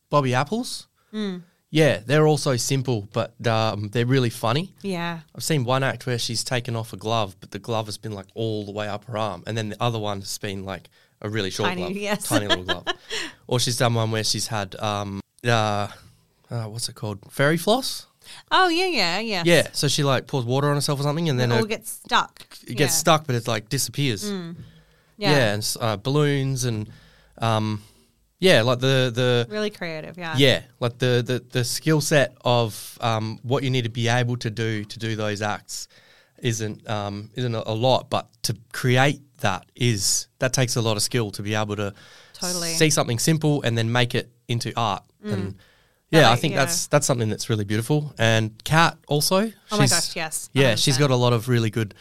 Bobby 0.09 0.33
Apples. 0.33 0.87
Hmm. 1.11 1.37
Yeah, 1.71 1.99
they're 2.03 2.25
also 2.25 2.55
simple, 2.55 3.07
but 3.13 3.45
um, 3.45 3.89
they're 3.89 4.05
really 4.05 4.31
funny. 4.31 4.73
Yeah. 4.81 5.19
I've 5.35 5.43
seen 5.43 5.63
one 5.65 5.83
act 5.83 6.07
where 6.07 6.17
she's 6.17 6.43
taken 6.43 6.75
off 6.75 6.93
a 6.93 6.97
glove, 6.97 7.35
but 7.39 7.51
the 7.51 7.59
glove 7.59 7.85
has 7.85 7.97
been 7.97 8.13
like 8.13 8.25
all 8.33 8.65
the 8.65 8.71
way 8.71 8.87
up 8.87 9.05
her 9.05 9.15
arm, 9.17 9.43
and 9.45 9.55
then 9.55 9.69
the 9.69 9.77
other 9.79 9.99
one 9.99 10.19
has 10.21 10.37
been 10.39 10.65
like 10.65 10.89
a 11.21 11.29
really 11.29 11.51
short 11.51 11.69
Tiny, 11.69 11.81
glove, 11.81 11.97
yes. 11.97 12.27
tiny 12.27 12.47
little 12.47 12.63
glove. 12.65 12.85
Or 13.45 13.59
she's 13.59 13.77
done 13.77 13.93
one 13.93 14.09
where 14.09 14.23
she's 14.23 14.47
had 14.47 14.75
um, 14.79 15.21
uh, 15.45 15.89
uh, 16.49 16.63
what's 16.63 16.89
it 16.89 16.95
called, 16.95 17.19
fairy 17.31 17.57
floss. 17.57 18.07
Oh 18.51 18.67
yeah, 18.69 18.87
yeah, 18.87 19.19
yeah. 19.19 19.43
Yeah, 19.45 19.67
so 19.73 19.87
she 19.87 20.03
like 20.03 20.27
pours 20.27 20.45
water 20.45 20.69
on 20.69 20.75
herself 20.75 20.99
or 20.99 21.03
something, 21.03 21.29
and 21.29 21.39
then 21.39 21.51
It 21.51 21.55
all 21.57 21.65
gets 21.65 21.91
stuck. 21.91 22.45
it 22.67 22.75
gets 22.75 22.93
Yeah. 22.93 22.97
stuck, 22.99 23.25
but 23.27 23.35
it 23.35 23.47
like 23.47 23.69
disappears. 23.69 24.23
Yeah. 24.29 24.51
Yeah, 25.17 25.53
and 25.53 25.75
uh, 25.81 25.97
balloons 25.97 26.63
and 26.65 26.89
um, 27.39 27.81
yeah, 28.39 28.61
like 28.61 28.79
the 28.79 29.11
the 29.13 29.47
Really 29.49 29.69
creative. 29.69 30.17
Yeah. 30.17 30.35
yeah, 30.37 30.61
like 30.79 30.97
the 30.97 31.23
the, 31.25 31.43
the 31.51 31.63
skill 31.63 32.01
set 32.01 32.35
of 32.45 32.97
um, 33.01 33.39
what 33.43 33.63
you 33.63 33.69
need 33.69 33.83
to 33.83 33.89
be 33.89 34.07
able 34.07 34.37
to 34.37 34.49
do 34.49 34.85
to 34.85 34.99
do 34.99 35.15
those 35.15 35.41
acts 35.41 35.87
isn't 36.41 36.89
um, 36.89 37.29
isn't 37.35 37.53
a, 37.53 37.63
a 37.69 37.73
lot, 37.73 38.09
but 38.09 38.27
to 38.43 38.55
create 38.71 39.21
that 39.41 39.65
is 39.75 40.27
that 40.39 40.53
takes 40.53 40.75
a 40.77 40.81
lot 40.81 40.95
of 40.97 41.03
skill 41.03 41.31
to 41.31 41.41
be 41.43 41.53
able 41.55 41.75
to 41.75 41.93
Totally. 42.33 42.69
see 42.73 42.89
something 42.89 43.19
simple 43.19 43.61
and 43.63 43.77
then 43.77 43.91
make 43.91 44.15
it 44.15 44.31
into 44.47 44.71
art. 44.77 45.03
And 45.23 45.55
yeah, 46.11 46.31
I 46.31 46.35
think 46.35 46.53
yeah. 46.53 46.59
that's 46.65 46.87
that's 46.87 47.05
something 47.07 47.29
that's 47.29 47.49
really 47.49 47.65
beautiful. 47.65 48.13
And 48.17 48.51
Kat 48.63 48.97
also, 49.07 49.51
Oh 49.71 49.77
my 49.77 49.87
gosh, 49.87 50.15
yes, 50.15 50.49
yeah, 50.53 50.75
she's 50.75 50.97
100%. 50.97 50.99
got 50.99 51.11
a 51.11 51.15
lot 51.15 51.33
of 51.33 51.47
really 51.49 51.69
good, 51.69 51.93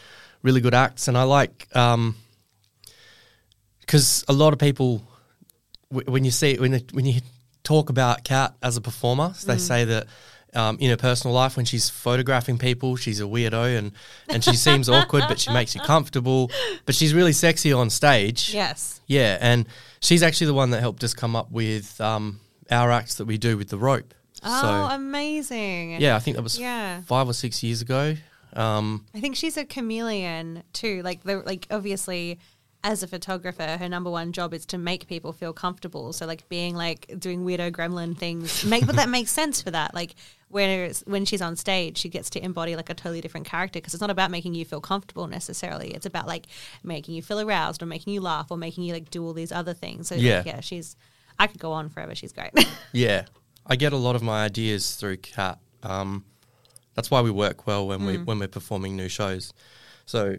really 0.43 0.61
good 0.61 0.73
acts, 0.73 1.07
and 1.07 1.17
I 1.17 1.23
like 1.23 1.67
because 3.81 4.23
a 4.27 4.33
lot 4.33 4.53
of 4.53 4.59
people 4.59 5.01
w- 5.91 6.09
when 6.11 6.23
you 6.25 6.31
see 6.31 6.57
when 6.57 6.73
you- 6.73 6.85
when 6.91 7.05
you 7.05 7.21
talk 7.63 7.89
about 7.89 8.23
Kat 8.23 8.55
as 8.61 8.77
a 8.77 8.81
performer, 8.81 9.33
they 9.45 9.55
Mm. 9.55 9.59
say 9.59 9.85
that. 9.85 10.07
Um, 10.51 10.77
in 10.79 10.89
her 10.89 10.97
personal 10.97 11.35
life, 11.35 11.55
when 11.57 11.67
she's 11.67 11.91
photographing 11.91 12.57
people, 12.57 12.95
she's 12.95 13.19
a 13.19 13.25
weirdo 13.25 13.77
and, 13.77 13.91
and 14.27 14.43
she 14.43 14.55
seems 14.55 14.89
awkward, 14.95 15.25
but 15.27 15.39
she 15.39 15.51
makes 15.53 15.75
you 15.75 15.81
comfortable. 15.81 16.49
But 16.87 16.95
she's 16.95 17.13
really 17.13 17.33
sexy 17.33 17.71
on 17.71 17.91
stage. 17.91 18.51
Yes. 18.51 18.99
Yeah, 19.05 19.37
and 19.39 19.67
she's 20.01 20.23
actually 20.23 20.47
the 20.47 20.55
one 20.55 20.71
that 20.71 20.79
helped 20.79 21.03
us 21.03 21.13
come 21.13 21.35
up 21.35 21.51
with 21.51 22.01
um, 22.01 22.39
our 22.71 22.91
acts 22.91 23.15
that 23.15 23.25
we 23.25 23.37
do 23.37 23.57
with 23.57 23.69
the 23.69 23.77
rope. 23.77 24.13
Oh, 24.43 24.61
so 24.61 24.95
amazing. 24.95 25.99
yeah, 25.99 26.15
I 26.15 26.19
think 26.19 26.37
that 26.37 26.43
was 26.43 26.57
Yeah. 26.57 27.01
five 27.01 27.27
or 27.27 27.33
six 27.33 27.61
years 27.63 27.81
ago. 27.81 28.15
Um, 28.53 29.05
I 29.13 29.19
think 29.19 29.35
she's 29.35 29.57
a 29.57 29.65
chameleon 29.65 30.63
too. 30.73 31.01
Like 31.03 31.23
the 31.23 31.37
like 31.45 31.67
obviously 31.69 32.39
as 32.83 33.03
a 33.03 33.07
photographer, 33.07 33.75
her 33.77 33.89
number 33.89 34.09
one 34.09 34.31
job 34.31 34.53
is 34.53 34.65
to 34.67 34.77
make 34.77 35.05
people 35.07 35.33
feel 35.33 35.51
comfortable. 35.51 36.13
So 36.13 36.25
like 36.25 36.47
being 36.47 36.75
like 36.75 37.13
doing 37.19 37.43
weirdo 37.43 37.71
gremlin 37.71 38.17
things, 38.17 38.63
make 38.73 38.85
but 38.87 38.95
that 38.95 39.09
makes 39.09 39.31
sense 39.31 39.61
for 39.61 39.71
that. 39.71 39.93
Like 39.93 40.15
when 40.47 40.91
when 41.05 41.25
she's 41.25 41.41
on 41.41 41.57
stage, 41.57 41.97
she 41.97 42.07
gets 42.09 42.29
to 42.31 42.43
embody 42.43 42.75
like 42.75 42.89
a 42.89 42.93
totally 42.93 43.21
different 43.21 43.45
character 43.45 43.79
because 43.79 43.93
it's 43.93 44.01
not 44.01 44.09
about 44.09 44.31
making 44.31 44.55
you 44.55 44.63
feel 44.65 44.81
comfortable 44.81 45.27
necessarily. 45.27 45.93
It's 45.93 46.05
about 46.05 46.25
like 46.25 46.47
making 46.81 47.13
you 47.15 47.21
feel 47.21 47.41
aroused 47.41 47.83
or 47.83 47.85
making 47.85 48.13
you 48.13 48.21
laugh 48.21 48.47
or 48.49 48.57
making 48.57 48.85
you 48.85 48.93
like 48.93 49.11
do 49.11 49.23
all 49.25 49.33
these 49.33 49.51
other 49.51 49.73
things. 49.73 50.07
So 50.07 50.15
Yeah. 50.15 50.37
like, 50.37 50.45
yeah, 50.45 50.59
she's. 50.61 50.95
I 51.39 51.47
could 51.47 51.59
go 51.59 51.71
on 51.71 51.89
forever. 51.89 52.13
She's 52.13 52.33
great. 52.33 52.51
yeah, 52.91 53.25
I 53.65 53.75
get 53.75 53.93
a 53.93 53.97
lot 53.97 54.15
of 54.15 54.21
my 54.21 54.43
ideas 54.43 54.95
through 54.95 55.17
Kat. 55.17 55.59
Um, 55.81 56.25
that's 56.95 57.09
why 57.09 57.21
we 57.21 57.31
work 57.31 57.65
well 57.65 57.87
when 57.87 58.05
we 58.05 58.17
when 58.17 58.39
we're 58.39 58.47
performing 58.49 58.97
new 58.97 59.07
shows. 59.07 59.53
So 60.05 60.35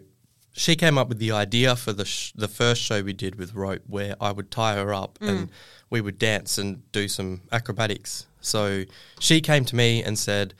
she 0.53 0.75
came 0.75 0.97
up 0.97 1.09
with 1.09 1.17
the 1.17 1.31
idea 1.31 1.75
for 1.75 1.91
the 1.93 2.05
sh- 2.05 2.33
the 2.35 2.47
first 2.47 2.81
show 2.81 3.01
we 3.01 3.13
did 3.13 3.35
with 3.35 3.55
rope, 3.55 3.81
where 3.87 4.15
I 4.21 4.31
would 4.31 4.51
tie 4.51 4.75
her 4.75 4.93
up 4.93 5.17
and 5.21 5.49
we 5.89 6.01
would 6.01 6.19
dance 6.19 6.57
and 6.57 6.89
do 6.91 7.07
some 7.07 7.41
acrobatics. 7.51 8.27
So 8.41 8.83
she 9.19 9.41
came 9.41 9.65
to 9.65 9.75
me 9.75 10.03
and 10.03 10.19
said, 10.19 10.53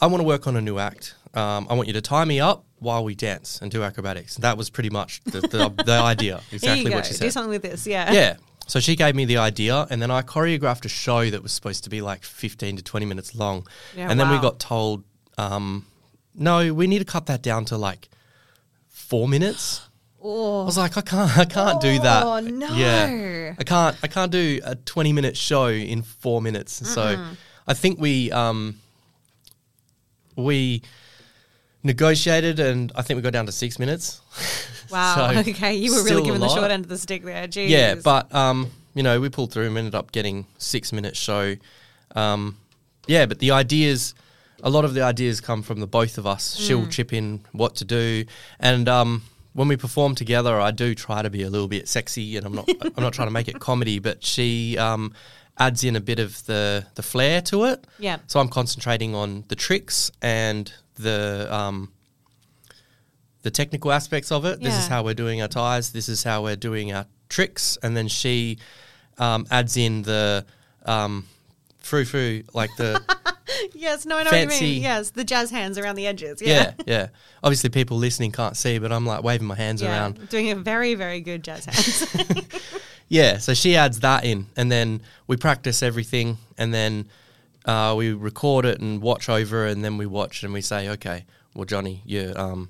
"I 0.00 0.06
want 0.06 0.20
to 0.20 0.26
work 0.26 0.46
on 0.46 0.56
a 0.56 0.60
new 0.60 0.78
act. 0.78 1.14
Um, 1.34 1.66
I 1.70 1.74
want 1.74 1.88
you 1.88 1.94
to 1.94 2.00
tie 2.00 2.24
me 2.24 2.40
up 2.40 2.64
while 2.78 3.04
we 3.04 3.14
dance 3.14 3.60
and 3.62 3.70
do 3.70 3.82
acrobatics." 3.82 4.36
That 4.36 4.58
was 4.58 4.68
pretty 4.70 4.90
much 4.90 5.22
the, 5.24 5.40
the, 5.40 5.82
the 5.84 5.92
idea. 6.12 6.42
Exactly 6.52 6.90
what 6.90 7.06
she 7.06 7.14
said 7.14 7.24
Do 7.24 7.30
something 7.30 7.50
with 7.50 7.62
this. 7.62 7.86
Yeah. 7.86 8.12
yeah. 8.12 8.36
So 8.68 8.80
she 8.80 8.96
gave 8.96 9.14
me 9.14 9.24
the 9.24 9.38
idea, 9.38 9.86
and 9.90 10.00
then 10.00 10.10
I 10.10 10.20
choreographed 10.22 10.84
a 10.84 10.88
show 10.90 11.28
that 11.30 11.42
was 11.42 11.52
supposed 11.52 11.84
to 11.84 11.90
be 11.90 12.02
like 12.02 12.22
15 12.22 12.76
to 12.76 12.82
20 12.82 13.06
minutes 13.06 13.34
long. 13.34 13.66
Yeah, 13.96 14.10
and 14.10 14.20
then 14.20 14.30
we 14.30 14.38
got 14.38 14.60
told, 14.60 15.04
um, 15.38 15.86
no, 16.34 16.72
we 16.74 16.86
need 16.86 16.98
to 17.00 17.04
cut 17.06 17.26
that 17.26 17.42
down 17.42 17.64
to 17.66 17.78
like 17.78 18.08
four 18.88 19.26
minutes. 19.26 19.80
I 20.22 20.26
was 20.26 20.76
like, 20.76 20.96
I 20.98 21.00
can't, 21.00 21.38
I 21.38 21.44
can't 21.46 21.80
do 21.80 21.98
that. 22.00 22.24
Oh, 22.24 22.40
no. 22.40 22.68
Yeah, 22.74 23.54
I 23.58 23.64
can't, 23.64 23.96
I 24.02 24.06
can't 24.06 24.30
do 24.30 24.60
a 24.64 24.74
20 24.74 25.12
minute 25.14 25.36
show 25.36 25.68
in 25.68 26.02
four 26.02 26.42
minutes. 26.42 26.86
So 26.86 27.26
I 27.66 27.74
think 27.74 27.98
we, 27.98 28.30
um, 28.32 28.78
we 30.36 30.82
negotiated, 31.82 32.60
and 32.60 32.92
I 32.94 33.02
think 33.02 33.16
we 33.16 33.22
got 33.22 33.32
down 33.32 33.46
to 33.46 33.52
six 33.52 33.78
minutes. 33.78 34.20
Wow. 34.92 35.32
So, 35.32 35.38
okay. 35.50 35.74
You 35.74 35.94
were 35.94 36.04
really 36.04 36.22
a 36.22 36.24
giving 36.24 36.40
the 36.40 36.48
short 36.48 36.70
end 36.70 36.84
of 36.84 36.88
the 36.88 36.98
stick 36.98 37.24
there. 37.24 37.46
Jeez. 37.48 37.68
Yeah, 37.68 37.94
but 37.96 38.34
um, 38.34 38.70
you 38.94 39.02
know, 39.02 39.20
we 39.20 39.28
pulled 39.28 39.52
through 39.52 39.66
and 39.66 39.76
ended 39.78 39.94
up 39.94 40.12
getting 40.12 40.46
six 40.58 40.92
minute 40.92 41.16
show. 41.16 41.56
Um, 42.14 42.56
yeah, 43.06 43.26
but 43.26 43.38
the 43.38 43.50
ideas, 43.52 44.14
a 44.62 44.70
lot 44.70 44.84
of 44.84 44.94
the 44.94 45.02
ideas 45.02 45.40
come 45.40 45.62
from 45.62 45.80
the 45.80 45.86
both 45.86 46.18
of 46.18 46.26
us. 46.26 46.56
She'll 46.56 46.82
Mm. 46.86 46.90
chip 46.90 47.12
in 47.12 47.40
what 47.52 47.76
to 47.76 47.84
do, 47.84 48.24
and 48.60 48.88
um, 48.88 49.22
when 49.52 49.68
we 49.68 49.76
perform 49.76 50.14
together, 50.14 50.58
I 50.60 50.70
do 50.70 50.94
try 50.94 51.22
to 51.22 51.30
be 51.30 51.42
a 51.42 51.50
little 51.50 51.68
bit 51.68 51.88
sexy, 51.88 52.36
and 52.36 52.46
I'm 52.46 52.54
not, 52.54 52.68
I'm 52.96 53.02
not 53.02 53.12
trying 53.12 53.28
to 53.28 53.32
make 53.32 53.48
it 53.48 53.58
comedy, 53.60 53.98
but 53.98 54.24
she 54.24 54.76
um, 54.78 55.12
adds 55.58 55.84
in 55.84 55.96
a 55.96 56.00
bit 56.00 56.18
of 56.18 56.44
the 56.46 56.86
the 56.94 57.02
flair 57.02 57.40
to 57.42 57.64
it. 57.64 57.86
Yeah. 57.98 58.18
So 58.26 58.40
I'm 58.40 58.48
concentrating 58.48 59.14
on 59.14 59.44
the 59.48 59.56
tricks 59.56 60.10
and 60.22 60.72
the 60.94 61.48
um, 61.54 61.92
the 63.42 63.50
technical 63.50 63.92
aspects 63.92 64.32
of 64.32 64.44
it. 64.44 64.60
This 64.60 64.76
is 64.76 64.86
how 64.88 65.02
we're 65.04 65.14
doing 65.14 65.40
our 65.42 65.48
ties. 65.48 65.92
This 65.92 66.08
is 66.08 66.22
how 66.24 66.42
we're 66.42 66.56
doing 66.56 66.92
our 66.92 67.06
tricks, 67.28 67.78
and 67.82 67.96
then 67.96 68.08
she 68.08 68.58
um, 69.18 69.46
adds 69.50 69.76
in 69.76 70.02
the 70.02 70.44
um, 70.84 71.26
frou 71.78 72.04
frou, 72.04 72.42
like 72.54 72.70
the 72.76 73.02
Yes, 73.74 74.06
no, 74.06 74.18
I 74.18 74.24
know 74.24 74.30
what 74.30 74.40
you 74.40 74.48
mean. 74.48 74.82
Yes, 74.82 75.10
the 75.10 75.24
jazz 75.24 75.50
hands 75.50 75.78
around 75.78 75.96
the 75.96 76.06
edges. 76.06 76.40
Yeah. 76.42 76.72
yeah, 76.78 76.84
yeah. 76.86 77.06
Obviously, 77.42 77.70
people 77.70 77.96
listening 77.96 78.30
can't 78.32 78.56
see, 78.56 78.78
but 78.78 78.92
I'm 78.92 79.06
like 79.06 79.22
waving 79.22 79.46
my 79.46 79.54
hands 79.56 79.82
Yeah, 79.82 79.90
around. 79.90 80.28
doing 80.28 80.50
a 80.50 80.56
very, 80.56 80.94
very 80.94 81.20
good 81.20 81.42
jazz 81.42 81.64
hands. 81.64 82.44
Yeah, 83.10 83.38
so 83.38 83.54
she 83.54 83.74
adds 83.74 84.00
that 84.00 84.26
in, 84.26 84.48
and 84.54 84.70
then 84.70 85.00
we 85.26 85.38
practice 85.38 85.82
everything, 85.82 86.36
and 86.58 86.74
then 86.74 87.08
uh, 87.64 87.94
we 87.96 88.12
record 88.12 88.66
it 88.66 88.80
and 88.80 89.00
watch 89.00 89.30
over, 89.30 89.64
and 89.66 89.82
then 89.82 89.96
we 89.96 90.04
watch 90.04 90.42
and 90.42 90.52
we 90.52 90.60
say, 90.60 90.90
okay, 90.90 91.24
well, 91.54 91.64
Johnny, 91.64 92.02
you 92.04 92.34
um, 92.36 92.68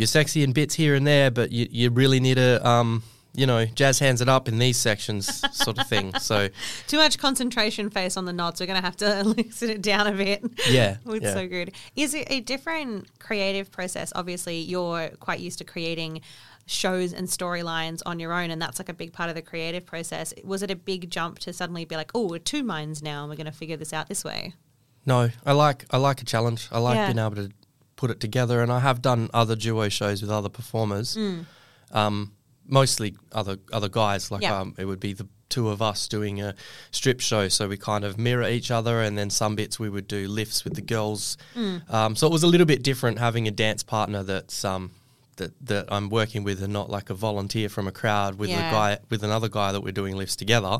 you're 0.00 0.06
sexy 0.06 0.42
in 0.42 0.52
bits 0.52 0.74
here 0.74 0.94
and 0.94 1.06
there, 1.06 1.30
but 1.30 1.52
you 1.52 1.68
you 1.70 1.90
really 1.90 2.20
need 2.20 2.36
to 2.36 2.66
um, 2.66 3.02
you 3.34 3.46
know, 3.46 3.64
jazz 3.64 3.98
hands 3.98 4.20
it 4.20 4.28
up 4.28 4.48
in 4.48 4.58
these 4.58 4.76
sections, 4.76 5.42
sort 5.56 5.78
of 5.78 5.86
thing. 5.86 6.12
So 6.14 6.48
Too 6.88 6.96
much 6.96 7.18
concentration 7.18 7.90
face 7.90 8.16
on 8.16 8.24
the 8.24 8.32
knots. 8.32 8.60
We're 8.60 8.66
going 8.66 8.80
to 8.80 8.84
have 8.84 8.96
to 8.96 9.22
loosen 9.36 9.70
it 9.70 9.82
down 9.82 10.06
a 10.06 10.12
bit. 10.12 10.42
Yeah, 10.68 10.96
it's 11.06 11.24
yeah. 11.24 11.34
so 11.34 11.46
good. 11.46 11.72
Is 11.94 12.14
it 12.14 12.26
a 12.30 12.40
different 12.40 13.08
creative 13.20 13.70
process? 13.70 14.12
Obviously, 14.16 14.58
you're 14.60 15.10
quite 15.20 15.40
used 15.40 15.58
to 15.58 15.64
creating 15.64 16.22
shows 16.66 17.12
and 17.12 17.28
storylines 17.28 18.00
on 18.06 18.18
your 18.18 18.32
own, 18.32 18.50
and 18.50 18.60
that's 18.60 18.80
like 18.80 18.88
a 18.88 18.94
big 18.94 19.12
part 19.12 19.28
of 19.28 19.34
the 19.36 19.42
creative 19.42 19.86
process. 19.86 20.34
Was 20.42 20.62
it 20.62 20.70
a 20.70 20.76
big 20.76 21.10
jump 21.10 21.38
to 21.40 21.52
suddenly 21.52 21.84
be 21.84 21.96
like, 21.96 22.10
oh, 22.14 22.26
we're 22.26 22.38
two 22.38 22.62
minds 22.62 23.02
now, 23.02 23.20
and 23.22 23.30
we're 23.30 23.36
going 23.36 23.46
to 23.46 23.52
figure 23.52 23.76
this 23.76 23.92
out 23.92 24.08
this 24.08 24.24
way? 24.24 24.54
No, 25.06 25.30
I 25.46 25.52
like 25.52 25.84
I 25.90 25.96
like 25.98 26.20
a 26.20 26.24
challenge. 26.24 26.68
I 26.72 26.78
like 26.78 26.96
Yeah. 26.96 27.06
being 27.12 27.18
able 27.18 27.36
to 27.36 27.50
put 28.00 28.10
it 28.10 28.18
together, 28.20 28.62
and 28.62 28.70
I 28.72 28.80
have 28.80 28.98
done 29.02 29.28
other 29.34 29.54
duo 29.64 29.88
shows 29.90 30.22
with 30.22 30.30
other 30.30 30.48
performers. 30.48 31.16
Mm. 31.16 31.44
Um, 31.92 32.32
mostly 32.66 33.16
other 33.32 33.56
other 33.72 33.88
guys. 34.02 34.30
Like 34.30 34.42
Yeah. 34.42 34.58
um, 34.60 34.74
it 34.78 34.86
would 34.86 35.00
be 35.00 35.12
the 35.12 35.26
two 35.48 35.68
of 35.68 35.82
us 35.82 36.08
doing 36.08 36.40
a 36.40 36.54
strip 36.92 37.20
show, 37.20 37.48
so 37.48 37.68
we 37.68 37.76
kind 37.76 38.04
of 38.04 38.16
mirror 38.16 38.48
each 38.48 38.70
other, 38.70 39.02
and 39.06 39.18
then 39.18 39.28
some 39.30 39.54
bits 39.56 39.78
we 39.78 39.90
would 39.90 40.06
do 40.08 40.28
lifts 40.28 40.64
with 40.64 40.74
the 40.74 40.80
girls. 40.94 41.36
Mm. 41.56 41.92
Um, 41.92 42.16
so 42.16 42.26
it 42.28 42.32
was 42.32 42.42
a 42.42 42.46
little 42.46 42.66
bit 42.74 42.82
different 42.82 43.18
having 43.18 43.46
a 43.48 43.50
dance 43.50 43.82
partner 43.82 44.22
that's 44.22 44.64
um, 44.64 44.92
that 45.36 45.52
that 45.66 45.84
I'm 45.94 46.08
working 46.08 46.42
with, 46.44 46.62
and 46.62 46.72
not 46.72 46.88
like 46.96 47.10
a 47.10 47.14
volunteer 47.14 47.68
from 47.68 47.86
a 47.88 47.92
crowd 47.92 48.32
with 48.38 48.50
Yeah. 48.50 48.68
a 48.68 48.72
guy 48.72 48.98
with 49.10 49.22
another 49.24 49.48
guy 49.48 49.72
that 49.72 49.82
we're 49.82 49.92
doing 50.02 50.16
lifts 50.16 50.36
together. 50.36 50.78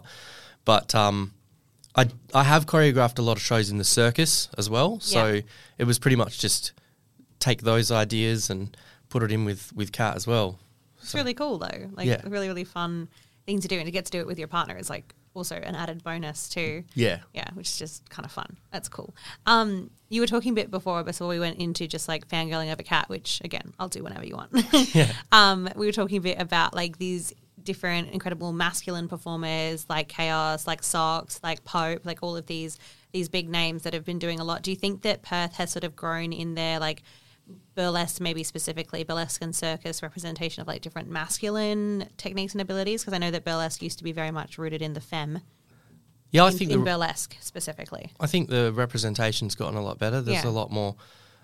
But 0.64 0.94
um, 0.94 1.32
I 2.00 2.02
I 2.32 2.44
have 2.44 2.64
choreographed 2.66 3.18
a 3.18 3.22
lot 3.22 3.36
of 3.36 3.42
shows 3.42 3.68
in 3.70 3.78
the 3.78 3.84
circus 4.00 4.48
as 4.56 4.70
well, 4.70 5.00
so 5.00 5.26
Yeah. 5.26 5.40
it 5.78 5.84
was 5.90 5.98
pretty 5.98 6.16
much 6.16 6.38
just 6.38 6.72
take 7.40 7.62
those 7.62 7.90
ideas 7.90 8.48
and 8.50 8.76
put 9.08 9.22
it 9.24 9.32
in 9.32 9.44
with 9.44 9.72
with 9.74 9.90
Kat 9.92 10.14
as 10.16 10.26
well. 10.26 10.58
It's 11.02 11.14
really 11.14 11.34
cool 11.34 11.58
though. 11.58 11.90
Like 11.92 12.06
Yeah. 12.06 12.20
really, 12.28 12.46
really 12.48 12.64
fun 12.64 13.08
thing 13.46 13.60
to 13.60 13.68
do, 13.68 13.76
and 13.76 13.86
to 13.86 13.90
get 13.90 14.04
to 14.04 14.10
do 14.12 14.20
it 14.20 14.26
with 14.26 14.38
your 14.38 14.48
partner 14.48 14.76
is 14.76 14.88
like 14.90 15.14
also 15.32 15.56
an 15.56 15.74
added 15.74 16.02
bonus 16.04 16.48
too. 16.48 16.84
Yeah. 16.94 17.20
Yeah, 17.32 17.48
which 17.54 17.68
is 17.68 17.78
just 17.78 18.08
kind 18.10 18.26
of 18.26 18.32
fun. 18.32 18.56
That's 18.72 18.88
cool. 18.88 19.14
Um, 19.46 19.90
you 20.08 20.20
were 20.20 20.26
talking 20.26 20.52
a 20.52 20.54
bit 20.54 20.70
before, 20.70 21.02
before 21.04 21.28
we 21.28 21.38
went 21.38 21.58
into 21.58 21.86
just 21.86 22.08
like 22.08 22.28
fangirling 22.28 22.70
over 22.72 22.82
Kat, 22.82 23.08
which 23.08 23.40
again, 23.44 23.72
I'll 23.78 23.88
do 23.88 24.02
whenever 24.02 24.26
you 24.26 24.36
want. 24.36 24.50
yeah. 24.94 25.12
Um, 25.32 25.68
we 25.76 25.86
were 25.86 25.92
talking 25.92 26.18
a 26.18 26.20
bit 26.20 26.38
about 26.40 26.74
like 26.74 26.98
these 26.98 27.32
different 27.62 28.10
incredible 28.10 28.52
masculine 28.52 29.06
performers 29.06 29.86
like 29.88 30.08
Kayoss, 30.08 30.66
like 30.66 30.82
Socks, 30.82 31.40
like 31.42 31.64
Pope, 31.64 32.04
like 32.04 32.18
all 32.22 32.36
of 32.36 32.46
these 32.46 32.78
these 33.12 33.28
big 33.28 33.48
names 33.48 33.82
that 33.84 33.92
have 33.94 34.04
been 34.04 34.18
doing 34.18 34.38
a 34.40 34.44
lot. 34.44 34.62
Do 34.62 34.70
you 34.70 34.76
think 34.76 35.02
that 35.02 35.22
Perth 35.22 35.54
has 35.54 35.70
sort 35.70 35.84
of 35.84 35.94
grown 35.96 36.32
in 36.32 36.54
their 36.54 36.78
like 36.78 37.02
burlesque, 37.74 38.20
maybe 38.20 38.42
specifically 38.42 39.04
burlesque 39.04 39.42
and 39.42 39.54
circus 39.54 40.02
representation 40.02 40.60
of 40.60 40.66
like 40.68 40.82
different 40.82 41.08
masculine 41.08 42.08
techniques 42.16 42.52
and 42.52 42.60
abilities? 42.60 43.02
Because 43.02 43.14
I 43.14 43.18
know 43.18 43.30
that 43.30 43.44
burlesque 43.44 43.82
used 43.82 43.98
to 43.98 44.04
be 44.04 44.12
very 44.12 44.30
much 44.30 44.58
rooted 44.58 44.82
in 44.82 44.92
the 44.94 45.00
femme. 45.00 45.40
Yeah, 46.30 46.44
I 46.44 46.50
in, 46.50 46.58
think 46.58 46.70
in 46.70 46.78
the, 46.80 46.84
burlesque 46.84 47.36
specifically. 47.40 48.12
I 48.20 48.26
think 48.26 48.48
the 48.50 48.72
representation's 48.72 49.54
gotten 49.54 49.76
a 49.76 49.82
lot 49.82 49.98
better. 49.98 50.20
There's 50.20 50.44
Yeah. 50.44 50.50
a 50.50 50.52
lot 50.52 50.70
more, 50.70 50.94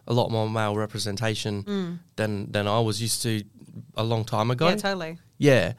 a 0.07 0.13
lot 0.13 0.31
more 0.31 0.49
male 0.49 0.77
representation 0.77 1.99
than 2.17 2.53
than 2.53 2.69
I 2.69 2.81
was 2.81 3.03
used 3.03 3.23
to 3.23 3.43
a 3.97 4.05
long 4.05 4.25
time 4.25 4.51
ago. 4.51 4.69
Yeah, 4.69 4.77
totally. 4.77 5.19
Yeah. 5.39 5.73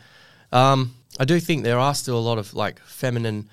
Um, 0.52 0.94
I 1.20 1.26
do 1.26 1.40
think 1.40 1.64
there 1.64 1.80
are 1.80 1.96
still 1.96 2.18
a 2.18 2.26
lot 2.30 2.38
of 2.38 2.54
like 2.54 2.80
feminine 2.82 3.50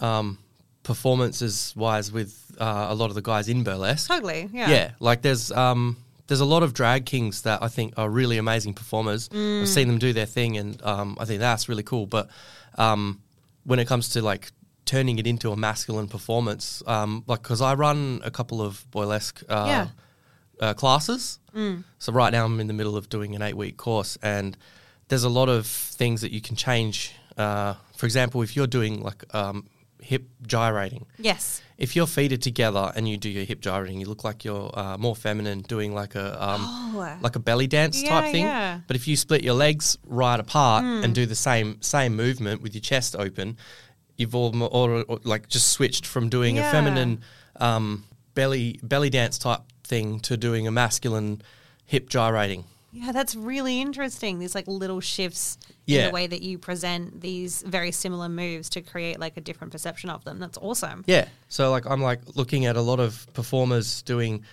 um, 0.00 0.38
performances 0.82 1.72
wise 1.76 2.10
with 2.12 2.54
uh, 2.58 2.86
a 2.88 2.94
lot 2.94 3.08
of 3.10 3.14
the 3.14 3.22
guys 3.22 3.48
in 3.48 3.62
burlesque. 3.64 4.08
Totally. 4.08 4.48
Yeah. 4.52 4.70
Yeah, 4.70 4.90
like 5.00 5.22
there's 5.22 5.50
um, 5.52 5.96
there's 6.26 6.40
a 6.40 6.44
lot 6.44 6.62
of 6.62 6.72
drag 6.72 7.04
kings 7.06 7.42
that 7.42 7.62
I 7.62 7.68
think 7.68 7.94
are 7.96 8.08
really 8.08 8.38
amazing 8.38 8.74
performers. 8.74 9.28
Mm. 9.28 9.62
I've 9.62 9.68
seen 9.68 9.88
them 9.88 9.98
do 9.98 10.12
their 10.12 10.26
thing, 10.26 10.56
and 10.56 10.82
um, 10.82 11.16
I 11.20 11.24
think 11.24 11.40
that's 11.40 11.68
really 11.68 11.82
cool. 11.82 12.06
But 12.06 12.28
um, 12.78 13.20
when 13.64 13.78
it 13.78 13.86
comes 13.86 14.08
to 14.10 14.22
like 14.22 14.50
turning 14.86 15.18
it 15.18 15.26
into 15.26 15.50
a 15.52 15.56
masculine 15.56 16.08
performance, 16.08 16.82
um, 16.86 17.24
like 17.26 17.42
because 17.42 17.60
I 17.62 17.74
run 17.74 18.20
a 18.24 18.30
couple 18.30 18.60
of 18.62 18.84
boylesque 18.90 19.42
uh, 19.48 19.66
Yeah. 19.68 19.86
uh, 20.60 20.74
classes, 20.74 21.38
Mm. 21.54 21.84
so 21.98 22.12
right 22.12 22.32
now 22.32 22.44
I'm 22.44 22.58
in 22.58 22.66
the 22.66 22.72
middle 22.74 22.96
of 22.96 23.08
doing 23.08 23.34
an 23.36 23.42
eight 23.42 23.56
week 23.56 23.76
course, 23.76 24.18
and 24.22 24.56
there's 25.08 25.24
a 25.24 25.28
lot 25.28 25.48
of 25.48 25.66
things 25.66 26.20
that 26.22 26.32
you 26.32 26.40
can 26.40 26.56
change. 26.56 27.12
Uh, 27.36 27.74
for 27.96 28.06
example, 28.06 28.42
if 28.42 28.56
you're 28.56 28.66
doing 28.66 29.02
like 29.02 29.22
um, 29.34 29.66
hip 30.04 30.24
gyrating, 30.46 31.06
Yes. 31.18 31.62
if 31.78 31.96
your 31.96 32.06
feet 32.06 32.32
are 32.32 32.36
together 32.50 32.92
and 32.94 33.08
you 33.08 33.16
do 33.16 33.28
your 33.30 33.44
hip 33.44 33.60
gyrating, 33.60 33.98
you 34.00 34.06
look 34.06 34.22
like 34.24 34.44
you're 34.44 34.70
uh, 34.78 34.96
more 34.98 35.16
feminine, 35.16 35.62
doing 35.62 35.94
like 35.94 36.14
a 36.14 36.26
um, 36.48 36.60
Oh. 36.62 37.16
like 37.22 37.36
a 37.36 37.40
belly 37.40 37.66
dance 37.66 38.02
Yeah, 38.02 38.10
type 38.20 38.32
thing. 38.32 38.44
yeah. 38.44 38.80
But 38.86 38.96
if 38.96 39.08
you 39.08 39.16
split 39.16 39.42
your 39.42 39.54
legs 39.54 39.96
right 40.06 40.38
apart 40.38 40.84
and 40.84 41.14
do 41.14 41.24
the 41.26 41.34
same 41.34 41.80
same 41.80 42.14
movement 42.16 42.60
with 42.62 42.74
your 42.74 42.82
chest 42.82 43.16
open, 43.18 43.56
you've 44.16 44.34
all, 44.34 44.50
or, 44.62 45.02
or, 45.08 45.18
like 45.24 45.48
just 45.48 45.68
switched 45.68 46.06
from 46.06 46.28
doing 46.28 46.56
Yeah. 46.56 46.68
a 46.68 46.72
feminine 46.72 47.22
um, 47.56 48.04
belly 48.34 48.78
belly 48.82 49.10
dance 49.10 49.38
type 49.38 49.60
thing 49.84 50.20
to 50.20 50.36
doing 50.36 50.66
a 50.66 50.70
masculine 50.70 51.40
hip 51.86 52.08
gyrating. 52.08 52.64
Yeah, 52.94 53.10
that's 53.10 53.34
really 53.34 53.80
interesting. 53.80 54.38
These 54.38 54.54
like 54.54 54.68
little 54.68 55.00
shifts 55.00 55.58
in 55.86 56.06
the 56.06 56.12
way 56.12 56.28
that 56.28 56.42
you 56.42 56.58
present 56.58 57.20
these 57.20 57.62
very 57.62 57.90
similar 57.90 58.28
moves 58.28 58.68
to 58.70 58.82
create 58.82 59.18
like 59.18 59.36
a 59.36 59.40
different 59.40 59.72
perception 59.72 60.10
of 60.10 60.22
them. 60.24 60.38
That's 60.38 60.56
awesome. 60.58 61.02
Yeah. 61.06 61.26
So 61.48 61.72
like 61.72 61.86
I'm 61.86 62.00
like 62.00 62.20
looking 62.36 62.66
at 62.66 62.76
a 62.76 62.80
lot 62.80 63.00
of 63.00 63.26
performers 63.34 64.02
doing 64.02 64.44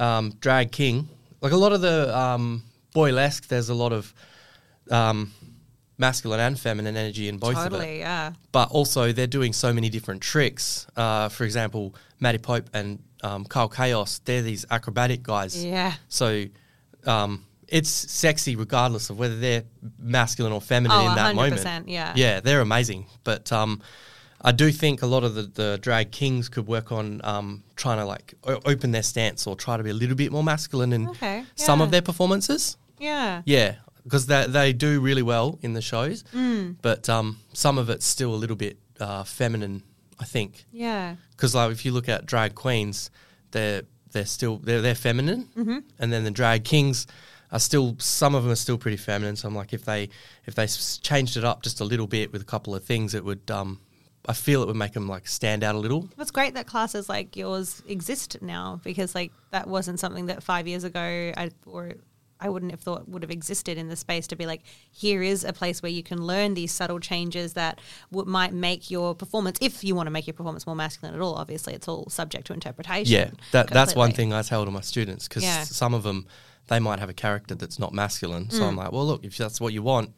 um, 0.00 0.32
drag 0.40 0.72
king. 0.72 1.08
Like 1.42 1.52
a 1.52 1.56
lot 1.56 1.72
of 1.72 1.82
the 1.82 2.16
um, 2.18 2.62
boylesque, 2.94 3.48
there's 3.48 3.68
a 3.68 3.74
lot 3.74 3.92
of 3.92 4.14
um, 4.90 5.32
masculine 5.98 6.40
and 6.40 6.58
feminine 6.58 6.96
energy 6.96 7.28
in 7.28 7.36
both 7.36 7.58
of 7.58 7.66
it. 7.66 7.70
totally. 7.70 7.98
Yeah. 7.98 8.32
But 8.52 8.70
also 8.70 9.12
they're 9.12 9.26
doing 9.26 9.52
so 9.52 9.70
many 9.70 9.90
different 9.90 10.22
tricks. 10.22 10.86
Uh, 10.96 11.28
for 11.28 11.44
example, 11.44 11.94
Matty 12.20 12.38
Pope 12.38 12.70
and 12.72 13.02
um, 13.22 13.44
Karl 13.44 13.68
Kayoss, 13.68 14.20
they're 14.24 14.40
these 14.40 14.64
acrobatic 14.70 15.22
guys. 15.22 15.62
Yeah. 15.62 15.92
So 16.08 16.44
um, 17.06 17.44
it's 17.72 17.88
sexy 17.90 18.54
regardless 18.54 19.08
of 19.10 19.18
whether 19.18 19.36
they're 19.38 19.64
masculine 19.98 20.52
or 20.52 20.60
feminine 20.60 20.96
Oh, 21.00 21.08
in 21.08 21.14
that 21.16 21.34
100%, 21.34 21.36
moment. 21.64 21.88
yeah. 21.88 22.12
Yeah, 22.14 22.40
they're 22.40 22.60
amazing. 22.60 23.06
But 23.24 23.50
um, 23.50 23.80
I 24.42 24.52
do 24.52 24.70
think 24.70 25.02
a 25.02 25.06
lot 25.06 25.24
of 25.24 25.34
the, 25.34 25.42
the 25.42 25.78
drag 25.80 26.12
kings 26.12 26.48
could 26.48 26.66
work 26.66 26.92
on 26.92 27.20
um, 27.24 27.62
trying 27.76 27.98
to 27.98 28.04
like 28.04 28.34
o- 28.44 28.60
open 28.66 28.90
their 28.92 29.02
stance 29.02 29.46
or 29.46 29.56
try 29.56 29.76
to 29.78 29.82
be 29.82 29.90
a 29.90 29.94
little 29.94 30.16
bit 30.16 30.30
more 30.30 30.44
masculine 30.44 30.92
in 30.92 31.08
Okay, 31.08 31.44
some 31.54 31.80
of 31.80 31.90
their 31.90 32.02
performances. 32.02 32.76
Yeah. 32.98 33.42
Yeah, 33.46 33.76
because 34.04 34.26
they, 34.26 34.46
they 34.46 34.72
do 34.74 35.00
really 35.00 35.22
well 35.22 35.58
in 35.62 35.72
the 35.72 35.82
shows. 35.82 36.24
Mm. 36.34 36.76
But 36.82 37.08
um, 37.08 37.38
some 37.54 37.78
of 37.78 37.88
it's 37.90 38.04
still 38.06 38.34
a 38.34 38.40
little 38.42 38.56
bit 38.56 38.76
uh, 39.00 39.24
feminine, 39.24 39.82
I 40.20 40.24
think 40.24 40.66
Yeah. 40.72 41.16
because 41.30 41.54
like 41.54 41.72
if 41.72 41.84
you 41.86 41.92
look 41.92 42.08
at 42.08 42.26
drag 42.26 42.54
queens, 42.54 43.10
they're 43.52 43.82
they're 44.12 44.26
still 44.26 44.58
they're 44.58 44.82
they're 44.82 44.94
feminine, 44.94 45.48
mm-hmm. 45.56 45.78
and 45.98 46.12
then 46.12 46.22
the 46.24 46.30
drag 46.30 46.64
kings 46.64 47.06
are 47.52 47.60
still 47.60 47.94
some 47.98 48.34
of 48.34 48.42
them 48.42 48.52
are 48.52 48.56
still 48.56 48.78
pretty 48.78 48.96
feminine. 48.96 49.36
So 49.36 49.46
I'm 49.46 49.54
like, 49.54 49.72
if 49.72 49.84
they 49.84 50.08
if 50.46 50.54
they 50.54 50.66
changed 50.66 51.36
it 51.36 51.44
up 51.44 51.62
just 51.62 51.80
a 51.80 51.84
little 51.84 52.06
bit 52.06 52.32
with 52.32 52.42
a 52.42 52.46
couple 52.46 52.74
of 52.74 52.84
things, 52.84 53.14
it 53.14 53.24
would 53.24 53.50
um 53.50 53.78
I 54.26 54.32
feel 54.32 54.62
it 54.62 54.66
would 54.66 54.76
make 54.76 54.92
them 54.92 55.08
like 55.08 55.28
stand 55.28 55.62
out 55.62 55.74
a 55.74 55.78
little. 55.78 56.08
It's 56.18 56.30
great 56.30 56.54
that 56.54 56.66
classes 56.66 57.08
like 57.08 57.36
yours 57.36 57.82
exist 57.86 58.40
now 58.40 58.80
because 58.82 59.14
like 59.14 59.32
that 59.50 59.68
wasn't 59.68 60.00
something 60.00 60.26
that 60.26 60.42
five 60.42 60.66
years 60.66 60.84
ago 60.84 61.32
I 61.36 61.50
or 61.66 61.94
I 62.44 62.48
wouldn't 62.48 62.72
have 62.72 62.80
thought 62.80 63.08
would 63.08 63.22
have 63.22 63.30
existed 63.30 63.78
in 63.78 63.88
the 63.88 63.96
space 63.96 64.26
to 64.28 64.36
be 64.36 64.46
like 64.46 64.62
here 64.90 65.22
is 65.22 65.44
a 65.44 65.52
place 65.52 65.82
where 65.82 65.92
you 65.92 66.02
can 66.02 66.20
learn 66.26 66.54
these 66.54 66.72
subtle 66.72 66.98
changes 67.00 67.52
that 67.54 67.80
w- 68.10 68.28
might 68.30 68.52
make 68.52 68.90
your 68.90 69.14
performance 69.14 69.58
if 69.60 69.84
you 69.84 69.94
want 69.94 70.06
to 70.08 70.10
make 70.10 70.26
your 70.26 70.34
performance 70.34 70.66
more 70.66 70.76
masculine 70.76 71.14
at 71.14 71.20
all 71.20 71.34
obviously 71.34 71.72
it's 71.74 71.88
all 71.88 72.08
subject 72.10 72.46
to 72.48 72.52
interpretation 72.52 73.12
Yeah, 73.12 73.30
that 73.52 73.70
that's 73.70 73.94
one 73.94 74.12
thing 74.12 74.32
I 74.32 74.42
tell 74.42 74.64
to 74.64 74.70
my 74.70 74.80
students 74.80 75.28
because 75.28 75.42
Yeah. 75.44 75.62
some 75.64 75.94
of 75.94 76.02
them 76.02 76.26
they 76.68 76.78
might 76.80 76.98
have 77.00 77.08
a 77.10 77.14
character 77.14 77.54
that's 77.56 77.78
not 77.78 77.92
masculine. 77.92 78.48
So 78.50 78.64
I'm 78.64 78.76
like, 78.76 78.92
well, 78.92 79.04
look, 79.04 79.24
if 79.24 79.36
that's 79.36 79.60
what 79.60 79.72
you 79.72 79.82
want, 79.82 80.10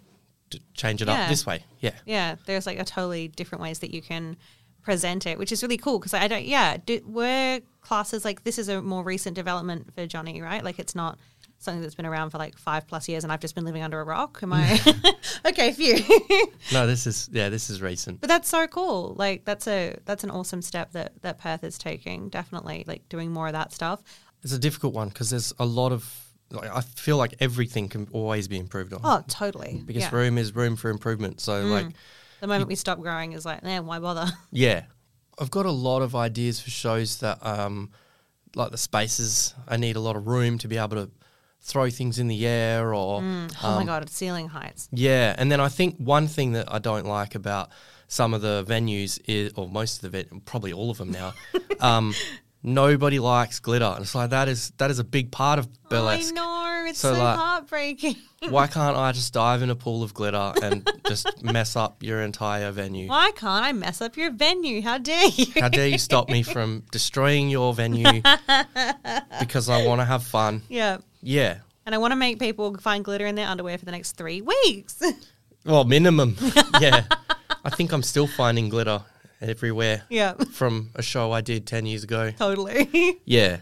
change 0.75 1.01
it 1.03 1.09
Mm. 1.09 1.15
Yeah. 1.15 1.23
up 1.23 1.29
this 1.29 1.47
way. 1.47 1.65
Yeah. 1.81 1.95
yeah 2.07 2.37
there's 2.47 2.67
like 2.67 2.79
a 2.79 2.85
totally 2.85 3.29
different 3.29 3.63
ways 3.63 3.79
that 3.81 3.93
you 3.93 4.01
can 4.03 4.37
present 4.83 5.27
it 5.27 5.39
which 5.39 5.51
is 5.51 5.63
really 5.63 5.79
cool 5.79 5.99
because 5.99 6.13
I 6.13 6.29
don't 6.29 6.45
yeah 6.45 6.77
do, 6.77 7.01
were 7.07 7.61
classes 7.81 8.23
like 8.25 8.45
this 8.45 8.59
is 8.59 8.69
a 8.69 8.83
more 8.83 9.03
recent 9.03 9.35
development 9.35 9.95
for 9.95 10.07
Johnny 10.07 10.43
right 10.43 10.63
like 10.63 10.79
it's 10.79 10.95
not 10.95 11.19
something 11.64 11.83
that's 11.83 11.94
been 11.94 12.07
around 12.07 12.31
for 12.31 12.38
like 12.38 12.57
five 12.59 12.87
plus 12.87 13.09
years 13.09 13.24
and 13.24 13.33
I've 13.33 13.40
just 13.40 13.55
been 13.55 13.64
living 13.64 13.83
under 13.83 14.00
a 14.00 14.05
rock 14.05 14.38
am 14.42 14.53
I 14.53 14.79
okay 15.46 15.72
phew 15.72 15.96
No, 16.72 16.87
this 16.87 17.07
is 17.07 17.29
yeah, 17.33 17.48
this 17.48 17.70
is 17.70 17.83
recent. 17.83 18.20
but 18.20 18.29
that's 18.29 18.48
so 18.48 18.66
cool 18.66 19.14
like 19.16 19.44
that's 19.44 19.66
a 19.66 19.96
that's 20.05 20.24
an 20.24 20.31
awesome 20.31 20.62
step 20.62 20.92
that 20.92 21.12
that 21.22 21.38
Perth 21.38 21.64
is 21.64 21.79
taking 21.79 22.29
definitely 22.29 22.85
like 22.87 23.09
doing 23.09 23.33
more 23.33 23.46
of 23.48 23.53
that 23.55 23.72
stuff 23.72 24.03
It's 24.42 24.53
a 24.53 24.59
difficult 24.59 24.94
one 24.94 25.09
because 25.09 25.31
there's 25.31 25.53
a 25.59 25.64
lot 25.64 25.92
of. 25.92 26.20
Like, 26.50 26.70
I 26.70 26.83
feel 26.83 27.16
like 27.16 27.35
everything 27.40 27.88
can 27.88 28.07
always 28.12 28.46
be 28.48 28.59
improved 28.59 28.92
on. 28.92 29.00
oh 29.03 29.24
totally 29.27 29.83
because 29.87 30.03
yeah. 30.03 30.11
Mm. 30.11 30.12
room 30.12 30.38
is 30.38 30.55
room 30.55 30.77
for 30.77 30.90
improvement. 30.90 31.40
So 31.40 31.62
like, 31.62 31.87
the 32.40 32.46
moment 32.46 32.68
we 32.68 32.74
stop 32.77 33.00
growing 33.00 33.33
is 33.33 33.44
like 33.46 33.64
eh, 33.64 33.79
why 33.81 33.98
bother 33.98 34.27
yeah, 34.53 34.85
I've 35.40 35.50
got 35.50 35.66
a 35.66 35.70
lot 35.72 36.03
of 36.03 36.14
ideas 36.14 36.61
for 36.61 36.70
shows 36.70 37.18
that 37.18 37.44
um, 37.44 37.90
like 38.55 38.70
the 38.70 38.79
spaces. 38.79 39.55
I 39.66 39.79
need 39.79 39.96
a 39.96 40.00
lot 40.00 40.14
of 40.16 40.27
room 40.29 40.59
to 40.59 40.68
be 40.68 40.77
able 40.77 40.96
to 40.96 41.11
throw 41.64 41.90
things 41.90 42.18
in 42.18 42.29
the 42.29 42.46
air 42.46 42.94
or 42.94 43.16
oh 43.16 43.20
my 43.20 43.48
um, 43.62 43.87
god 43.87 44.03
it's 44.03 44.14
ceiling 44.14 44.48
heights 44.48 44.88
yeah. 44.92 45.35
And 45.37 45.50
then 45.50 45.61
I 45.61 45.68
think 45.68 45.96
one 45.98 46.29
thing 46.29 46.53
that 46.53 46.72
I 46.72 46.79
don't 46.79 47.07
like 47.07 47.35
about 47.35 47.70
some 48.09 48.35
of 48.35 48.42
the 48.42 48.64
venues 48.66 49.20
is, 49.27 49.53
or 49.57 49.68
most 49.68 49.96
of 49.96 50.03
the 50.03 50.22
ven- 50.22 50.40
probably 50.44 50.72
all 50.72 50.90
of 50.90 50.98
them 50.98 51.11
now. 51.11 51.35
um, 51.81 52.14
Nobody 52.66 53.18
likes 53.18 53.61
glitter, 53.61 53.85
and 53.85 54.00
it's 54.03 54.14
like 54.14 54.31
that 54.31 54.48
is 54.48 54.72
that 54.79 54.90
is 54.90 54.98
a 54.98 55.05
big 55.05 55.31
part 55.31 55.59
of 55.59 55.68
burlesque. 55.90 56.33
I 56.33 56.35
know 56.35 56.85
it's 56.88 56.98
So, 56.98 57.12
so, 57.12 57.18
like, 57.22 57.37
heartbreaking. 57.37 58.16
Why 58.48 58.66
can't 58.66 58.96
I 58.96 59.12
just 59.12 59.35
dive 59.35 59.61
in 59.62 59.68
a 59.68 59.74
pool 59.77 60.03
of 60.03 60.14
glitter 60.14 60.53
and 60.62 60.90
just 61.07 61.42
mess 61.42 61.77
up 61.77 62.03
your 62.03 62.22
entire 62.22 62.70
venue? 62.70 63.09
Why 63.09 63.33
can't 63.33 63.64
I 63.66 63.72
mess 63.72 64.00
up 64.00 64.16
your 64.16 64.31
venue? 64.31 64.81
How 64.81 64.96
dare 64.96 65.29
you? 65.29 65.46
How 65.61 65.68
dare 65.68 65.88
you 65.88 65.98
stop 65.98 66.31
me 66.31 66.42
from 66.42 66.85
destroying 66.90 67.50
your 67.50 67.74
venue 67.74 68.22
because 69.40 69.68
I 69.68 69.87
want 69.87 70.00
to 70.00 70.05
have 70.07 70.22
fun? 70.22 70.62
yeah. 70.68 70.98
Yeah. 71.22 71.59
And 71.87 71.94
I 71.94 71.98
want 71.98 72.12
to 72.12 72.16
make 72.16 72.38
people 72.38 72.74
find 72.79 73.05
glitter 73.05 73.27
in 73.27 73.35
their 73.35 73.46
underwear 73.46 73.77
for 73.77 73.85
the 73.85 73.92
next 73.92 74.12
three 74.12 74.40
weeks. 74.40 75.03
Well, 75.66 75.85
minimum. 75.85 76.37
yeah. 76.79 77.05
I 77.64 77.70
think 77.70 77.92
I'm 77.92 78.03
still 78.03 78.27
finding 78.27 78.68
glitter 78.68 79.00
everywhere 79.44 80.02
yeah, 80.11 80.33
from 80.52 80.90
a 80.94 81.02
show 81.02 81.33
I 81.33 81.40
did 81.40 81.66
10 81.66 81.87
years 81.87 82.04
ago. 82.04 82.30
totally. 82.33 83.20
Yeah. 83.24 83.59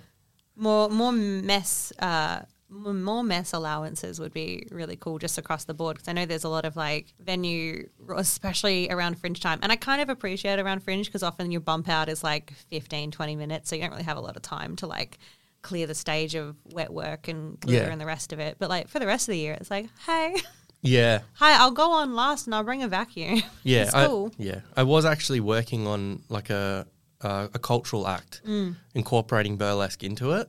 more 0.56 0.88
more 0.88 1.12
mess. 1.12 1.92
Uh, 1.98 2.40
more 2.68 3.22
mess 3.22 3.52
allowances 3.52 4.18
would 4.18 4.32
be 4.32 4.66
really 4.70 4.96
cool 4.96 5.18
just 5.18 5.36
across 5.36 5.64
the 5.64 5.74
board 5.74 5.96
because 5.96 6.08
I 6.08 6.12
know 6.14 6.24
there's 6.24 6.44
a 6.44 6.48
lot 6.48 6.64
of 6.64 6.74
like 6.74 7.12
venue, 7.20 7.86
especially 8.16 8.88
around 8.90 9.18
fringe 9.18 9.40
time. 9.40 9.58
And 9.62 9.70
I 9.70 9.76
kind 9.76 10.00
of 10.00 10.08
appreciate 10.08 10.58
around 10.58 10.82
fringe 10.82 11.04
because 11.06 11.22
often 11.22 11.50
your 11.52 11.60
bump 11.60 11.86
out 11.90 12.08
is 12.08 12.24
like 12.24 12.52
15, 12.70 13.10
20 13.10 13.36
minutes. 13.36 13.68
So 13.68 13.76
you 13.76 13.82
don't 13.82 13.90
really 13.90 14.04
have 14.04 14.16
a 14.16 14.20
lot 14.22 14.36
of 14.36 14.42
time 14.42 14.76
to 14.76 14.86
like 14.86 15.18
clear 15.60 15.86
the 15.86 15.94
stage 15.94 16.34
of 16.34 16.56
wet 16.72 16.90
work 16.92 17.28
and 17.28 17.60
glitter 17.60 17.84
Yeah. 17.84 17.92
and 17.92 18.00
the 18.00 18.06
rest 18.06 18.32
of 18.32 18.38
it. 18.40 18.56
But 18.58 18.70
like 18.70 18.88
for 18.88 18.98
the 18.98 19.06
rest 19.06 19.28
of 19.28 19.32
the 19.32 19.38
year, 19.38 19.52
it's 19.60 19.70
like, 19.70 19.88
hey, 20.06 20.36
Yeah, 20.84 21.20
Hi, 21.34 21.56
I'll 21.60 21.70
go 21.70 21.92
on 21.92 22.14
last 22.14 22.46
and 22.46 22.54
I'll 22.54 22.64
bring 22.64 22.82
a 22.82 22.88
vacuum. 22.88 23.40
yeah, 23.62 23.82
it's 23.82 23.94
I, 23.94 24.06
cool. 24.06 24.32
yeah. 24.36 24.60
I 24.76 24.82
was 24.82 25.04
actually 25.04 25.38
working 25.40 25.86
on 25.86 26.22
like 26.28 26.50
a 26.50 26.86
uh, 27.20 27.46
a 27.54 27.58
cultural 27.60 28.08
act, 28.08 28.40
Mm. 28.44 28.74
incorporating 28.94 29.56
burlesque 29.56 30.02
into 30.02 30.32
it. 30.32 30.48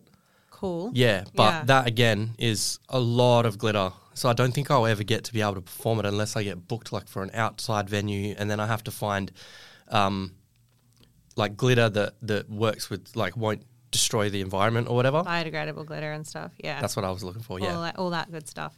Cool. 0.50 0.90
Yeah, 0.96 1.26
but 1.36 1.44
Yeah. 1.52 1.64
that 1.66 1.88
again 1.88 2.32
is 2.40 2.80
a 2.90 3.00
lot 3.00 3.46
of 3.46 3.60
glitter. 3.60 3.92
So 4.16 4.28
I 4.28 4.34
don't 4.34 4.54
think 4.56 4.72
I'll 4.72 4.88
ever 4.88 5.04
get 5.04 5.24
to 5.26 5.34
be 5.34 5.42
able 5.42 5.56
to 5.56 5.62
perform 5.62 6.00
it 6.00 6.06
unless 6.08 6.36
I 6.36 6.42
get 6.44 6.68
booked 6.68 6.92
like 6.92 7.08
for 7.08 7.22
an 7.22 7.30
outside 7.36 7.88
venue, 7.90 8.34
and 8.38 8.50
then 8.50 8.60
I 8.60 8.66
have 8.66 8.84
to 8.86 8.92
find 8.92 9.32
um, 9.90 10.32
like 11.36 11.56
glitter 11.56 11.90
that 11.90 12.14
that 12.24 12.50
works 12.50 12.90
with 12.90 13.16
like 13.16 13.38
won't 13.38 13.62
destroy 13.92 14.30
the 14.32 14.42
environment 14.42 14.88
or 14.90 14.96
whatever. 14.96 15.22
Biodegradable 15.24 15.86
glitter 15.86 16.12
and 16.12 16.26
stuff. 16.26 16.52
Yeah. 16.58 16.82
That's 16.82 16.96
what 16.96 17.06
I 17.06 17.12
was 17.12 17.24
looking 17.24 17.44
for. 17.44 17.60
Yeah, 17.60 17.76
all 17.76 17.82
that, 17.84 18.00
all 18.00 18.10
that 18.10 18.32
good 18.32 18.48
stuff. 18.48 18.74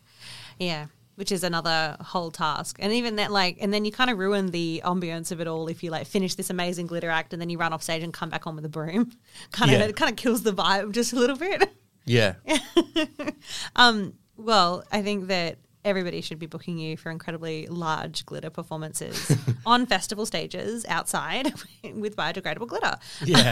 Yeah, 0.59 0.87
which 1.15 1.32
is 1.32 1.43
another 1.43 1.97
whole 2.01 2.30
task. 2.32 2.78
And 2.80 2.91
even 2.93 3.15
that, 3.15 3.32
like, 3.32 3.58
and 3.62 3.73
then 3.73 3.86
you 3.86 3.91
kind 3.91 4.10
of 4.10 4.17
ruin 4.17 4.51
the 4.51 4.82
ambience 4.86 5.32
of 5.32 5.39
it 5.41 5.47
all 5.47 5.67
if 5.67 5.84
you 5.84 5.89
like 5.91 6.08
finish 6.08 6.36
this 6.36 6.49
amazing 6.49 6.88
glitter 6.88 7.10
act 7.10 7.34
and 7.34 7.41
then 7.41 7.49
you 7.49 7.58
run 7.58 7.71
off 7.73 7.82
stage 7.84 8.04
and 8.04 8.13
come 8.13 8.30
back 8.30 8.45
on 8.47 8.56
with 8.56 8.65
a 8.65 8.69
broom. 8.69 9.12
Kind 9.51 9.71
of, 9.71 9.80
Yeah. 9.80 9.86
it 9.88 9.95
kind 9.95 10.12
of 10.12 10.17
kills 10.17 10.43
the 10.43 10.51
vibe 10.54 10.91
just 10.91 11.13
a 11.13 11.15
little 11.15 11.38
bit. 11.38 11.69
yeah, 12.06 12.36
well, 14.38 14.84
I 14.91 15.01
think 15.01 15.28
that 15.28 15.58
everybody 15.84 16.21
should 16.21 16.39
be 16.39 16.45
booking 16.47 16.78
you 16.78 16.97
for 16.97 17.12
incredibly 17.12 17.67
large 17.67 18.25
glitter 18.25 18.49
performances 18.49 19.32
on 19.65 19.86
festival 19.86 20.25
stages 20.25 20.86
outside 20.88 21.54
with 21.95 22.15
biodegradable 22.15 22.67
glitter. 22.67 22.95
yeah. 23.23 23.51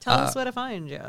Tell 0.00 0.14
us 0.20 0.34
where 0.34 0.44
to 0.44 0.52
find 0.52 0.88
you. 0.88 1.00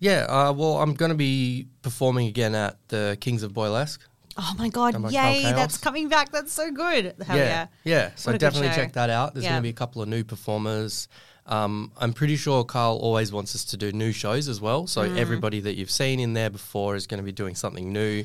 Yeah, 0.00 0.26
uh, 0.28 0.52
well, 0.52 0.78
I'm 0.78 0.94
going 0.94 1.10
to 1.10 1.16
be 1.16 1.66
performing 1.82 2.28
again 2.28 2.54
at 2.54 2.76
the 2.88 3.16
Kings 3.20 3.42
of 3.42 3.52
Boylesque. 3.52 3.98
Oh 4.38 4.54
my 4.56 4.68
god! 4.68 4.94
Yay, 5.12 5.42
that's 5.42 5.76
coming 5.78 6.08
back. 6.08 6.30
That's 6.30 6.52
so 6.52 6.70
good. 6.70 7.14
Hell 7.26 7.36
yeah! 7.36 7.66
yeah. 7.84 8.10
So 8.14 8.30
a 8.30 8.34
good 8.34 8.38
definitely 8.38 8.68
check 8.70 8.92
that 8.92 9.10
out. 9.10 9.34
There's 9.34 9.44
Yeah. 9.44 9.50
going 9.50 9.62
to 9.62 9.66
be 9.66 9.70
a 9.70 9.72
couple 9.74 10.00
of 10.00 10.08
new 10.08 10.22
performers. 10.24 11.08
Um, 11.46 11.90
I'm 11.96 12.12
pretty 12.12 12.36
sure 12.36 12.62
Karl 12.62 12.96
always 12.98 13.32
wants 13.32 13.54
us 13.54 13.64
to 13.66 13.76
do 13.76 13.90
new 13.90 14.12
shows 14.12 14.48
as 14.48 14.60
well. 14.60 14.86
So 14.86 15.08
Mm. 15.08 15.16
everybody 15.16 15.60
that 15.60 15.74
you've 15.76 15.90
seen 15.90 16.20
in 16.20 16.34
there 16.34 16.50
before 16.50 16.94
is 16.94 17.06
going 17.06 17.18
to 17.18 17.24
be 17.24 17.32
doing 17.32 17.54
something 17.54 17.92
new. 17.92 18.24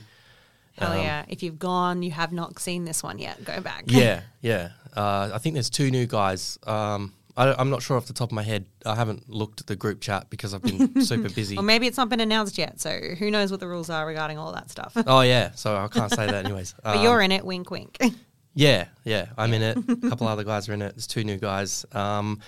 Hell 0.78 0.92
Um, 0.92 0.98
yeah! 1.00 1.26
If 1.28 1.42
you've 1.42 1.58
gone, 1.60 2.04
you 2.04 2.12
have 2.12 2.32
not 2.32 2.60
seen 2.60 2.86
this 2.86 3.02
one 3.02 3.18
yet. 3.20 3.44
Go 3.46 3.62
back. 3.62 3.86
Yeah, 3.88 4.22
yeah. 4.42 4.70
Uh, 4.96 5.32
I 5.34 5.38
think 5.40 5.54
there's 5.54 5.70
two 5.70 5.90
new 5.90 6.06
guys. 6.06 6.60
Um, 6.68 7.14
I, 7.36 7.54
I'm 7.54 7.70
not 7.70 7.82
sure 7.82 7.98
off 7.98 8.06
the 8.06 8.14
top 8.14 8.30
of 8.30 8.34
my 8.34 8.44
head. 8.44 8.66
I 8.86 8.96
haven't 8.96 9.28
looked 9.30 9.60
at 9.62 9.68
the 9.68 9.76
group 9.76 10.02
chat 10.02 10.30
because 10.30 10.54
I've 10.54 10.62
been 10.62 11.02
super 11.06 11.30
busy. 11.30 11.58
Or 11.58 11.64
maybe 11.64 11.88
it's 11.88 11.98
not 11.98 12.10
been 12.10 12.20
announced 12.20 12.58
yet, 12.58 12.80
so 12.80 12.92
who 13.18 13.32
knows 13.32 13.50
what 13.52 13.60
the 13.60 13.68
rules 13.68 13.90
are 13.90 14.06
regarding 14.06 14.38
all 14.38 14.52
that 14.54 14.70
stuff. 14.70 14.94
oh 15.08 15.22
yeah, 15.22 15.52
so 15.56 15.76
I 15.76 15.88
can't 15.88 16.12
say 16.12 16.26
that 16.28 16.46
anyways. 16.46 16.76
but 16.84 16.98
Um, 16.98 17.04
you're 17.04 17.22
in 17.22 17.32
it. 17.32 17.44
Wink, 17.46 17.70
wink. 17.72 17.98
Yeah, 18.56 18.86
yeah, 19.04 19.30
I'm 19.36 19.52
in 19.52 19.64
it. 19.64 19.78
A 19.78 20.10
couple 20.10 20.28
other 20.28 20.44
guys 20.44 20.70
are 20.70 20.74
in 20.74 20.84
it. 20.84 20.94
There's 20.94 21.08
two 21.08 21.24
new 21.24 21.38
guys. 21.38 21.88
Um, 21.92 22.40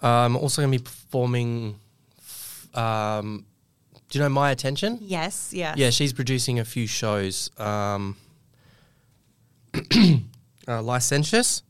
I'm 0.00 0.36
also 0.36 0.62
going 0.62 0.70
to 0.70 0.78
be 0.78 0.84
performing. 0.84 1.74
Um, 2.72 3.44
do 4.10 4.18
you 4.18 4.22
know 4.22 4.28
My 4.28 4.52
Attention? 4.52 4.98
yes. 5.02 5.52
Yeah. 5.52 5.74
Yeah, 5.76 5.90
she's 5.90 6.12
producing 6.12 6.60
a 6.60 6.64
few 6.64 6.86
shows. 6.86 7.50
Um, 7.58 8.16
uh, 9.74 9.80
Licentious? 10.68 11.62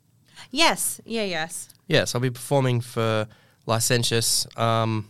Yes. 0.51 1.01
Yeah. 1.07 1.25
Yes. 1.25 1.69
Yes, 1.91 2.15
I'll 2.15 2.21
be 2.21 2.31
performing 2.31 2.81
for 2.81 3.27
Licentious. 3.67 4.47
Um, 4.59 5.09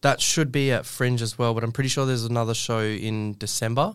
that 0.00 0.20
should 0.20 0.50
be 0.50 0.72
at 0.72 0.86
Fringe 0.86 1.20
as 1.22 1.38
well, 1.38 1.54
but 1.54 1.62
I'm 1.64 1.72
pretty 1.72 1.88
sure 1.90 2.06
there's 2.06 2.24
another 2.24 2.54
show 2.54 2.80
in 2.80 3.36
December. 3.38 3.94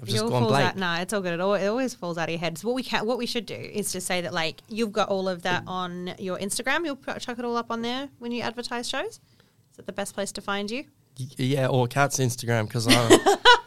I've 0.00 0.08
It 0.08 0.12
just 0.12 0.22
gone 0.22 0.30
falls 0.30 0.48
blank. 0.48 0.66
out. 0.70 0.76
No, 0.76 0.94
it's 1.02 1.12
all 1.12 1.20
good. 1.20 1.34
It, 1.34 1.40
al- 1.40 1.54
it 1.54 1.66
always 1.66 1.92
falls 1.94 2.16
out 2.16 2.24
of 2.24 2.30
your 2.30 2.38
head. 2.38 2.56
So 2.56 2.68
what 2.68 2.74
we 2.74 2.82
can, 2.82 3.04
what 3.04 3.18
we 3.18 3.26
should 3.26 3.44
do 3.44 3.54
is 3.54 3.92
to 3.92 4.00
say 4.00 4.22
that 4.22 4.32
like 4.32 4.62
you've 4.68 4.92
got 4.92 5.08
all 5.10 5.28
of 5.28 5.42
that 5.42 5.64
on 5.66 6.14
your 6.18 6.38
Instagram. 6.38 6.86
You'll 6.86 6.96
chuck 7.18 7.38
it 7.38 7.44
all 7.44 7.56
up 7.58 7.70
on 7.70 7.82
there 7.82 8.08
when 8.18 8.32
you 8.32 8.40
advertise 8.42 8.88
shows. 8.88 9.20
Is 9.70 9.76
that 9.76 9.84
the 9.86 9.92
best 9.92 10.14
place 10.14 10.32
to 10.32 10.40
find 10.40 10.70
you? 10.70 10.84
Y- 11.18 11.26
Yeah, 11.36 11.66
or 11.66 11.86
Kat's 11.86 12.18
Instagram 12.18 12.66
because 12.68 12.86
I. 12.88 13.36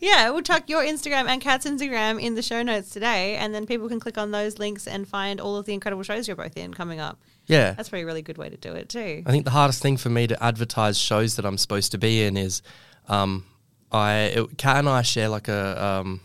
Yeah, 0.00 0.30
we'll 0.30 0.42
chuck 0.42 0.68
your 0.68 0.82
Instagram 0.82 1.28
and 1.28 1.40
Kat's 1.40 1.66
Instagram 1.66 2.20
in 2.20 2.34
the 2.34 2.42
show 2.42 2.62
notes 2.62 2.90
today, 2.90 3.36
and 3.36 3.54
then 3.54 3.66
people 3.66 3.88
can 3.88 4.00
click 4.00 4.18
on 4.18 4.30
those 4.30 4.58
links 4.58 4.86
and 4.86 5.06
find 5.06 5.40
all 5.40 5.56
of 5.56 5.66
the 5.66 5.74
incredible 5.74 6.02
shows 6.02 6.26
you're 6.26 6.36
both 6.36 6.56
in 6.56 6.72
coming 6.74 7.00
up. 7.00 7.18
yeah, 7.46 7.72
That's 7.72 7.88
probably 7.88 8.02
a 8.02 8.06
really 8.06 8.22
good 8.22 8.38
way 8.38 8.48
to 8.48 8.56
do 8.56 8.72
it 8.72 8.88
too. 8.88 9.22
I 9.26 9.30
think 9.30 9.44
the 9.44 9.50
hardest 9.50 9.82
thing 9.82 9.96
for 9.96 10.08
me 10.10 10.26
to 10.26 10.42
advertise 10.42 10.98
shows 10.98 11.36
that 11.36 11.44
I'm 11.44 11.58
supposed 11.58 11.92
to 11.92 11.98
be 11.98 12.22
in 12.24 12.36
is, 12.36 12.62
um, 13.08 13.44
I 13.92 14.14
it, 14.34 14.58
Kat 14.58 14.78
and 14.78 14.88
I 14.88 15.02
share 15.02 15.28
like 15.28 15.48
a 15.48 15.84
um, 15.84 16.20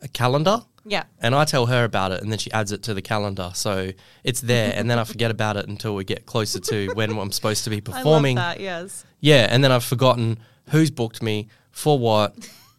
a 0.00 0.08
calendar, 0.08 0.62
Yeah. 0.84 1.04
and 1.20 1.34
I 1.34 1.44
tell 1.44 1.66
her 1.66 1.84
about 1.84 2.12
it, 2.12 2.22
and 2.22 2.30
then 2.30 2.38
she 2.38 2.50
adds 2.52 2.72
it 2.72 2.82
to 2.84 2.94
the 2.94 3.02
calendar, 3.02 3.50
so 3.54 3.90
it's 4.24 4.40
there, 4.40 4.72
and 4.74 4.90
then 4.90 4.98
I 4.98 5.04
forget 5.04 5.30
about 5.30 5.56
it 5.56 5.68
until 5.68 5.94
we 5.94 6.04
get 6.04 6.26
closer 6.26 6.60
to 6.60 6.90
when 6.94 7.10
I'm 7.18 7.32
supposed 7.32 7.64
to 7.64 7.70
be 7.70 7.80
performing. 7.80 8.38
I 8.38 8.48
love 8.48 8.56
that. 8.58 8.62
Yes. 8.62 9.04
Yeah, 9.20 9.46
and 9.50 9.62
then 9.62 9.70
I've 9.72 9.84
forgotten 9.84 10.38
who's 10.70 10.90
booked 10.90 11.22
me 11.22 11.48
for 11.72 11.98
what, 11.98 12.34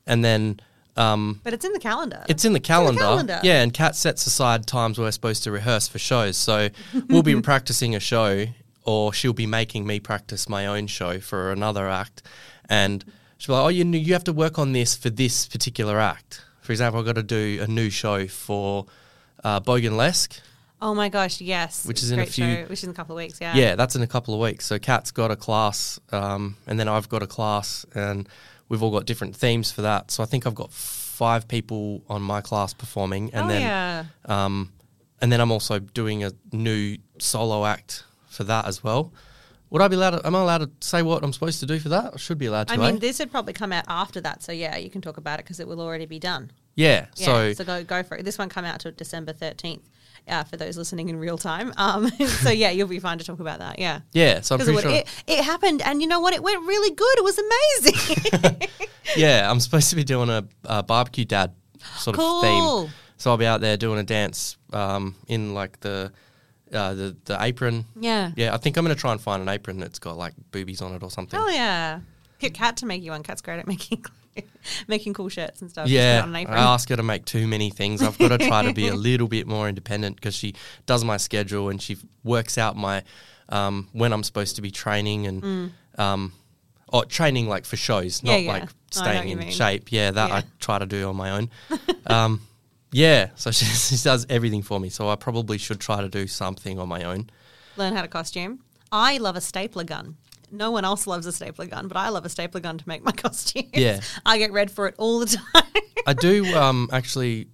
and 0.08 0.24
then. 0.24 0.60
Um, 0.96 1.42
But 1.44 1.54
it's 1.56 1.66
in 1.66 1.74
the 1.74 1.80
calendar. 1.80 2.24
it's 2.30 2.46
in 2.46 2.54
the 2.54 2.60
calendar. 2.60 3.02
calendar. 3.02 3.40
Yeah, 3.44 3.64
and 3.64 3.74
Kat 3.74 3.96
sets 3.96 4.28
aside 4.28 4.68
times 4.68 5.00
we're 5.00 5.10
supposed 5.10 5.44
to 5.46 5.52
rehearse 5.52 5.88
for 5.88 5.98
shows. 5.98 6.38
So 6.38 6.70
we'll 7.10 7.24
be 7.24 7.40
practicing 7.42 7.96
a 7.96 8.00
show, 8.00 8.46
or 8.84 9.12
she'll 9.12 9.34
be 9.34 9.48
making 9.48 9.88
me 9.88 10.00
practice 10.00 10.48
my 10.48 10.68
own 10.68 10.86
show 10.86 11.20
for 11.20 11.52
another 11.52 11.90
act. 11.90 12.22
And 12.70 13.04
she'll 13.40 13.56
be 13.56 13.58
like, 13.58 13.66
oh, 13.66 13.70
you, 13.70 13.86
you 13.86 14.14
have 14.14 14.24
to 14.26 14.34
work 14.34 14.60
on 14.60 14.74
this 14.74 14.96
for 14.96 15.10
this 15.10 15.48
particular 15.48 16.00
act. 16.00 16.46
For 16.62 16.72
example, 16.72 17.00
I've 17.00 17.08
got 17.08 17.16
to 17.16 17.24
do 17.24 17.60
a 17.64 17.68
new 17.68 17.90
show 17.90 18.28
for 18.28 18.86
uh, 19.44 19.60
Bogan 19.62 19.94
Lesk. 19.94 20.40
oh 20.80 20.94
my 20.94 21.10
gosh, 21.10 21.42
yes. 21.42 21.88
Which 21.88 22.04
is 22.04 22.12
in 22.12 22.20
a 22.20 22.26
few- 22.28 22.46
show, 22.46 22.62
which 22.66 22.80
is 22.80 22.84
in 22.84 22.92
a 22.92 22.94
couple 22.94 23.16
of 23.16 23.18
weeks. 23.18 23.42
Yeah. 23.42 23.56
Yeah, 23.56 23.76
that's 23.76 23.96
in 23.96 24.04
a 24.04 24.08
couple 24.08 24.36
of 24.36 24.40
weeks. 24.40 24.68
So 24.68 24.78
Kat's 24.78 25.10
got 25.10 25.32
a 25.32 25.36
class, 25.36 26.00
um, 26.12 26.56
and 26.68 26.80
then 26.80 26.88
I've 26.88 27.10
got 27.10 27.24
a 27.24 27.28
class, 27.28 27.84
and 27.96 28.30
we've 28.74 28.82
all 28.82 28.90
got 28.90 29.06
different 29.06 29.36
themes 29.36 29.72
for 29.72 29.84
that. 29.84 30.10
So 30.10 30.24
I 30.24 30.26
think 30.26 30.48
I've 30.48 30.56
got 30.56 30.74
five 30.74 31.48
people 31.48 32.04
on 32.10 32.24
my 32.24 32.42
class 32.42 32.74
performing, 32.74 33.32
and 33.32 33.46
oh 33.46 33.48
then 33.48 33.62
yeah. 33.62 34.06
um, 34.26 34.74
and 35.22 35.32
then 35.32 35.40
I'm 35.40 35.52
also 35.52 35.78
doing 35.78 36.24
a 36.24 36.32
new 36.52 36.98
solo 37.20 37.68
act 37.68 38.04
for 38.26 38.44
that 38.46 38.66
as 38.66 38.84
well. 38.84 39.14
Would 39.70 39.84
I 39.84 39.88
be 39.88 39.96
allowed? 39.96 40.12
To, 40.12 40.26
am 40.26 40.36
I 40.36 40.42
allowed 40.42 40.58
to 40.82 40.88
say 40.88 41.04
what 41.04 41.24
I'm 41.24 41.32
supposed 41.34 41.60
to 41.60 41.68
do 41.68 41.78
for 41.80 41.90
that? 41.90 42.14
I 42.16 42.18
should 42.18 42.40
be 42.40 42.48
allowed 42.48 42.70
to. 42.70 42.74
I 42.74 42.78
mean, 42.78 42.96
eh? 42.96 43.00
this 43.00 43.20
would 43.20 43.30
probably 43.30 43.54
come 43.54 43.72
out 43.72 43.86
after 43.88 44.20
that, 44.22 44.42
so 44.42 44.52
yeah, 44.52 44.76
you 44.78 44.90
can 44.90 45.02
talk 45.02 45.18
about 45.18 45.40
it 45.40 45.46
because 45.46 45.60
it 45.60 45.68
will 45.68 45.80
already 45.80 46.08
be 46.08 46.18
done. 46.18 46.52
yeah. 46.76 47.06
Yeah, 47.16 47.26
So, 47.26 47.54
so, 47.54 47.64
go 47.64 47.84
go 47.84 48.02
for 48.02 48.18
it. 48.18 48.26
This 48.26 48.40
one 48.40 48.50
come 48.50 48.66
out 48.66 48.80
to 48.80 48.92
December 48.92 49.34
thirteenth. 49.34 49.88
Uh, 50.26 50.44
for 50.46 50.56
those 50.56 50.78
listening 50.78 51.10
in 51.10 51.18
real 51.18 51.38
time, 51.38 51.74
um, 51.76 52.10
so 52.42 52.50
yeah, 52.50 52.70
you'll 52.72 52.88
be 52.88 53.00
fine 53.00 53.18
to 53.18 53.26
talk 53.26 53.42
about 53.42 53.60
that. 53.60 53.78
Yeah, 53.78 54.00
yeah. 54.14 54.40
So 54.40 54.56
I'm 54.56 54.62
pretty 54.62 54.78
it, 54.78 54.82
sure. 54.82 54.92
it, 54.92 55.08
it 55.28 55.44
happened, 55.44 55.82
and 55.82 56.02
you 56.02 56.08
know 56.08 56.22
what? 56.22 56.34
It 56.34 56.42
went 56.42 56.62
really 56.66 56.96
good. 56.96 57.18
It 57.18 57.24
was 57.26 57.40
amazing. 57.40 58.70
yeah, 59.18 59.50
I'm 59.52 59.60
supposed 59.60 59.90
to 59.90 59.96
be 59.98 60.04
doing 60.06 60.30
a, 60.30 60.46
a 60.64 60.82
barbecue 60.82 61.26
dad 61.26 61.52
sort 61.98 62.16
Cool. 62.16 62.42
of 62.44 62.86
theme. 62.86 62.94
So 63.18 63.32
I'll 63.32 63.38
be 63.38 63.46
out 63.46 63.60
there 63.62 63.76
doing 63.78 64.00
a 64.00 64.04
dance 64.04 64.56
um, 64.72 65.16
in 65.28 65.54
like 65.54 65.80
the 65.82 66.12
uh, 66.72 66.94
the 66.94 67.16
the 67.26 67.38
apron. 67.44 67.86
yeah. 68.00 68.32
Yeah, 68.36 68.54
I 68.54 68.58
think 68.58 68.78
I'm 68.78 68.84
gonna 68.86 68.96
try 68.96 69.12
and 69.12 69.22
find 69.22 69.42
an 69.42 69.50
apron 69.50 69.78
that's 69.80 70.00
got 70.00 70.18
like 70.18 70.34
boobies 70.52 70.82
on 70.82 70.94
it 70.94 71.04
or 71.04 71.12
something. 71.12 71.40
Oh 71.40 71.50
yeah. 71.50 72.00
Get 72.40 72.54
Kat 72.54 72.78
to 72.78 72.86
make 72.86 73.04
you 73.04 73.12
one. 73.12 73.24
Kat's 73.24 73.42
great 73.42 73.60
at 73.60 73.68
making 73.68 74.04
making 74.88 75.14
cool 75.14 75.30
shirts 75.30 75.62
and 75.62 75.70
stuff. 75.70 75.88
Just 75.88 75.94
put 75.94 76.00
it 76.00 76.04
Yeah, 76.04 76.22
on 76.24 76.30
an 76.30 76.36
apron. 76.36 76.58
I 76.58 76.62
ask 76.74 76.90
her 76.90 76.96
to 76.96 77.04
make 77.04 77.26
too 77.26 77.48
many 77.48 77.70
things. 77.70 78.02
I've 78.02 78.18
got 78.18 78.30
to 78.30 78.38
try 78.38 78.64
to 78.64 78.74
be 78.74 78.88
a 78.88 78.96
little 79.10 79.28
bit 79.28 79.48
more 79.48 79.68
independent 79.70 80.16
because 80.18 80.36
she 80.36 80.56
does 80.86 81.04
my 81.04 81.18
schedule 81.18 81.70
and 81.70 81.82
she 81.82 81.98
works 82.24 82.58
out 82.58 82.76
my 82.76 83.04
um, 83.50 83.90
when 83.92 84.14
I'm 84.14 84.24
supposed 84.24 84.56
to 84.56 84.62
be 84.62 84.72
training 84.72 85.28
and 85.28 85.72
um, 85.98 86.34
or 86.88 87.06
training 87.06 87.48
like 87.50 87.66
for 87.66 87.76
shows, 87.76 88.22
Mm. 88.22 88.28
Yeah, 88.28 88.32
not 88.34 88.42
yeah. 88.42 88.52
like 88.52 88.62
I 88.62 88.66
know 88.66 88.66
what 88.66 88.94
staying 88.94 89.30
in 89.30 89.50
shape. 89.52 89.92
Yeah, 89.92 90.12
that 90.12 90.30
Yeah. 90.30 90.36
I 90.38 90.44
try 90.60 90.80
to 90.80 90.86
do 90.86 91.10
on 91.10 91.16
my 91.16 91.32
own. 91.32 91.50
um, 92.08 92.42
yeah, 92.92 93.30
so 93.36 93.50
she, 93.52 93.66
she 93.66 93.98
does 94.04 94.26
everything 94.30 94.62
for 94.62 94.80
me. 94.80 94.90
So 94.90 95.10
I 95.10 95.16
probably 95.16 95.58
should 95.58 95.80
try 95.80 96.02
to 96.02 96.08
do 96.10 96.28
something 96.28 96.78
on 96.80 96.88
my 96.88 97.04
own. 97.04 97.30
Learn 97.76 97.96
how 97.96 98.04
to 98.04 98.08
costume. 98.08 98.60
I 98.92 99.18
love 99.18 99.36
a 99.36 99.42
stapler 99.42 99.84
gun. 99.84 100.16
No 100.54 100.72
one 100.72 100.86
else 100.86 101.08
loves 101.08 101.26
a 101.26 101.32
stapler 101.32 101.66
gun, 101.66 101.88
but 101.88 101.98
I 101.98 102.10
love 102.10 102.26
a 102.26 102.30
stapler 102.30 102.62
gun 102.62 102.78
to 102.78 102.88
make 102.88 103.04
my 103.04 103.12
costumes. 103.24 103.70
Yeah. 103.74 104.00
I 104.26 104.38
get 104.38 104.52
red 104.52 104.70
for 104.72 104.88
it 104.88 104.96
all 104.98 105.20
the 105.20 105.26
time. 105.54 105.64
I 106.08 106.14
do 106.14 106.46
um, 106.56 106.90
actually 106.94 107.48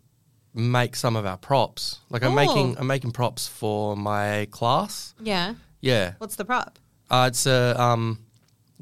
make 0.54 0.96
some 0.96 1.16
of 1.16 1.26
our 1.26 1.38
props. 1.38 2.00
Like 2.10 2.24
I'm 2.24 2.34
Ooh. 2.34 2.36
making 2.36 2.78
I'm 2.78 2.88
making 2.88 3.12
props 3.12 3.48
for 3.48 3.96
my 3.96 4.48
class. 4.52 5.14
yeah. 5.22 5.56
Yeah, 5.82 6.16
What's 6.18 6.36
the 6.36 6.44
prop? 6.44 6.78
Uh, 7.10 7.28
it's 7.32 7.46
a 7.46 7.74
um, 7.82 8.20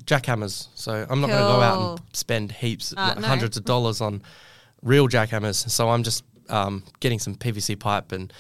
jackhammers. 0.04 0.68
So 0.74 1.06
I'm 1.08 1.22
not 1.22 1.28
going 1.28 1.40
to 1.40 1.46
go 1.48 1.62
out 1.62 1.90
and 2.00 2.16
spend 2.16 2.52
heaps, 2.52 2.92
Uh, 2.98 3.10
like 3.10 3.20
no. 3.20 3.28
hundreds 3.28 3.56
of 3.56 3.66
dollars 3.66 4.02
on 4.02 4.24
real 4.82 5.08
jackhammers. 5.08 5.70
So 5.70 5.90
I'm 5.90 6.02
just 6.02 6.24
um, 6.50 6.84
getting 7.00 7.20
some 7.20 7.36
PVC 7.36 7.80
pipe 7.80 8.12
and 8.14 8.34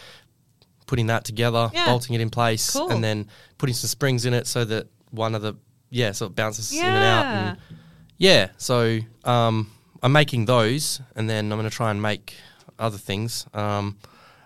putting 0.87 1.05
that 1.07 1.23
together, 1.23 1.69
Yeah. 1.71 1.85
bolting 1.85 2.15
it 2.15 2.21
in 2.21 2.31
place, 2.31 2.71
Cool. 2.71 2.89
and 2.89 3.03
then 3.03 3.27
putting 3.59 3.75
some 3.75 3.87
springs 3.89 4.25
in 4.25 4.33
it 4.33 4.47
so 4.47 4.65
that 4.65 4.87
one 5.11 5.35
of 5.35 5.43
the 5.43 5.53
yeah, 5.89 6.11
so 6.11 6.25
it 6.27 6.35
bounces 6.35 6.73
in 6.73 6.83
and 6.83 6.95
out. 6.95 7.23
Yeah. 7.23 7.49
And 7.49 7.57
yeah, 8.17 8.47
so 8.57 8.99
um, 9.23 9.71
I'm 10.01 10.11
making 10.11 10.45
those, 10.45 11.01
and 11.15 11.29
then 11.29 11.51
I'm 11.51 11.57
going 11.57 11.69
to 11.69 11.75
try 11.75 11.91
and 11.91 12.01
make 12.01 12.35
other 12.79 12.97
things. 12.97 13.45
Um, 13.53 13.97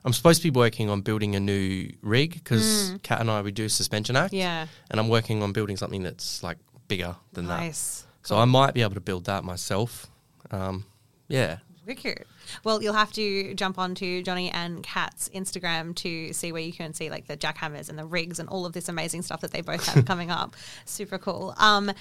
I'm 0.03 0.13
supposed 0.13 0.41
to 0.41 0.51
be 0.51 0.57
working 0.57 0.89
on 0.89 1.01
building 1.01 1.35
a 1.35 1.39
new 1.39 1.91
rig 2.01 2.33
because 2.33 2.95
Kat 3.03 3.19
and 3.21 3.29
I 3.29 3.41
we 3.41 3.51
do 3.51 3.69
suspension 3.69 4.15
act. 4.15 4.33
Mm. 4.33 4.37
Yeah. 4.37 4.67
and 4.89 4.99
I'm 4.99 5.09
working 5.09 5.43
on 5.43 5.53
building 5.53 5.77
something 5.77 6.03
that's 6.03 6.41
like 6.43 6.57
bigger 6.87 7.15
than 7.33 7.47
that. 7.47 7.59
Nice. 7.59 8.05
So 8.23 8.37
I 8.37 8.45
might 8.45 8.73
be 8.73 8.81
able 8.81 8.95
to 8.95 9.01
build 9.01 9.25
that 9.25 9.43
myself. 9.43 10.07
Um, 10.51 10.85
yeah, 11.27 11.57
Wicked. 11.85 12.25
Well, 12.63 12.81
you'll 12.81 12.93
have 12.93 13.11
to 13.13 13.53
jump 13.53 13.77
onto 13.77 14.21
Johnny 14.23 14.49
and 14.49 14.83
Kat's 14.83 15.29
Instagram 15.29 15.95
to 15.97 16.33
see 16.33 16.51
where 16.51 16.61
you 16.61 16.73
can 16.73 16.93
see 16.93 17.09
like 17.09 17.27
the 17.27 17.37
jackhammers 17.37 17.89
and 17.89 17.97
the 17.97 18.05
rigs 18.05 18.39
and 18.39 18.49
all 18.49 18.65
of 18.65 18.73
this 18.73 18.89
amazing 18.89 19.21
stuff 19.21 19.41
that 19.41 19.51
they 19.51 19.61
both 19.61 19.85
have 19.87 20.05
coming 20.11 20.31
up. 20.31 20.55
Super 20.85 21.17
cool. 21.17 21.53
Um, 21.57 21.91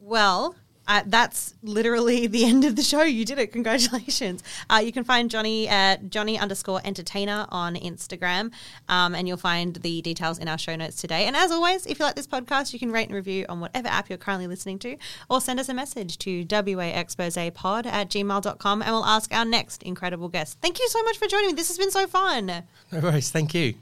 well. 0.00 0.54
Uh, 0.92 1.02
that's 1.06 1.54
literally 1.62 2.26
the 2.36 2.44
end 2.44 2.66
of 2.66 2.76
the 2.76 2.82
show. 2.82 3.02
You 3.02 3.24
did 3.24 3.38
it. 3.38 3.50
Congratulations. 3.50 4.42
Uh, 4.68 4.82
you 4.84 4.92
can 4.92 5.04
find 5.04 5.30
Johnny 5.30 5.66
at 5.66 6.10
Johnny 6.10 6.38
underscore 6.38 6.82
entertainer 6.84 7.46
on 7.48 7.76
Instagram. 7.76 8.52
Um, 8.90 9.14
and 9.14 9.26
you'll 9.26 9.38
find 9.38 9.76
the 9.76 10.02
details 10.02 10.38
in 10.38 10.48
our 10.48 10.58
show 10.58 10.76
notes 10.76 10.96
today. 11.00 11.24
And 11.24 11.34
as 11.34 11.50
always, 11.50 11.86
if 11.86 11.98
you 11.98 12.04
like 12.04 12.14
this 12.14 12.26
podcast, 12.26 12.74
you 12.74 12.78
can 12.78 12.92
rate 12.92 13.06
and 13.08 13.14
review 13.14 13.46
on 13.48 13.60
whatever 13.60 13.88
app 13.88 14.10
you're 14.10 14.18
currently 14.18 14.46
listening 14.46 14.78
to 14.80 14.98
or 15.30 15.40
send 15.40 15.58
us 15.58 15.70
a 15.70 15.74
message 15.74 16.18
to 16.18 16.44
waexposepod 16.44 17.86
at 17.86 18.10
gmail.com 18.10 18.82
and 18.82 18.90
we'll 18.90 19.06
ask 19.06 19.32
our 19.34 19.46
next 19.46 19.82
incredible 19.84 20.28
guest. 20.28 20.58
Thank 20.60 20.78
you 20.78 20.88
so 20.88 21.02
much 21.04 21.16
for 21.16 21.26
joining 21.26 21.48
me. 21.48 21.52
This 21.54 21.68
has 21.68 21.78
been 21.78 21.90
so 21.90 22.06
fun. 22.06 22.46
no 22.46 23.00
worries. 23.00 23.30
Thank 23.30 23.54
you. 23.54 23.74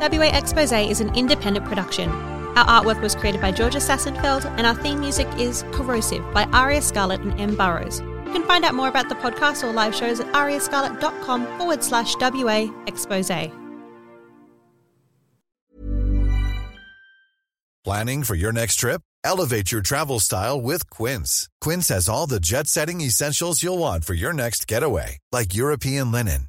WA 0.00 0.30
Expose 0.32 0.70
is 0.88 1.00
an 1.00 1.12
independent 1.16 1.66
production. 1.66 2.37
Our 2.58 2.82
artwork 2.82 3.00
was 3.00 3.14
created 3.14 3.40
by 3.40 3.52
Georgia 3.52 3.78
Sassenfeld, 3.78 4.44
and 4.58 4.66
our 4.66 4.74
theme 4.74 4.98
music 4.98 5.28
is 5.38 5.62
Corrosive 5.70 6.24
by 6.34 6.42
Aria 6.46 6.82
Scarlett 6.82 7.20
and 7.20 7.40
M. 7.40 7.54
Burrows. 7.54 8.00
You 8.00 8.32
can 8.32 8.42
find 8.42 8.64
out 8.64 8.74
more 8.74 8.88
about 8.88 9.08
the 9.08 9.14
podcast 9.14 9.62
or 9.62 9.72
live 9.72 9.94
shows 9.94 10.18
at 10.18 10.26
ariascarlett.com 10.32 11.46
forward 11.56 11.84
slash 11.84 12.16
WA 12.16 12.66
Expose. 12.88 13.52
Planning 17.84 18.24
for 18.24 18.34
your 18.34 18.50
next 18.50 18.74
trip? 18.74 19.02
Elevate 19.22 19.70
your 19.70 19.82
travel 19.82 20.18
style 20.18 20.60
with 20.60 20.90
Quince. 20.90 21.48
Quince 21.60 21.86
has 21.90 22.08
all 22.08 22.26
the 22.26 22.40
jet 22.40 22.66
setting 22.66 23.00
essentials 23.00 23.62
you'll 23.62 23.78
want 23.78 24.04
for 24.04 24.14
your 24.14 24.32
next 24.32 24.66
getaway, 24.66 25.18
like 25.30 25.54
European 25.54 26.10
linen, 26.10 26.48